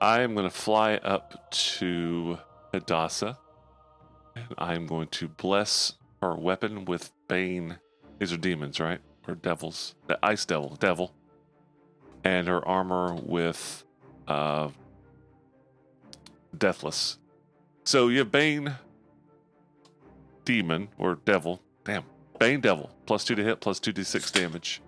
I 0.02 0.20
am 0.20 0.36
going 0.36 0.50
to 0.50 0.54
fly 0.54 0.96
up 0.96 1.50
to 1.50 2.38
Hadassah. 2.74 3.38
And 4.36 4.54
I'm 4.58 4.86
going 4.86 5.08
to 5.12 5.30
bless 5.30 5.94
her 6.22 6.36
weapon 6.36 6.84
with 6.84 7.14
Bane. 7.30 7.80
These 8.20 8.34
are 8.34 8.38
demons, 8.38 8.82
right? 8.82 9.00
Or 9.28 9.36
devils. 9.36 9.96
The 10.08 10.20
ice 10.24 10.46
devil, 10.46 10.78
devil. 10.80 11.14
And 12.24 12.48
her 12.48 12.66
armor 12.68 13.16
with 13.16 13.84
uh, 14.28 14.70
Deathless. 16.58 17.18
So 17.84 18.08
you 18.08 18.20
have 18.20 18.32
Bane, 18.32 18.76
demon, 20.44 20.90
or 20.98 21.16
devil. 21.26 21.62
Damn. 21.84 22.04
Bane, 22.40 22.62
devil. 22.62 22.90
Plus 23.06 23.24
two 23.24 23.36
to 23.36 23.44
hit, 23.44 23.60
plus 23.60 23.80
two 23.80 23.94
to 23.94 24.04
six 24.04 24.32
damage. 24.32 24.82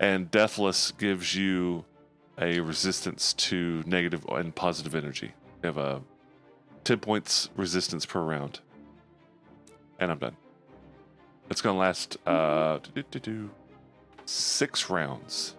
And 0.00 0.30
Deathless 0.30 0.92
gives 0.92 1.34
you 1.34 1.84
a 2.38 2.60
resistance 2.60 3.32
to 3.34 3.82
negative 3.86 4.24
and 4.26 4.54
positive 4.54 4.94
energy. 4.94 5.32
You 5.62 5.66
have 5.68 5.78
a 5.78 6.02
10 6.84 6.98
points 6.98 7.50
resistance 7.56 8.04
per 8.04 8.20
round. 8.20 8.60
And 9.98 10.10
I'm 10.10 10.18
done. 10.18 10.36
It's 11.50 11.60
to 11.60 11.72
last 11.72 12.16
uh, 12.26 12.78
six 14.24 14.88
rounds. 14.90 15.56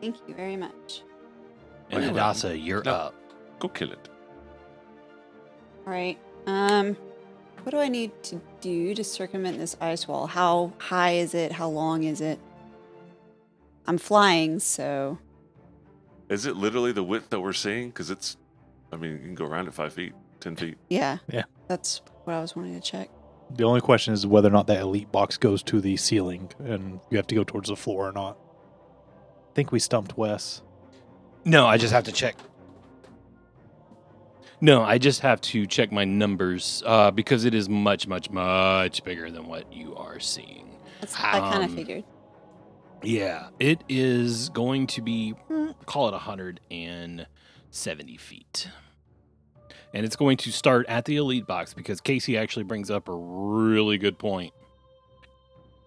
Thank 0.00 0.16
you 0.26 0.34
very 0.34 0.56
much. 0.56 1.02
And 1.90 2.00
Wait, 2.00 2.06
wait. 2.06 2.08
Hadassah, 2.08 2.56
you're 2.58 2.82
No. 2.84 2.92
up. 2.92 3.14
Go 3.58 3.68
kill 3.68 3.92
it. 3.92 4.08
All 5.86 5.92
right. 5.92 6.18
Um, 6.46 6.96
what 7.62 7.72
do 7.72 7.78
I 7.78 7.88
need 7.88 8.10
to 8.24 8.40
do 8.60 8.94
to 8.94 9.04
circumvent 9.04 9.58
this 9.58 9.76
ice 9.80 10.08
wall? 10.08 10.26
How 10.26 10.72
high 10.78 11.12
is 11.12 11.34
it? 11.34 11.52
How 11.52 11.68
long 11.68 12.04
is 12.04 12.20
it? 12.20 12.38
I'm 13.86 13.98
flying, 13.98 14.60
so 14.60 15.18
Is 16.28 16.46
it 16.46 16.56
literally 16.56 16.92
the 16.92 17.02
width 17.02 17.30
that 17.30 17.40
we're 17.40 17.52
seeing? 17.52 17.88
Because 17.88 18.10
it's, 18.10 18.36
I 18.92 18.96
mean, 18.96 19.12
you 19.12 19.18
can 19.18 19.34
go 19.34 19.44
around 19.46 19.66
it 19.66 19.74
five 19.74 19.92
feet, 19.92 20.12
10 20.40 20.56
feet. 20.56 20.78
yeah. 20.88 21.18
Yeah. 21.28 21.42
That's 21.66 22.00
what 22.24 22.34
I 22.34 22.40
was 22.40 22.54
wanting 22.56 22.74
to 22.74 22.80
check. 22.80 23.10
The 23.56 23.64
only 23.64 23.80
question 23.80 24.14
is 24.14 24.26
whether 24.26 24.48
or 24.48 24.52
not 24.52 24.66
that 24.68 24.80
elite 24.80 25.10
box 25.10 25.36
goes 25.36 25.62
to 25.64 25.80
the 25.80 25.96
ceiling 25.96 26.50
and 26.58 27.00
you 27.10 27.16
have 27.16 27.26
to 27.28 27.34
go 27.34 27.44
towards 27.44 27.68
the 27.68 27.76
floor 27.76 28.08
or 28.08 28.12
not. 28.12 28.38
I 29.50 29.54
think 29.54 29.72
we 29.72 29.78
stumped 29.80 30.16
Wes. 30.16 30.62
No, 31.44 31.66
I 31.66 31.76
just 31.76 31.92
have 31.92 32.04
to 32.04 32.12
check. 32.12 32.36
No, 34.60 34.82
I 34.82 34.98
just 34.98 35.20
have 35.22 35.40
to 35.42 35.66
check 35.66 35.90
my 35.90 36.04
numbers 36.04 36.82
uh, 36.86 37.10
because 37.10 37.44
it 37.44 37.54
is 37.54 37.68
much, 37.68 38.06
much, 38.06 38.30
much 38.30 39.02
bigger 39.04 39.30
than 39.30 39.48
what 39.48 39.72
you 39.72 39.96
are 39.96 40.20
seeing. 40.20 40.76
That's, 41.00 41.16
I 41.16 41.40
kind 41.40 41.64
of 41.64 41.70
Um, 41.70 41.76
figured. 41.76 42.04
Yeah, 43.02 43.48
it 43.58 43.82
is 43.88 44.50
going 44.50 44.86
to 44.88 45.00
be, 45.00 45.32
mm, 45.50 45.74
call 45.86 46.08
it 46.08 46.12
170 46.12 48.16
feet. 48.18 48.68
And 49.92 50.06
it's 50.06 50.16
going 50.16 50.36
to 50.38 50.52
start 50.52 50.86
at 50.88 51.04
the 51.04 51.16
elite 51.16 51.46
box 51.46 51.74
because 51.74 52.00
Casey 52.00 52.36
actually 52.38 52.62
brings 52.62 52.90
up 52.90 53.08
a 53.08 53.14
really 53.14 53.98
good 53.98 54.18
point. 54.18 54.52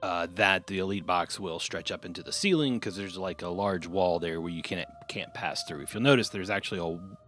Uh, 0.02 0.28
that 0.36 0.68
the 0.68 0.80
elite 0.80 1.06
box 1.06 1.40
will 1.40 1.60
stretch 1.60 1.90
up 1.90 2.04
into 2.04 2.22
the 2.22 2.34
ceiling 2.34 2.74
because 2.78 2.98
there's 2.98 3.18
like 3.18 3.42
a 3.42 3.48
large 3.48 3.88
wall 3.88 4.20
there 4.20 4.42
where 4.42 4.52
you 4.52 4.62
can't 4.62 4.90
can't 5.08 5.34
pass 5.34 5.64
through. 5.64 5.80
If 5.82 5.94
you'll 5.94 6.04
notice, 6.04 6.28
there's 6.28 6.50
actually 6.50 6.82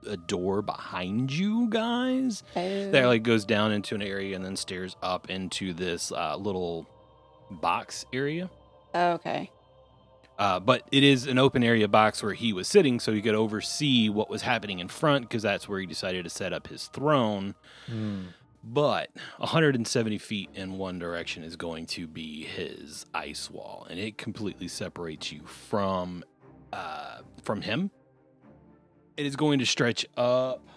a, 0.05 0.11
a 0.11 0.17
door 0.17 0.61
behind 0.61 1.31
you 1.31 1.69
guys 1.69 2.43
Oh, 2.53 2.91
that 2.91 3.05
like 3.05 3.23
goes 3.23 3.45
down 3.45 3.71
into 3.71 3.95
an 3.95 4.01
area 4.01 4.35
and 4.35 4.43
then 4.43 4.57
stairs 4.57 4.97
up 5.01 5.29
into 5.29 5.71
this 5.71 6.11
uh, 6.11 6.35
little 6.35 6.85
box 7.49 8.05
area. 8.11 8.49
okay. 8.93 9.49
Uh, 10.37 10.59
but 10.59 10.83
it 10.91 11.03
is 11.03 11.27
an 11.27 11.37
open 11.37 11.63
area 11.63 11.87
box 11.87 12.21
where 12.21 12.33
he 12.33 12.51
was 12.51 12.67
sitting, 12.67 12.99
so 12.99 13.13
he 13.13 13.21
could 13.21 13.35
oversee 13.35 14.09
what 14.09 14.29
was 14.29 14.41
happening 14.41 14.79
in 14.79 14.87
front 14.89 15.29
because 15.29 15.43
that's 15.43 15.69
where 15.69 15.79
he 15.79 15.85
decided 15.85 16.23
to 16.25 16.29
set 16.29 16.51
up 16.51 16.67
his 16.67 16.87
throne. 16.87 17.55
But 18.63 19.11
170 19.37 20.17
feet 20.17 20.49
in 20.55 20.77
one 20.77 20.97
direction 20.99 21.43
is 21.43 21.55
going 21.55 21.85
to 21.87 22.07
be 22.07 22.43
his 22.43 23.05
ice 23.13 23.49
wall, 23.49 23.85
and 23.89 23.99
it 23.99 24.17
completely 24.17 24.67
separates 24.67 25.31
you 25.31 25.41
from 25.45 26.23
uh, 26.73 27.19
from 27.43 27.61
him. 27.61 27.91
It 29.15 29.25
is 29.25 29.35
going 29.35 29.59
to 29.59 29.65
stretch 29.65 30.05
up. 30.17 30.67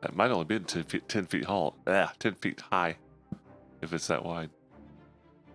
That 0.00 0.14
might 0.16 0.30
only 0.30 0.44
be 0.44 0.58
10 0.60 0.84
feet, 0.84 1.08
10 1.08 1.26
feet 1.26 1.44
tall. 1.44 1.74
Ah, 1.86 2.12
10 2.18 2.34
feet 2.36 2.60
high. 2.60 2.96
If 3.82 3.92
it's 3.92 4.06
that 4.06 4.24
wide. 4.24 4.50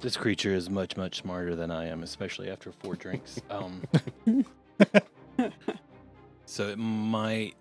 This 0.01 0.15
creature 0.15 0.53
is 0.53 0.69
much 0.69 0.95
much 0.95 1.17
smarter 1.17 1.55
than 1.55 1.71
I 1.71 1.87
am, 1.87 2.03
especially 2.03 2.49
after 2.49 2.71
four 2.71 2.95
drinks. 2.95 3.39
Um, 3.49 3.81
so 6.45 6.67
it 6.67 6.77
might. 6.77 7.55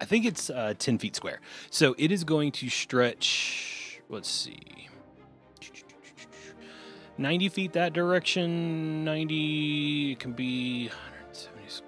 I 0.00 0.04
think 0.06 0.24
it's 0.24 0.48
uh, 0.50 0.72
10 0.78 0.98
feet 0.98 1.14
square. 1.16 1.40
So 1.70 1.94
it 1.98 2.10
is 2.10 2.24
going 2.24 2.52
to 2.52 2.68
stretch. 2.70 4.00
Let's 4.08 4.30
see. 4.30 4.88
90 7.18 7.48
feet 7.50 7.72
that 7.74 7.92
direction. 7.92 9.04
90 9.04 10.12
it 10.12 10.18
can 10.18 10.32
be 10.32 10.88
170, 10.88 11.64
s- 11.66 11.82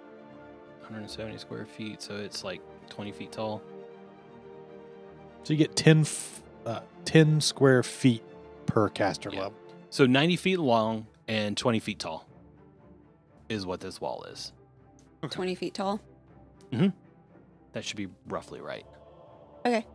170 0.80 1.38
square 1.38 1.64
feet. 1.64 2.02
So 2.02 2.16
it's 2.16 2.44
like 2.44 2.60
20 2.90 3.12
feet 3.12 3.32
tall. 3.32 3.62
So 5.44 5.54
you 5.54 5.56
get 5.58 5.74
10, 5.74 6.00
f- 6.00 6.42
uh, 6.66 6.80
10 7.06 7.40
square 7.40 7.82
feet 7.82 8.22
per 8.66 8.88
caster 8.88 9.30
Yeah. 9.32 9.40
level. 9.42 9.58
So 9.90 10.06
90 10.06 10.36
feet 10.36 10.58
long 10.58 11.06
and 11.28 11.56
20 11.56 11.78
feet 11.80 11.98
tall 11.98 12.26
is 13.48 13.66
what 13.66 13.80
this 13.80 14.00
wall 14.00 14.24
is. 14.24 14.52
20 15.28 15.54
feet 15.54 15.74
tall. 15.74 16.00
Hmm. 16.72 16.88
That 17.72 17.84
should 17.84 17.96
be 17.96 18.08
roughly 18.26 18.60
right. 18.60 18.84
Okay. 19.64 19.86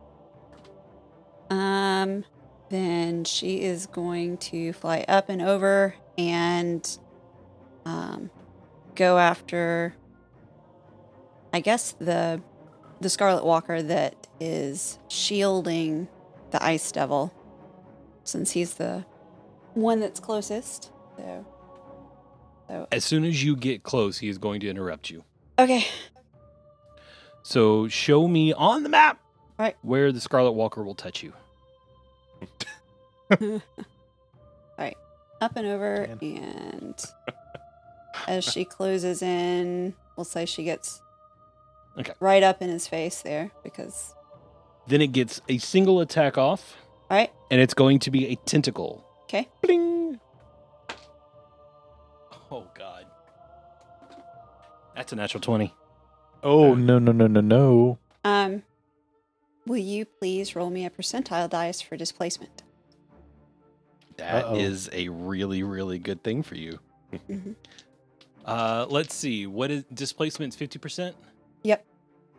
Um, 1.50 2.24
then 2.70 3.24
she 3.24 3.62
is 3.62 3.86
going 3.86 4.38
to 4.38 4.72
fly 4.72 5.04
up 5.08 5.28
and 5.28 5.42
over 5.42 5.94
and 6.16 6.98
um, 7.84 8.30
go 8.94 9.18
after, 9.18 9.94
I 11.52 11.60
guess 11.60 11.92
the 11.98 12.42
the 13.00 13.08
Scarlet 13.08 13.44
Walker 13.44 13.80
that 13.80 14.26
is 14.40 14.98
shielding 15.08 16.08
the 16.50 16.62
Ice 16.62 16.90
Devil, 16.90 17.32
since 18.28 18.52
he's 18.52 18.74
the 18.74 19.04
one 19.74 20.00
that's 20.00 20.20
closest. 20.20 20.90
So, 21.16 21.46
so 22.68 22.86
As 22.92 23.04
soon 23.04 23.24
as 23.24 23.42
you 23.42 23.56
get 23.56 23.82
close, 23.82 24.18
he 24.18 24.28
is 24.28 24.38
going 24.38 24.60
to 24.60 24.68
interrupt 24.68 25.10
you. 25.10 25.24
okay, 25.58 25.84
So 27.42 27.88
show 27.88 28.28
me 28.28 28.52
on 28.52 28.82
the 28.82 28.88
map 28.88 29.20
Right. 29.58 29.76
where 29.82 30.12
the 30.12 30.20
Scarlet 30.20 30.52
Walker 30.52 30.82
will 30.84 30.94
touch 30.94 31.22
you. 31.22 31.32
All 33.40 33.60
right. 34.78 34.96
Up 35.40 35.56
and 35.56 35.66
over, 35.66 36.06
Man. 36.08 36.18
and 36.20 37.04
as 38.26 38.44
she 38.44 38.64
closes 38.64 39.22
in, 39.22 39.94
we'll 40.16 40.24
say 40.24 40.44
she 40.46 40.64
gets 40.64 41.00
Okay. 41.98 42.12
right 42.20 42.42
up 42.42 42.60
in 42.62 42.68
his 42.68 42.86
face 42.86 43.22
there 43.22 43.50
because 43.64 44.14
Then 44.86 45.00
it 45.02 45.08
gets 45.12 45.40
a 45.48 45.58
single 45.58 46.00
attack 46.00 46.38
off, 46.38 46.76
all 47.10 47.16
right, 47.16 47.32
and 47.50 47.60
it's 47.60 47.74
going 47.74 47.98
to 48.00 48.10
be 48.10 48.26
a 48.28 48.36
tentacle. 48.36 49.04
okay, 49.24 49.48
Bling. 49.62 50.20
Oh 52.50 52.66
God. 52.74 53.04
That's 54.94 55.12
a 55.12 55.16
natural 55.16 55.40
twenty. 55.40 55.74
Oh 56.42 56.74
no 56.74 56.98
no 56.98 57.12
no 57.12 57.26
no 57.26 57.40
no! 57.40 57.98
um, 58.24 58.62
will 59.66 59.76
you 59.76 60.04
please 60.04 60.54
roll 60.56 60.70
me 60.70 60.84
a 60.86 60.90
percentile 60.90 61.48
dice 61.50 61.80
for 61.80 61.96
displacement? 61.96 62.62
That 64.16 64.56
is 64.56 64.88
Uh-oh. 64.88 64.96
a 64.98 65.08
really, 65.10 65.62
really 65.62 65.98
good 65.98 66.22
thing 66.24 66.42
for 66.42 66.56
you. 66.56 66.78
Mhm. 67.28 67.54
Uh, 68.44 68.86
let's 68.88 69.14
see. 69.14 69.46
What 69.46 69.70
is 69.70 69.84
displacement's 69.92 70.56
fifty 70.56 70.78
percent? 70.78 71.14
Yep. 71.62 71.84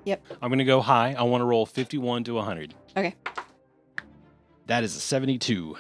Yep. 0.06 0.26
I'm 0.42 0.50
gonna 0.50 0.66
go 0.66 0.82
high. 0.82 1.14
I 1.18 1.24
want 1.24 1.42
to 1.42 1.46
roll 1.46 1.66
fifty-one 1.66 2.24
to 2.26 2.40
hundred. 2.40 2.74
Okay. 2.98 3.16
That 4.70 4.84
is 4.84 4.96
a 4.96 5.00
seventy-two. 5.00 5.76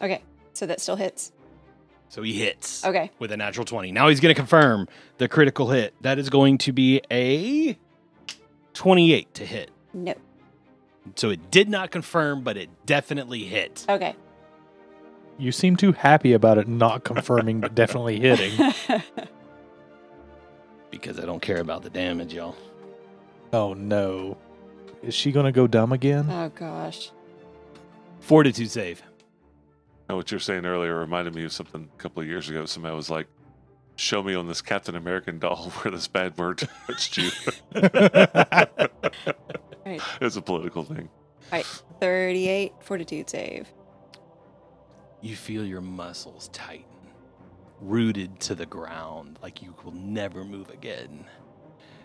Okay, 0.00 0.22
so 0.52 0.66
that 0.66 0.80
still 0.80 0.96
hits. 0.96 1.32
So 2.08 2.22
he 2.22 2.34
hits 2.34 2.84
Okay, 2.84 3.10
with 3.18 3.32
a 3.32 3.36
natural 3.36 3.64
twenty. 3.64 3.90
Now 3.90 4.08
he's 4.08 4.20
gonna 4.20 4.34
confirm 4.34 4.86
the 5.18 5.28
critical 5.28 5.70
hit. 5.70 5.94
That 6.02 6.18
is 6.18 6.28
going 6.30 6.58
to 6.58 6.72
be 6.72 7.00
a 7.10 7.76
twenty-eight 8.74 9.32
to 9.34 9.46
hit. 9.46 9.70
no, 9.94 10.14
So 11.16 11.30
it 11.30 11.50
did 11.50 11.68
not 11.70 11.90
confirm, 11.90 12.42
but 12.42 12.56
it 12.56 12.68
definitely 12.86 13.44
hit. 13.44 13.84
okay. 13.88 14.14
You 15.38 15.50
seem 15.50 15.76
too 15.76 15.92
happy 15.92 16.34
about 16.34 16.58
it 16.58 16.68
not 16.68 17.04
confirming, 17.04 17.60
but 17.60 17.74
definitely 17.74 18.20
hitting. 18.20 18.72
Because 20.90 21.18
I 21.18 21.24
don't 21.24 21.40
care 21.40 21.58
about 21.60 21.82
the 21.82 21.88
damage, 21.90 22.34
y'all. 22.34 22.54
Oh 23.52 23.72
no! 23.72 24.36
Is 25.02 25.14
she 25.14 25.32
gonna 25.32 25.50
go 25.50 25.66
dumb 25.66 25.90
again? 25.92 26.26
oh 26.30 26.50
gosh. 26.50 27.10
Fortitude 28.22 28.70
save. 28.70 29.02
Now, 30.08 30.16
what 30.16 30.30
you 30.30 30.36
were 30.36 30.40
saying 30.40 30.64
earlier 30.64 30.98
reminded 30.98 31.34
me 31.34 31.44
of 31.44 31.52
something 31.52 31.88
a 31.92 31.96
couple 31.98 32.22
of 32.22 32.28
years 32.28 32.48
ago. 32.48 32.64
Somebody 32.66 32.94
was 32.94 33.10
like, 33.10 33.26
"Show 33.96 34.22
me 34.22 34.34
on 34.34 34.46
this 34.46 34.62
Captain 34.62 34.94
American 34.94 35.38
doll 35.38 35.70
where 35.82 35.90
this 35.92 36.06
bad 36.08 36.38
word 36.38 36.66
touched 36.86 37.18
you." 37.18 37.30
Right. 39.84 40.00
It's 40.20 40.36
a 40.36 40.42
political 40.42 40.84
thing. 40.84 41.08
Thirty-eight 42.00 42.72
fortitude 42.80 43.28
save. 43.28 43.66
You 45.20 45.34
feel 45.34 45.64
your 45.64 45.80
muscles 45.80 46.48
tighten, 46.52 46.84
rooted 47.80 48.38
to 48.40 48.54
the 48.54 48.64
ground 48.64 49.40
like 49.42 49.60
you 49.60 49.74
will 49.82 49.90
never 49.90 50.44
move 50.44 50.70
again. 50.70 51.26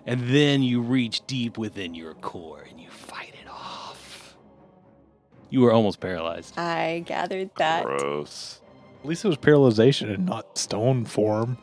And 0.07 0.27
then 0.27 0.63
you 0.63 0.81
reach 0.81 1.27
deep 1.27 1.59
within 1.59 1.93
your 1.93 2.15
core 2.15 2.65
and 2.67 2.81
you 2.81 2.89
fight 2.89 3.29
it 3.29 3.35
off. 3.35 3.36
You 5.49 5.61
were 5.61 5.71
almost 5.71 5.99
paralyzed. 5.99 6.57
I 6.57 7.03
gathered 7.05 7.49
that. 7.57 7.85
Gross. 7.85 8.61
At 9.01 9.07
least 9.07 9.23
it 9.23 9.27
was 9.29 9.37
paralyzation 9.37 10.13
and 10.13 10.25
not 10.25 10.57
stone 10.57 11.05
form. 11.05 11.57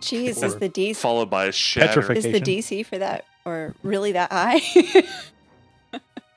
Jeez, 0.00 0.42
Or 0.42 0.46
is 0.46 0.56
the 0.56 0.68
DC 0.68 0.96
Followed 0.96 1.30
by 1.30 1.46
a 1.46 1.52
shatter. 1.52 2.12
Is 2.12 2.24
the 2.24 2.40
DC 2.40 2.84
for 2.86 2.98
that 2.98 3.24
or 3.44 3.74
really 3.82 4.12
that 4.12 4.30
high? 4.32 4.60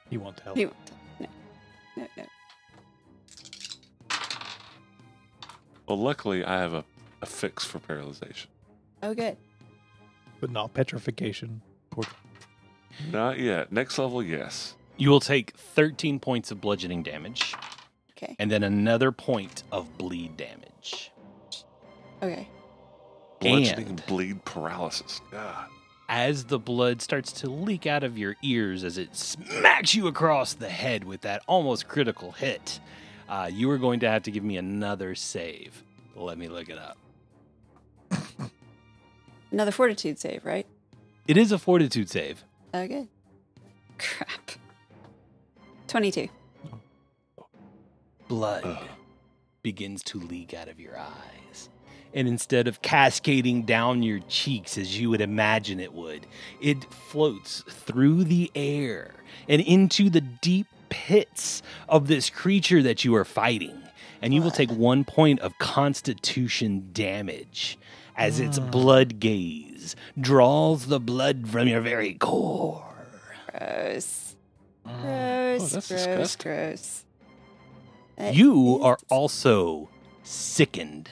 He 0.09 0.17
won't 0.17 0.37
tell. 0.37 0.55
You- 0.55 0.71
no, 1.19 1.27
no, 1.97 2.07
no. 2.15 2.23
Well, 5.87 5.97
luckily, 5.97 6.43
I 6.45 6.59
have 6.59 6.73
a, 6.73 6.85
a 7.21 7.25
fix 7.25 7.65
for 7.65 7.79
paralyzation. 7.79 8.45
Oh, 9.01 9.13
good. 9.13 9.37
but 10.39 10.51
not 10.51 10.73
petrification. 10.73 11.61
Poor- 11.89 12.05
Not 13.11 13.39
yet. 13.39 13.71
Next 13.71 13.97
level, 13.97 14.21
yes. 14.23 14.75
You 14.97 15.09
will 15.09 15.19
take 15.19 15.51
13 15.57 16.19
points 16.19 16.51
of 16.51 16.61
bludgeoning 16.61 17.03
damage 17.03 17.55
Okay. 18.11 18.35
and 18.39 18.51
then 18.51 18.63
another 18.63 19.11
point 19.11 19.63
of 19.71 19.97
bleed 19.97 20.37
damage. 20.37 21.11
Okay. 22.21 22.47
Bludgeoning 23.39 23.87
And- 23.87 24.05
bleed 24.05 24.45
paralysis. 24.45 25.19
God. 25.31 25.69
as 26.09 26.45
the 26.45 26.59
blood 26.59 27.01
starts 27.01 27.31
to 27.31 27.49
leak 27.49 27.87
out 27.87 28.03
of 28.03 28.17
your 28.17 28.35
ears 28.43 28.83
as 28.83 28.97
it 28.97 29.15
smacks 29.15 29.95
you 29.95 30.05
across 30.07 30.53
the 30.53 30.69
head 30.69 31.03
with 31.03 31.21
that 31.21 31.41
almost 31.47 31.87
critical 31.87 32.31
hit, 32.33 32.79
uh, 33.27 33.49
you 33.51 33.69
are 33.71 33.77
going 33.79 33.99
to 34.01 34.07
have 34.09 34.21
to 34.23 34.29
give 34.31 34.43
me 34.43 34.57
another 34.57 35.15
save. 35.15 35.81
Let 36.15 36.37
me 36.37 36.47
look 36.49 36.69
it 36.69 36.77
up. 36.77 36.97
Another 39.51 39.71
fortitude 39.71 40.19
save, 40.19 40.45
right? 40.45 40.67
It 41.27 41.37
is 41.37 41.51
a 41.51 41.57
fortitude 41.57 42.09
save. 42.09 42.43
Okay. 42.73 43.07
Crap. 43.97 44.51
22. 45.93 46.27
Blood 48.27 48.63
Ugh. 48.65 48.87
begins 49.61 50.01
to 50.05 50.19
leak 50.19 50.55
out 50.55 50.67
of 50.67 50.79
your 50.79 50.97
eyes. 50.97 51.69
And 52.15 52.27
instead 52.27 52.67
of 52.67 52.81
cascading 52.81 53.61
down 53.67 54.01
your 54.01 54.19
cheeks 54.27 54.75
as 54.79 54.99
you 54.99 55.11
would 55.11 55.21
imagine 55.21 55.79
it 55.79 55.93
would, 55.93 56.25
it 56.59 56.83
floats 56.91 57.63
through 57.69 58.23
the 58.23 58.49
air 58.55 59.11
and 59.47 59.61
into 59.61 60.09
the 60.09 60.21
deep 60.21 60.65
pits 60.89 61.61
of 61.87 62.07
this 62.07 62.27
creature 62.31 62.81
that 62.81 63.05
you 63.05 63.13
are 63.13 63.23
fighting. 63.23 63.79
And 64.19 64.33
you 64.33 64.41
will 64.41 64.49
take 64.49 64.71
one 64.71 65.03
point 65.03 65.41
of 65.41 65.55
constitution 65.59 66.89
damage 66.91 67.77
as 68.17 68.39
its 68.39 68.57
Mm. 68.57 68.71
blood 68.71 69.19
gaze 69.19 69.95
draws 70.19 70.87
the 70.87 70.99
blood 70.99 71.47
from 71.47 71.67
your 71.67 71.81
very 71.81 72.15
core. 72.15 72.95
Gross. 73.51 74.35
Gross. 74.83 74.95
Oh, 75.01 75.57
gross. 75.57 75.87
disgusting. 75.87 76.51
Gross. 76.51 77.05
That 78.17 78.35
You 78.35 78.77
is- 78.77 78.83
are 78.83 78.97
also 79.09 79.89
sickened. 80.23 81.09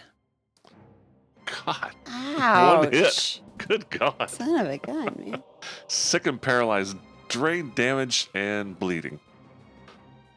God. 1.66 1.92
Ouch. 2.08 2.94
hit. 2.94 3.42
Good 3.68 3.90
God. 3.90 4.30
Son 4.30 4.66
of 4.66 4.72
a 4.72 4.78
gun, 4.78 5.16
man. 5.26 5.44
Sick 5.88 6.26
and 6.28 6.42
paralyzed, 6.42 6.98
drain, 7.28 7.72
damage, 7.76 8.30
and 8.34 8.78
bleeding. 8.80 9.20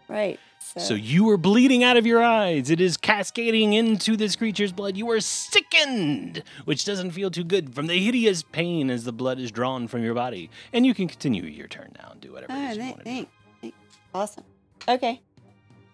Right. 0.08 0.38
So, 0.66 0.80
So 0.80 0.94
you 0.94 1.28
are 1.28 1.36
bleeding 1.36 1.84
out 1.84 1.98
of 1.98 2.06
your 2.06 2.22
eyes. 2.22 2.70
It 2.70 2.80
is 2.80 2.96
cascading 2.96 3.74
into 3.74 4.16
this 4.16 4.34
creature's 4.34 4.72
blood. 4.72 4.96
You 4.96 5.10
are 5.10 5.20
sickened, 5.20 6.42
which 6.64 6.86
doesn't 6.86 7.10
feel 7.10 7.30
too 7.30 7.44
good 7.44 7.74
from 7.74 7.86
the 7.86 7.98
hideous 8.02 8.42
pain 8.42 8.88
as 8.90 9.04
the 9.04 9.12
blood 9.12 9.38
is 9.38 9.50
drawn 9.52 9.86
from 9.88 10.02
your 10.02 10.14
body. 10.14 10.48
And 10.72 10.86
you 10.86 10.94
can 10.94 11.06
continue 11.06 11.42
your 11.44 11.68
turn 11.68 11.92
now 11.98 12.08
and 12.12 12.20
do 12.20 12.32
whatever 12.32 12.52
it 12.52 12.56
Oh, 12.56 12.70
is 12.70 12.76
you 12.76 12.82
thank, 12.82 12.94
want 12.96 13.04
to 13.04 13.10
do. 13.10 13.14
thank, 13.14 13.28
thank. 13.60 13.74
Awesome. 14.14 14.44
Okay. 14.88 15.20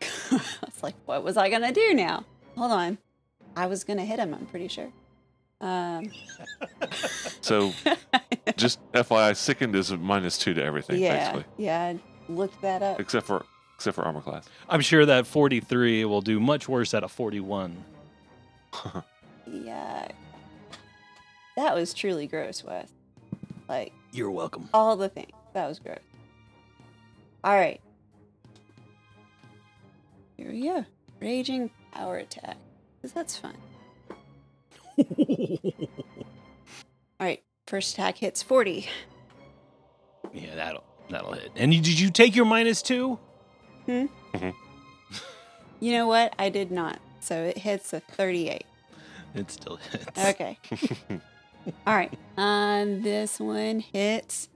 I 0.31 0.41
was 0.64 0.83
like, 0.85 0.95
what 1.05 1.25
was 1.25 1.37
I 1.37 1.51
gonna 1.51 1.73
do 1.73 1.93
now? 1.93 2.25
Hold 2.57 2.71
on. 2.73 2.99
I 3.57 3.66
was 3.66 3.83
gonna 3.85 4.05
hit 4.05 4.18
him. 4.21 4.33
I'm 4.33 4.47
pretty 4.47 4.68
sure. 4.68 4.93
Um, 5.61 6.11
So, 7.41 7.73
just 8.57 8.79
FYI, 8.93 9.37
sickened 9.37 9.75
is 9.75 9.91
a 9.91 9.97
minus 9.97 10.39
two 10.39 10.55
to 10.55 10.62
everything, 10.62 11.01
yeah, 11.01 11.33
basically, 11.33 11.45
yeah. 11.64 11.81
I 11.83 11.99
looked 12.33 12.61
that 12.62 12.83
up. 12.83 13.01
except 13.01 13.27
for 13.27 13.45
except 13.81 13.95
for 13.95 14.03
armor 14.05 14.20
class. 14.20 14.47
I'm 14.68 14.83
sure 14.83 15.07
that 15.07 15.26
43 15.26 16.05
will 16.05 16.20
do 16.20 16.39
much 16.39 16.68
worse 16.68 16.93
at 16.93 17.03
a 17.03 17.09
41. 17.09 17.83
Yeah. 19.53 20.07
That 21.57 21.74
was 21.74 21.93
truly 21.93 22.28
gross, 22.28 22.62
Wes. 22.62 22.89
Like 23.68 23.93
You're 24.12 24.31
welcome. 24.31 24.68
all 24.72 24.95
the 24.97 25.09
things. 25.09 25.33
That 25.55 25.66
was 25.66 25.81
gross. 25.81 25.99
All 27.43 27.55
right. 27.57 27.81
Here 30.37 30.51
we 30.53 30.62
go. 30.62 30.85
Raging 31.20 31.70
power 31.91 32.18
attack. 32.18 32.59
Because 33.03 33.12
that's 33.12 33.37
fun. 33.37 33.55
All 37.18 37.26
right. 37.26 37.43
First 37.66 37.95
attack 37.95 38.18
hits 38.18 38.43
40. 38.45 38.89
yeah, 40.33 40.55
that'll 40.55 40.85
that'll 41.09 41.33
hit. 41.33 41.51
And 41.57 41.74
you, 41.74 41.81
did 41.81 41.99
you 41.99 42.11
take 42.11 42.37
your 42.37 42.45
minus 42.45 42.83
two? 42.83 43.18
You 45.83 45.93
know 45.93 46.07
what? 46.07 46.35
I 46.39 46.51
did 46.51 46.70
not. 46.70 46.99
So 47.20 47.35
it 47.43 47.57
hits 47.57 47.95
a 47.95 48.01
38. 48.01 48.64
It 49.35 49.51
still 49.51 49.76
hits. 49.76 50.07
Okay. 50.18 50.59
All 51.87 51.95
right. 51.95 52.12
Um, 52.37 53.01
this 53.03 53.41
one 53.41 53.81
hits 53.81 54.51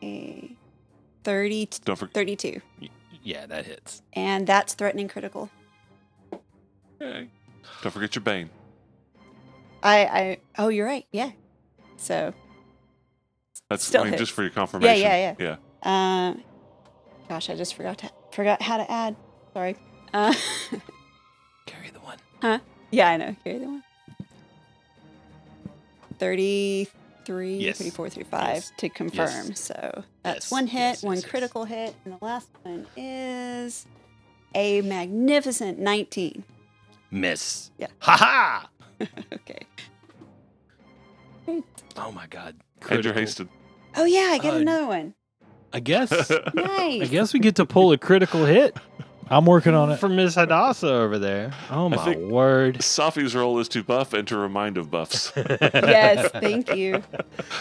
a 0.00 0.52
30, 1.24 1.68
Don't 1.84 1.96
forget. 1.96 2.14
32. 2.14 2.60
Yeah, 3.24 3.46
that 3.46 3.66
hits. 3.66 4.02
And 4.12 4.46
that's 4.46 4.74
threatening 4.74 5.08
critical. 5.08 5.50
Okay. 7.00 7.28
Don't 7.82 7.90
forget 7.92 8.14
your 8.14 8.22
bane. 8.22 8.48
I, 9.82 10.04
I, 10.04 10.38
oh, 10.58 10.68
you're 10.68 10.86
right. 10.86 11.06
Yeah. 11.10 11.30
So, 11.96 12.32
That's 13.68 13.84
Still 13.84 14.02
I 14.02 14.04
mean, 14.04 14.12
hits. 14.12 14.20
just 14.22 14.32
for 14.32 14.42
your 14.42 14.52
confirmation. 14.52 15.02
yeah, 15.02 15.34
Yeah. 15.38 15.56
um, 16.28 16.42
gosh, 17.32 17.48
I 17.48 17.54
just 17.54 17.74
forgot 17.74 17.96
to, 17.98 18.10
forgot 18.30 18.60
how 18.60 18.76
to 18.76 18.90
add. 18.90 19.16
Sorry. 19.54 19.76
Uh, 20.12 20.34
Carry 21.66 21.88
the 21.90 22.00
one. 22.00 22.18
Huh? 22.42 22.58
Yeah, 22.90 23.08
I 23.08 23.16
know. 23.16 23.34
Carry 23.42 23.58
the 23.58 23.64
one. 23.66 23.82
33, 26.18 27.56
Yes. 27.56 27.78
34, 27.78 28.10
35 28.10 28.54
Yes. 28.54 28.72
to 28.76 28.88
confirm. 28.90 29.46
Yes. 29.48 29.60
So 29.60 30.04
that's 30.22 30.46
Yes, 30.46 30.50
one 30.50 30.66
hit, 30.66 30.78
yes, 30.78 31.02
one 31.02 31.14
yes, 31.14 31.22
yes. 31.24 31.30
critical 31.30 31.64
hit, 31.64 31.94
and 32.04 32.14
the 32.20 32.24
last 32.24 32.48
one 32.64 32.86
is 32.96 33.86
a 34.54 34.82
magnificent 34.82 35.78
19. 35.78 36.44
Miss. 37.10 37.70
Yeah. 37.78 37.86
Ha 38.00 38.16
ha! 38.16 38.68
okay. 39.32 39.60
Great. 41.46 41.64
Oh 41.96 42.12
my 42.12 42.26
god. 42.26 42.56
Andrew 42.82 42.96
Critical. 43.12 43.20
Hasted. 43.20 43.48
Oh, 43.96 44.04
yeah, 44.04 44.28
I 44.32 44.38
get 44.38 44.54
Uh, 44.54 44.58
another 44.58 44.86
one. 44.86 45.14
I 45.72 45.80
guess. 45.80 46.10
Nice. 46.54 47.02
I 47.02 47.06
guess 47.10 47.32
we 47.32 47.40
get 47.40 47.56
to 47.56 47.66
pull 47.66 47.92
a 47.92 47.98
critical 47.98 48.44
hit 48.44 48.76
I'm 49.30 49.46
working 49.46 49.72
on 49.74 49.90
it. 49.92 49.96
from 49.98 50.16
Miss 50.16 50.34
Hadassah 50.34 50.92
over 50.92 51.18
there. 51.18 51.52
Oh 51.70 51.88
my 51.88 51.96
think- 52.04 52.30
word. 52.30 52.78
Safi's 52.78 53.34
role 53.34 53.58
is 53.60 53.68
to 53.70 53.82
buff 53.82 54.12
and 54.12 54.28
to 54.28 54.36
remind 54.36 54.76
of 54.76 54.90
buffs. 54.90 55.32
yes, 55.36 56.30
thank 56.32 56.74
you. 56.74 57.02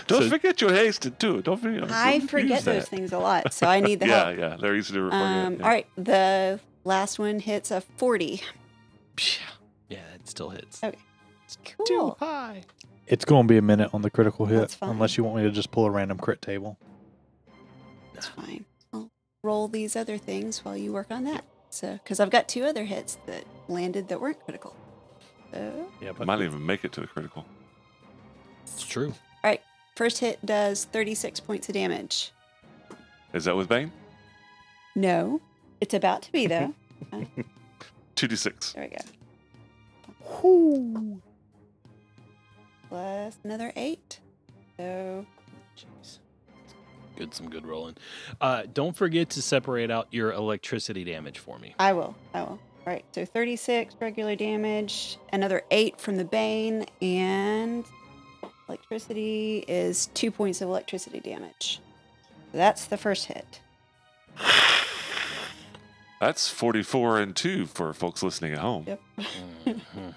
Don't 0.07 0.23
So- 0.23 0.29
forget 0.29 0.59
your 0.59 0.73
hasted 0.73 1.19
too. 1.19 1.41
Don't 1.41 1.57
forget. 1.61 1.89
I 1.91 2.17
don't 2.17 2.27
forget 2.29 2.49
use 2.49 2.63
those 2.65 2.83
that. 2.83 2.89
things 2.89 3.13
a 3.13 3.19
lot, 3.19 3.53
so 3.53 3.67
I 3.67 3.79
need 3.79 4.01
the 4.01 4.07
Yeah, 4.07 4.25
help. 4.25 4.37
yeah. 4.39 4.57
They're 4.59 4.75
easy 4.75 4.93
to 4.95 5.01
remember. 5.03 5.47
Um, 5.47 5.53
yeah. 5.55 5.63
All 5.63 5.69
right, 5.69 5.87
the 5.95 6.59
last 6.83 7.19
one 7.19 7.39
hits 7.39 7.71
a 7.71 7.79
40. 7.81 8.41
Yeah, 9.89 9.97
it 10.15 10.27
still 10.27 10.49
hits. 10.49 10.83
Okay. 10.83 10.97
It's 11.45 11.57
Cool. 11.77 11.85
Too 11.85 12.15
high. 12.19 12.63
It's 13.07 13.25
going 13.25 13.45
to 13.47 13.51
be 13.51 13.57
a 13.57 13.61
minute 13.61 13.89
on 13.93 14.01
the 14.01 14.09
critical 14.09 14.45
hit, 14.45 14.59
That's 14.59 14.75
fine. 14.75 14.89
unless 14.91 15.17
you 15.17 15.23
want 15.23 15.35
me 15.37 15.43
to 15.43 15.51
just 15.51 15.71
pull 15.71 15.85
a 15.85 15.91
random 15.91 16.17
crit 16.17 16.41
table. 16.41 16.77
That's 18.21 18.33
fine. 18.47 18.65
I'll 18.93 19.09
roll 19.43 19.67
these 19.67 19.95
other 19.95 20.17
things 20.17 20.63
while 20.63 20.77
you 20.77 20.93
work 20.93 21.07
on 21.09 21.23
that. 21.25 21.43
So, 21.69 21.93
because 21.93 22.19
I've 22.19 22.29
got 22.29 22.47
two 22.47 22.63
other 22.65 22.83
hits 22.83 23.17
that 23.25 23.45
landed 23.67 24.09
that 24.09 24.21
weren't 24.21 24.39
critical. 24.43 24.75
So, 25.53 25.87
Yeah, 26.01 26.11
I 26.19 26.23
might 26.25 26.41
even 26.41 26.65
make 26.65 26.83
it 26.85 26.91
to 26.93 27.01
the 27.01 27.07
critical. 27.07 27.45
It's 28.63 28.83
true. 28.85 29.09
all 29.09 29.15
right. 29.49 29.61
first 29.95 30.19
hit 30.19 30.45
does 30.45 30.85
36 30.85 31.39
points 31.39 31.67
of 31.69 31.73
damage. 31.73 32.31
Is 33.33 33.45
that 33.45 33.55
with 33.55 33.69
Bane? 33.69 33.91
No, 34.95 35.41
it's 35.79 35.93
about 35.93 36.21
to 36.23 36.31
be 36.31 36.47
though. 36.47 36.73
Uh, 37.11 37.23
two 38.13 38.27
d 38.27 38.35
six. 38.35 38.73
there 38.73 38.87
we 38.87 38.95
go. 38.95 39.03
Plus 42.89 43.37
another 43.43 43.73
eight. 43.75 44.19
So, 44.77 44.83
Jeez. 44.83 45.25
Good, 47.21 47.35
some 47.35 47.51
good 47.51 47.67
rolling. 47.67 47.97
Uh, 48.41 48.63
don't 48.73 48.95
forget 48.95 49.29
to 49.31 49.43
separate 49.43 49.91
out 49.91 50.07
your 50.09 50.31
electricity 50.31 51.03
damage 51.03 51.37
for 51.37 51.59
me. 51.59 51.75
I 51.77 51.93
will. 51.93 52.15
I 52.33 52.41
will. 52.41 52.47
All 52.49 52.59
right. 52.87 53.05
So 53.11 53.25
36 53.25 53.93
regular 53.99 54.35
damage, 54.35 55.19
another 55.31 55.61
eight 55.69 56.01
from 56.01 56.17
the 56.17 56.25
Bane, 56.25 56.87
and 56.99 57.85
electricity 58.67 59.63
is 59.67 60.07
two 60.15 60.31
points 60.31 60.61
of 60.61 60.69
electricity 60.69 61.19
damage. 61.19 61.79
That's 62.53 62.85
the 62.85 62.97
first 62.97 63.25
hit. 63.27 63.61
That's 66.19 66.49
forty 66.49 66.81
four 66.81 67.19
and 67.19 67.35
two 67.35 67.67
for 67.67 67.93
folks 67.93 68.23
listening 68.23 68.53
at 68.53 68.59
home. 68.59 68.85
Yep. 68.87 69.01
Mhm. 69.19 70.15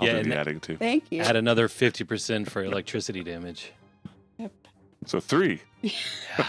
I'll 0.00 0.06
Yeah, 0.06 0.22
do 0.22 0.28
the 0.30 0.36
adding 0.36 0.60
too. 0.60 0.76
Thank 0.76 1.10
you. 1.10 1.22
Add 1.22 1.34
another 1.34 1.66
50% 1.68 2.48
for 2.48 2.62
electricity 2.62 3.24
damage. 3.24 3.72
So 5.06 5.20
three. 5.20 5.60
Yeah. 5.82 6.46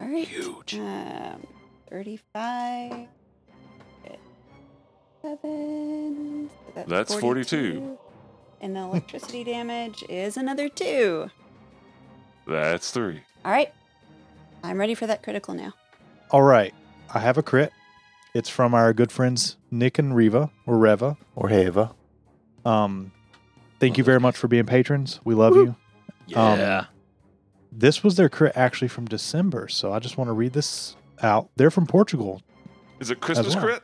All 0.00 0.06
right. 0.08 0.28
Huge. 0.28 0.74
Um, 0.74 1.46
35. 1.90 3.06
Seven. 5.22 6.50
so 6.74 6.84
That's 6.86 7.14
42. 7.14 7.98
And 8.60 8.76
the 8.76 8.80
electricity 8.80 9.44
damage 9.52 10.04
is 10.08 10.36
another 10.36 10.68
two. 10.68 11.30
That's 12.46 12.90
three. 12.90 13.20
All 13.44 13.52
right. 13.52 13.72
I'm 14.62 14.78
ready 14.78 14.94
for 14.94 15.06
that 15.06 15.22
critical 15.22 15.54
now. 15.54 15.74
All 16.30 16.42
right. 16.42 16.74
I 17.12 17.20
have 17.20 17.38
a 17.38 17.42
crit. 17.42 17.72
It's 18.34 18.48
from 18.48 18.74
our 18.74 18.92
good 18.92 19.10
friends 19.10 19.56
Nick 19.70 19.98
and 19.98 20.14
Reva, 20.14 20.50
or 20.66 20.78
Reva. 20.78 21.16
Or 21.34 21.48
Heva. 21.48 21.94
Um, 22.64 23.12
thank 23.80 23.98
you 23.98 24.04
very 24.04 24.20
much 24.20 24.36
for 24.36 24.48
being 24.48 24.66
patrons. 24.66 25.20
We 25.24 25.34
love 25.34 25.56
you. 25.56 25.74
Um, 26.34 26.58
Yeah. 26.58 26.84
This 27.70 28.02
was 28.02 28.16
their 28.16 28.28
crit 28.28 28.52
actually 28.56 28.88
from 28.88 29.04
December, 29.06 29.68
so 29.68 29.92
I 29.92 29.98
just 29.98 30.16
want 30.16 30.28
to 30.28 30.32
read 30.32 30.52
this 30.54 30.96
out. 31.22 31.50
They're 31.56 31.70
from 31.70 31.86
Portugal. 31.86 32.40
Is 32.98 33.10
it 33.10 33.20
Christmas 33.20 33.54
well. 33.54 33.64
crit? 33.64 33.82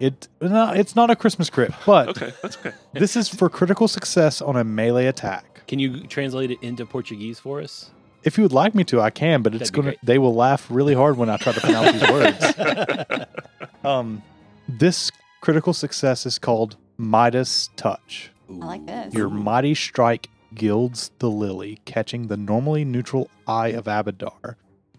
It 0.00 0.28
no, 0.40 0.72
it's 0.72 0.96
not 0.96 1.10
a 1.10 1.16
Christmas 1.16 1.48
crit, 1.50 1.72
but 1.86 2.08
Okay, 2.08 2.32
that's 2.42 2.56
okay. 2.56 2.72
this 2.94 3.14
is 3.14 3.28
for 3.28 3.48
critical 3.48 3.86
success 3.86 4.40
on 4.40 4.56
a 4.56 4.64
melee 4.64 5.06
attack. 5.06 5.62
Can 5.68 5.78
you 5.78 6.06
translate 6.06 6.50
it 6.50 6.58
into 6.62 6.84
Portuguese 6.86 7.38
for 7.38 7.60
us? 7.60 7.90
If 8.24 8.38
you 8.38 8.42
would 8.42 8.52
like 8.52 8.74
me 8.74 8.82
to, 8.84 9.00
I 9.00 9.10
can, 9.10 9.42
but 9.42 9.54
it's 9.54 9.70
That'd 9.70 9.72
be 9.72 9.76
gonna. 9.76 9.90
great. 9.90 9.98
They 10.04 10.18
will 10.18 10.34
laugh 10.34 10.66
really 10.70 10.94
hard 10.94 11.16
when 11.18 11.28
I 11.28 11.36
try 11.36 11.52
to 11.52 11.60
pronounce 11.60 11.92
these 12.00 12.10
words. 12.10 13.26
Um, 13.84 14.22
this 14.68 15.10
critical 15.40 15.72
success 15.72 16.24
is 16.24 16.38
called 16.38 16.76
Midas 16.98 17.68
Touch. 17.76 18.30
I 18.48 18.52
like 18.52 18.86
this. 18.86 19.12
Your 19.12 19.28
mighty 19.28 19.74
strike 19.74 20.28
gilds 20.54 21.10
the 21.18 21.30
lily, 21.30 21.80
catching 21.84 22.26
the 22.26 22.36
normally 22.36 22.84
neutral 22.84 23.30
eye 23.46 23.68
of 23.68 23.84
Abadar, 23.84 24.56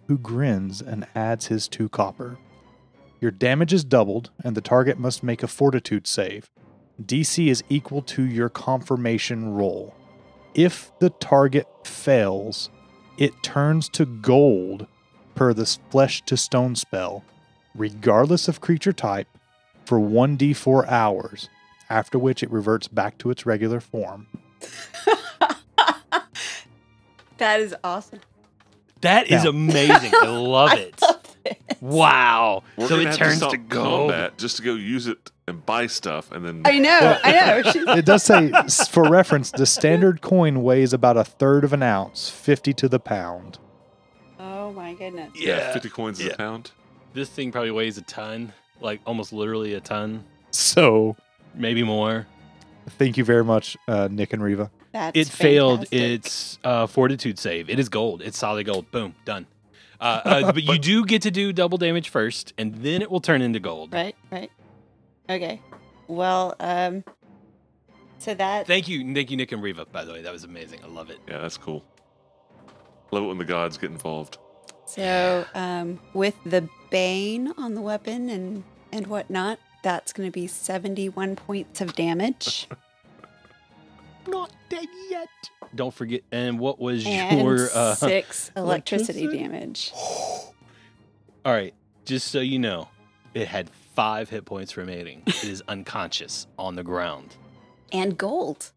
who 0.08 0.18
grins 0.18 0.82
and 0.82 1.08
adds 1.16 1.48
his 1.48 1.68
two 1.68 1.90
copper. 1.90 2.38
Your 3.22 3.32
damage 3.32 3.74
is 3.74 3.84
doubled, 3.84 4.32
and 4.44 4.56
the 4.56 4.62
target 4.62 5.00
must 5.00 5.24
make 5.24 5.44
a 5.44 5.48
fortitude 5.48 6.08
save. 6.08 6.52
DC 7.02 7.48
is 7.48 7.64
equal 7.70 8.02
to 8.02 8.24
your 8.24 8.50
confirmation 8.50 9.54
roll. 9.54 9.96
If 10.54 10.92
the 11.00 11.10
target 11.10 11.68
fails, 11.84 12.70
it 13.18 13.32
turns 13.42 13.90
to 13.90 14.06
gold 14.06 14.88
per 15.36 15.54
the 15.54 15.66
flesh 15.90 16.22
to 16.26 16.38
stone 16.38 16.76
spell, 16.76 17.24
regardless 17.76 18.48
of 18.48 18.62
creature 18.62 18.94
type, 18.94 19.28
for 19.86 20.00
1d4 20.00 20.88
hours, 20.88 21.50
after 21.90 22.20
which 22.20 22.44
it 22.44 22.52
reverts 22.52 22.88
back 22.88 23.18
to 23.20 23.30
its 23.30 23.46
regular 23.46 23.80
form. 23.80 24.28
that 27.38 27.60
is 27.60 27.76
awesome. 27.84 28.20
That 29.02 29.30
is 29.30 29.44
Now- 29.44 29.50
amazing. 29.50 30.12
I 30.22 30.28
love 30.38 30.74
it. 30.74 31.02
Wow. 31.82 32.64
We're 32.78 32.88
so 32.88 32.96
gonna 32.96 33.02
it 33.02 33.08
have 33.08 33.18
turns 33.18 33.40
to, 33.40 33.46
to, 33.46 33.50
stop 33.52 33.68
gold. 33.68 34.10
combat 34.12 34.38
just 34.38 34.58
to 34.58 34.64
go 34.64 34.76
use 34.76 35.08
it 35.08 35.30
and 35.46 35.66
buy 35.66 35.88
stuff, 35.88 36.32
and 36.32 36.46
then 36.46 36.62
I 36.64 36.80
know. 36.80 37.20
I 37.22 37.32
know. 37.34 37.62
She's- 37.72 37.98
It 37.98 38.06
does 38.06 38.24
say, 38.24 38.50
s- 38.54 38.88
for 38.88 39.04
reference, 39.10 39.52
the 39.52 39.66
standard 39.66 40.22
coin 40.22 40.64
weighs 40.64 40.94
about 40.94 41.18
a 41.18 41.26
third 41.26 41.66
of 41.66 41.74
an 41.74 41.84
ounce, 41.84 42.30
50 42.30 42.74
to 42.76 42.88
the 42.88 43.00
pound. 43.00 43.60
oh 44.40 44.72
my 44.72 44.94
goodness. 44.94 45.32
yeah, 45.36 45.58
Yeah. 45.58 45.74
fifty 45.74 45.90
coins 45.90 46.20
is 46.22 46.28
Yeah. 46.28 46.34
a 46.34 46.38
pound. 46.38 46.72
This 47.14 47.28
thing 47.30 47.52
probably 47.52 47.72
weighs 47.72 47.98
a 47.98 48.02
ton, 48.04 48.54
like 48.80 49.02
almost 49.06 49.34
literally 49.34 49.74
a 49.74 49.82
ton, 49.82 50.24
So, 50.52 51.18
maybe 51.54 51.84
more. 51.84 52.26
Thank 52.92 53.18
you 53.18 53.24
very 53.24 53.44
much, 53.44 53.78
uh, 53.88 54.08
Nick 54.12 54.34
and 54.34 54.44
Riva. 54.44 54.72
That's 54.92 55.18
it 55.18 55.28
failed 55.28 55.88
fantastic. 55.90 56.02
its 56.02 56.60
uh, 56.64 56.88
fortitude 56.88 57.40
save. 57.40 57.70
It 57.70 57.80
is 57.80 57.90
gold. 57.90 58.22
It's 58.22 58.38
solid 58.38 58.66
gold. 58.66 58.92
Boom, 58.92 59.16
done. 59.26 59.48
Uh, 60.00 60.22
uh, 60.26 60.52
but 60.54 60.64
you 60.64 60.78
do 60.78 61.06
get 61.06 61.22
to 61.24 61.32
do 61.32 61.54
double 61.54 61.78
damage 61.78 62.10
first, 62.10 62.54
and 62.58 62.76
then 62.76 63.02
it 63.02 63.10
will 63.10 63.22
turn 63.22 63.42
into 63.42 63.60
gold. 63.60 63.94
Right, 63.94 64.16
right. 64.32 64.52
Okay. 65.30 65.62
Well, 66.08 66.56
um, 66.60 67.04
so 68.20 68.34
that 68.34 68.68
Thank 68.68 68.88
you, 68.88 69.14
thank 69.14 69.32
you, 69.32 69.38
Nick 69.38 69.52
and 69.52 69.62
Reva. 69.64 69.86
By 69.86 70.06
the 70.06 70.14
way, 70.14 70.22
that 70.22 70.32
was 70.32 70.44
amazing. 70.44 70.80
I 70.84 70.88
love 70.88 71.10
it. 71.10 71.20
Yeah, 71.28 71.40
that's 71.40 71.58
cool. 71.58 71.84
Love 73.12 73.24
it 73.24 73.28
when 73.28 73.38
the 73.38 73.46
gods 73.46 73.78
get 73.78 73.92
involved. 73.92 74.38
so 74.86 75.46
um, 75.56 76.00
with 76.14 76.36
the 76.46 76.68
bane 76.90 77.54
on 77.58 77.74
the 77.74 77.82
weapon 77.82 78.30
and 78.30 78.64
and 78.92 79.08
whatnot, 79.08 79.60
that's 79.84 80.12
going 80.14 80.28
to 80.28 80.34
be 80.34 80.48
seventy-one 80.48 81.36
points 81.36 81.80
of 81.82 81.96
damage 81.96 82.68
Not 84.28 84.52
dead 84.70 84.88
yet. 85.10 85.28
Don't 85.76 85.94
forget. 85.94 86.22
And 86.32 86.60
what 86.60 86.80
was 86.80 87.06
and 87.06 87.42
your? 87.42 87.70
Uh, 87.74 87.96
six 87.96 88.52
electricity 88.58 89.24
electricity? 89.24 89.44
damage. 89.44 89.92
all 89.96 90.54
right, 91.46 91.74
just 92.06 92.28
so 92.28 92.40
you 92.40 92.60
know, 92.60 92.88
it 93.34 93.48
had 93.48 93.70
five 93.96 94.30
hit 94.30 94.46
points 94.46 94.78
remaining. 94.78 95.24
It 95.26 95.44
is 95.44 95.64
unconscious 95.68 96.48
on 96.58 96.76
the 96.76 96.84
ground. 96.84 97.36
And 97.92 98.18
gold. 98.18 98.72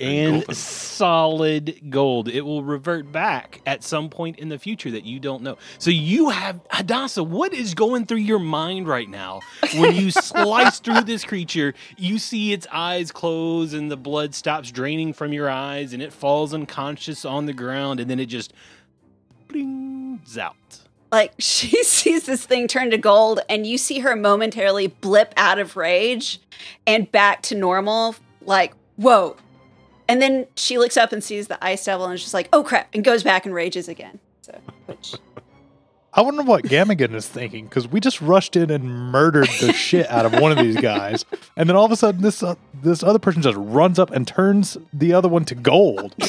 And 0.00 0.40
golden. 0.40 0.54
solid 0.54 1.80
gold. 1.90 2.28
It 2.28 2.40
will 2.40 2.62
revert 2.62 3.12
back 3.12 3.60
at 3.66 3.84
some 3.84 4.08
point 4.08 4.38
in 4.38 4.48
the 4.48 4.58
future 4.58 4.90
that 4.90 5.04
you 5.04 5.20
don't 5.20 5.42
know. 5.42 5.58
So 5.78 5.90
you 5.90 6.30
have 6.30 6.60
Hadassah, 6.70 7.22
what 7.22 7.52
is 7.52 7.74
going 7.74 8.06
through 8.06 8.18
your 8.18 8.38
mind 8.38 8.88
right 8.88 9.08
now 9.08 9.40
when 9.74 9.94
you 9.94 10.10
slice 10.10 10.80
through 10.80 11.02
this 11.02 11.24
creature? 11.24 11.74
You 11.96 12.18
see 12.18 12.52
its 12.52 12.66
eyes 12.72 13.12
close 13.12 13.72
and 13.72 13.90
the 13.90 13.96
blood 13.96 14.34
stops 14.34 14.70
draining 14.70 15.12
from 15.12 15.32
your 15.32 15.50
eyes 15.50 15.92
and 15.92 16.02
it 16.02 16.12
falls 16.12 16.54
unconscious 16.54 17.24
on 17.24 17.46
the 17.46 17.52
ground 17.52 18.00
and 18.00 18.08
then 18.10 18.18
it 18.18 18.26
just 18.26 18.52
blings 19.48 20.38
out. 20.38 20.56
Like 21.12 21.32
she 21.38 21.82
sees 21.84 22.24
this 22.26 22.44
thing 22.44 22.68
turn 22.68 22.90
to 22.90 22.98
gold, 22.98 23.40
and 23.48 23.66
you 23.66 23.78
see 23.78 24.00
her 24.00 24.16
momentarily 24.16 24.88
blip 24.88 25.32
out 25.36 25.58
of 25.58 25.76
rage 25.76 26.40
and 26.86 27.10
back 27.10 27.42
to 27.42 27.54
normal. 27.54 28.14
Like, 28.42 28.74
whoa. 28.96 29.36
And 30.10 30.20
then 30.20 30.48
she 30.56 30.76
looks 30.76 30.96
up 30.96 31.12
and 31.12 31.22
sees 31.22 31.46
the 31.46 31.64
ice 31.64 31.84
devil 31.84 32.04
and 32.04 32.14
is 32.14 32.22
just 32.22 32.34
like, 32.34 32.48
oh 32.52 32.64
crap, 32.64 32.88
and 32.92 33.04
goes 33.04 33.22
back 33.22 33.46
and 33.46 33.54
rages 33.54 33.88
again. 33.88 34.18
So, 34.42 34.58
which 34.86 35.14
I 36.14 36.22
wonder 36.22 36.42
what 36.42 36.64
Gamagen 36.64 37.14
is 37.14 37.28
thinking 37.28 37.66
because 37.66 37.86
we 37.86 38.00
just 38.00 38.20
rushed 38.20 38.56
in 38.56 38.72
and 38.72 38.90
murdered 39.12 39.48
the 39.60 39.72
shit 39.76 40.10
out 40.10 40.26
of 40.26 40.32
one 40.32 40.50
of 40.50 40.58
these 40.58 40.76
guys, 40.76 41.24
and 41.56 41.68
then 41.68 41.76
all 41.76 41.84
of 41.84 41.92
a 41.92 41.96
sudden 41.96 42.22
this 42.22 42.42
uh, 42.42 42.56
this 42.82 43.04
other 43.04 43.20
person 43.20 43.40
just 43.40 43.56
runs 43.56 44.00
up 44.00 44.10
and 44.10 44.26
turns 44.26 44.76
the 44.92 45.12
other 45.12 45.28
one 45.28 45.44
to 45.44 45.54
gold. 45.54 46.14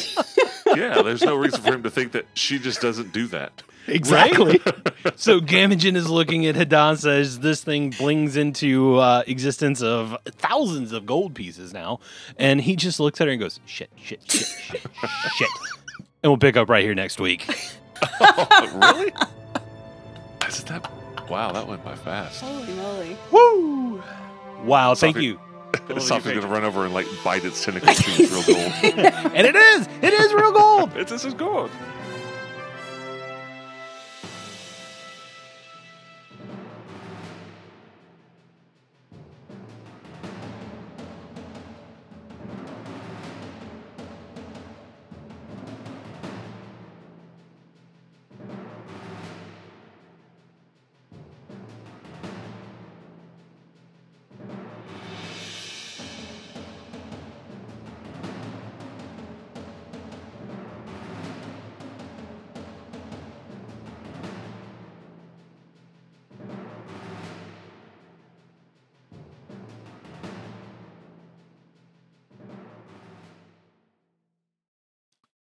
Yeah, 0.73 1.01
there's 1.01 1.21
no 1.21 1.35
reason 1.35 1.61
for 1.61 1.73
him 1.73 1.83
to 1.83 1.89
think 1.89 2.13
that 2.13 2.27
she 2.33 2.57
just 2.57 2.79
doesn't 2.79 3.11
do 3.11 3.27
that. 3.27 3.61
Exactly. 3.87 4.59
So 5.15 5.39
Gamagen 5.41 5.95
is 5.95 6.07
looking 6.09 6.45
at 6.45 6.55
Hadassah 6.55 7.09
as 7.09 7.39
this 7.39 7.63
thing 7.63 7.89
blings 7.89 8.37
into 8.37 8.97
uh, 8.97 9.23
existence 9.25 9.81
of 9.81 10.15
thousands 10.25 10.91
of 10.91 11.07
gold 11.07 11.33
pieces 11.33 11.73
now, 11.73 11.99
and 12.37 12.61
he 12.61 12.75
just 12.75 12.99
looks 12.99 13.19
at 13.19 13.25
her 13.27 13.31
and 13.33 13.41
goes, 13.41 13.59
"Shit, 13.65 13.89
shit, 13.95 14.21
shit, 14.31 14.45
shit, 14.45 14.81
shit," 15.35 15.49
and 16.23 16.31
we'll 16.31 16.37
pick 16.37 16.55
up 16.55 16.69
right 16.69 16.83
here 16.83 16.93
next 16.93 17.19
week. 17.19 17.47
really? 18.75 19.11
Is 20.47 20.63
that? 20.65 20.89
Wow, 21.29 21.51
that 21.51 21.67
went 21.67 21.83
by 21.83 21.95
fast. 21.95 22.41
holy 22.41 22.73
moly. 22.73 23.17
Woo! 23.31 24.03
Wow, 24.63 24.93
thank 24.93 25.15
Sophie- 25.15 25.25
you. 25.25 25.39
Sophie's 25.99 26.33
gonna 26.33 26.47
run 26.47 26.63
over 26.63 26.85
and 26.85 26.93
like 26.93 27.07
bite 27.23 27.43
its 27.43 27.63
tentacles 27.63 27.97
to 27.97 28.11
its 28.23 28.31
real 28.31 28.43
gold. 28.43 28.73
and 29.35 29.47
it 29.47 29.55
is, 29.55 29.87
it 30.01 30.13
is 30.13 30.33
real 30.33 30.51
gold. 30.51 30.91
It's 30.95 31.11
this 31.11 31.25
is 31.25 31.33
gold. 31.33 31.71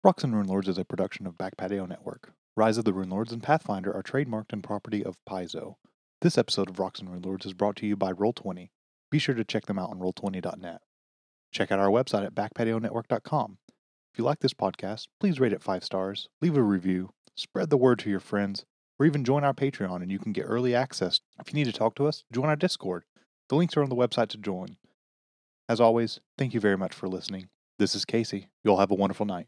Rocks 0.05 0.25
and 0.25 0.35
Rune 0.35 0.47
Lords 0.47 0.67
is 0.67 0.77
a 0.77 0.83
production 0.83 1.25
of 1.25 1.37
Back 1.37 1.55
Patio 1.55 1.85
Network. 1.85 2.33
Rise 2.57 2.77
of 2.77 2.83
the 2.83 2.91
Rune 2.91 3.09
Lords 3.09 3.31
and 3.31 3.41
Pathfinder 3.41 3.95
are 3.95 4.03
trademarked 4.03 4.51
and 4.51 4.61
property 4.61 5.01
of 5.01 5.15
Paizo. 5.25 5.75
This 6.21 6.37
episode 6.37 6.69
of 6.69 6.77
Rocks 6.77 6.99
and 6.99 7.09
Rune 7.09 7.21
Lords 7.21 7.45
is 7.45 7.53
brought 7.53 7.77
to 7.77 7.87
you 7.87 7.95
by 7.95 8.11
Roll20. 8.11 8.67
Be 9.09 9.17
sure 9.17 9.33
to 9.33 9.45
check 9.45 9.65
them 9.65 9.79
out 9.79 9.91
on 9.91 9.99
roll20.net. 9.99 10.81
Check 11.53 11.71
out 11.71 11.79
our 11.79 11.87
website 11.87 12.25
at 12.25 12.35
backpationetwork.com. 12.35 13.59
If 13.69 14.17
you 14.17 14.25
like 14.25 14.41
this 14.41 14.53
podcast, 14.53 15.07
please 15.21 15.39
rate 15.39 15.53
it 15.53 15.63
five 15.63 15.85
stars, 15.85 16.27
leave 16.41 16.57
a 16.57 16.61
review, 16.61 17.11
spread 17.37 17.69
the 17.69 17.77
word 17.77 17.99
to 17.99 18.09
your 18.09 18.19
friends, 18.19 18.65
or 18.99 19.05
even 19.05 19.23
join 19.23 19.45
our 19.45 19.53
Patreon 19.53 20.01
and 20.01 20.11
you 20.11 20.19
can 20.19 20.33
get 20.33 20.43
early 20.43 20.75
access. 20.75 21.21
If 21.39 21.47
you 21.47 21.53
need 21.53 21.71
to 21.71 21.79
talk 21.79 21.95
to 21.95 22.07
us, 22.07 22.25
join 22.29 22.49
our 22.49 22.57
Discord. 22.57 23.05
The 23.47 23.55
links 23.55 23.77
are 23.77 23.83
on 23.83 23.89
the 23.89 23.95
website 23.95 24.27
to 24.31 24.37
join. 24.37 24.75
As 25.69 25.79
always, 25.79 26.19
thank 26.37 26.53
you 26.53 26.59
very 26.59 26.77
much 26.77 26.93
for 26.93 27.07
listening. 27.07 27.47
This 27.79 27.95
is 27.95 28.03
Casey. 28.03 28.49
You'll 28.65 28.79
have 28.79 28.91
a 28.91 28.95
wonderful 28.95 29.25
night. 29.25 29.47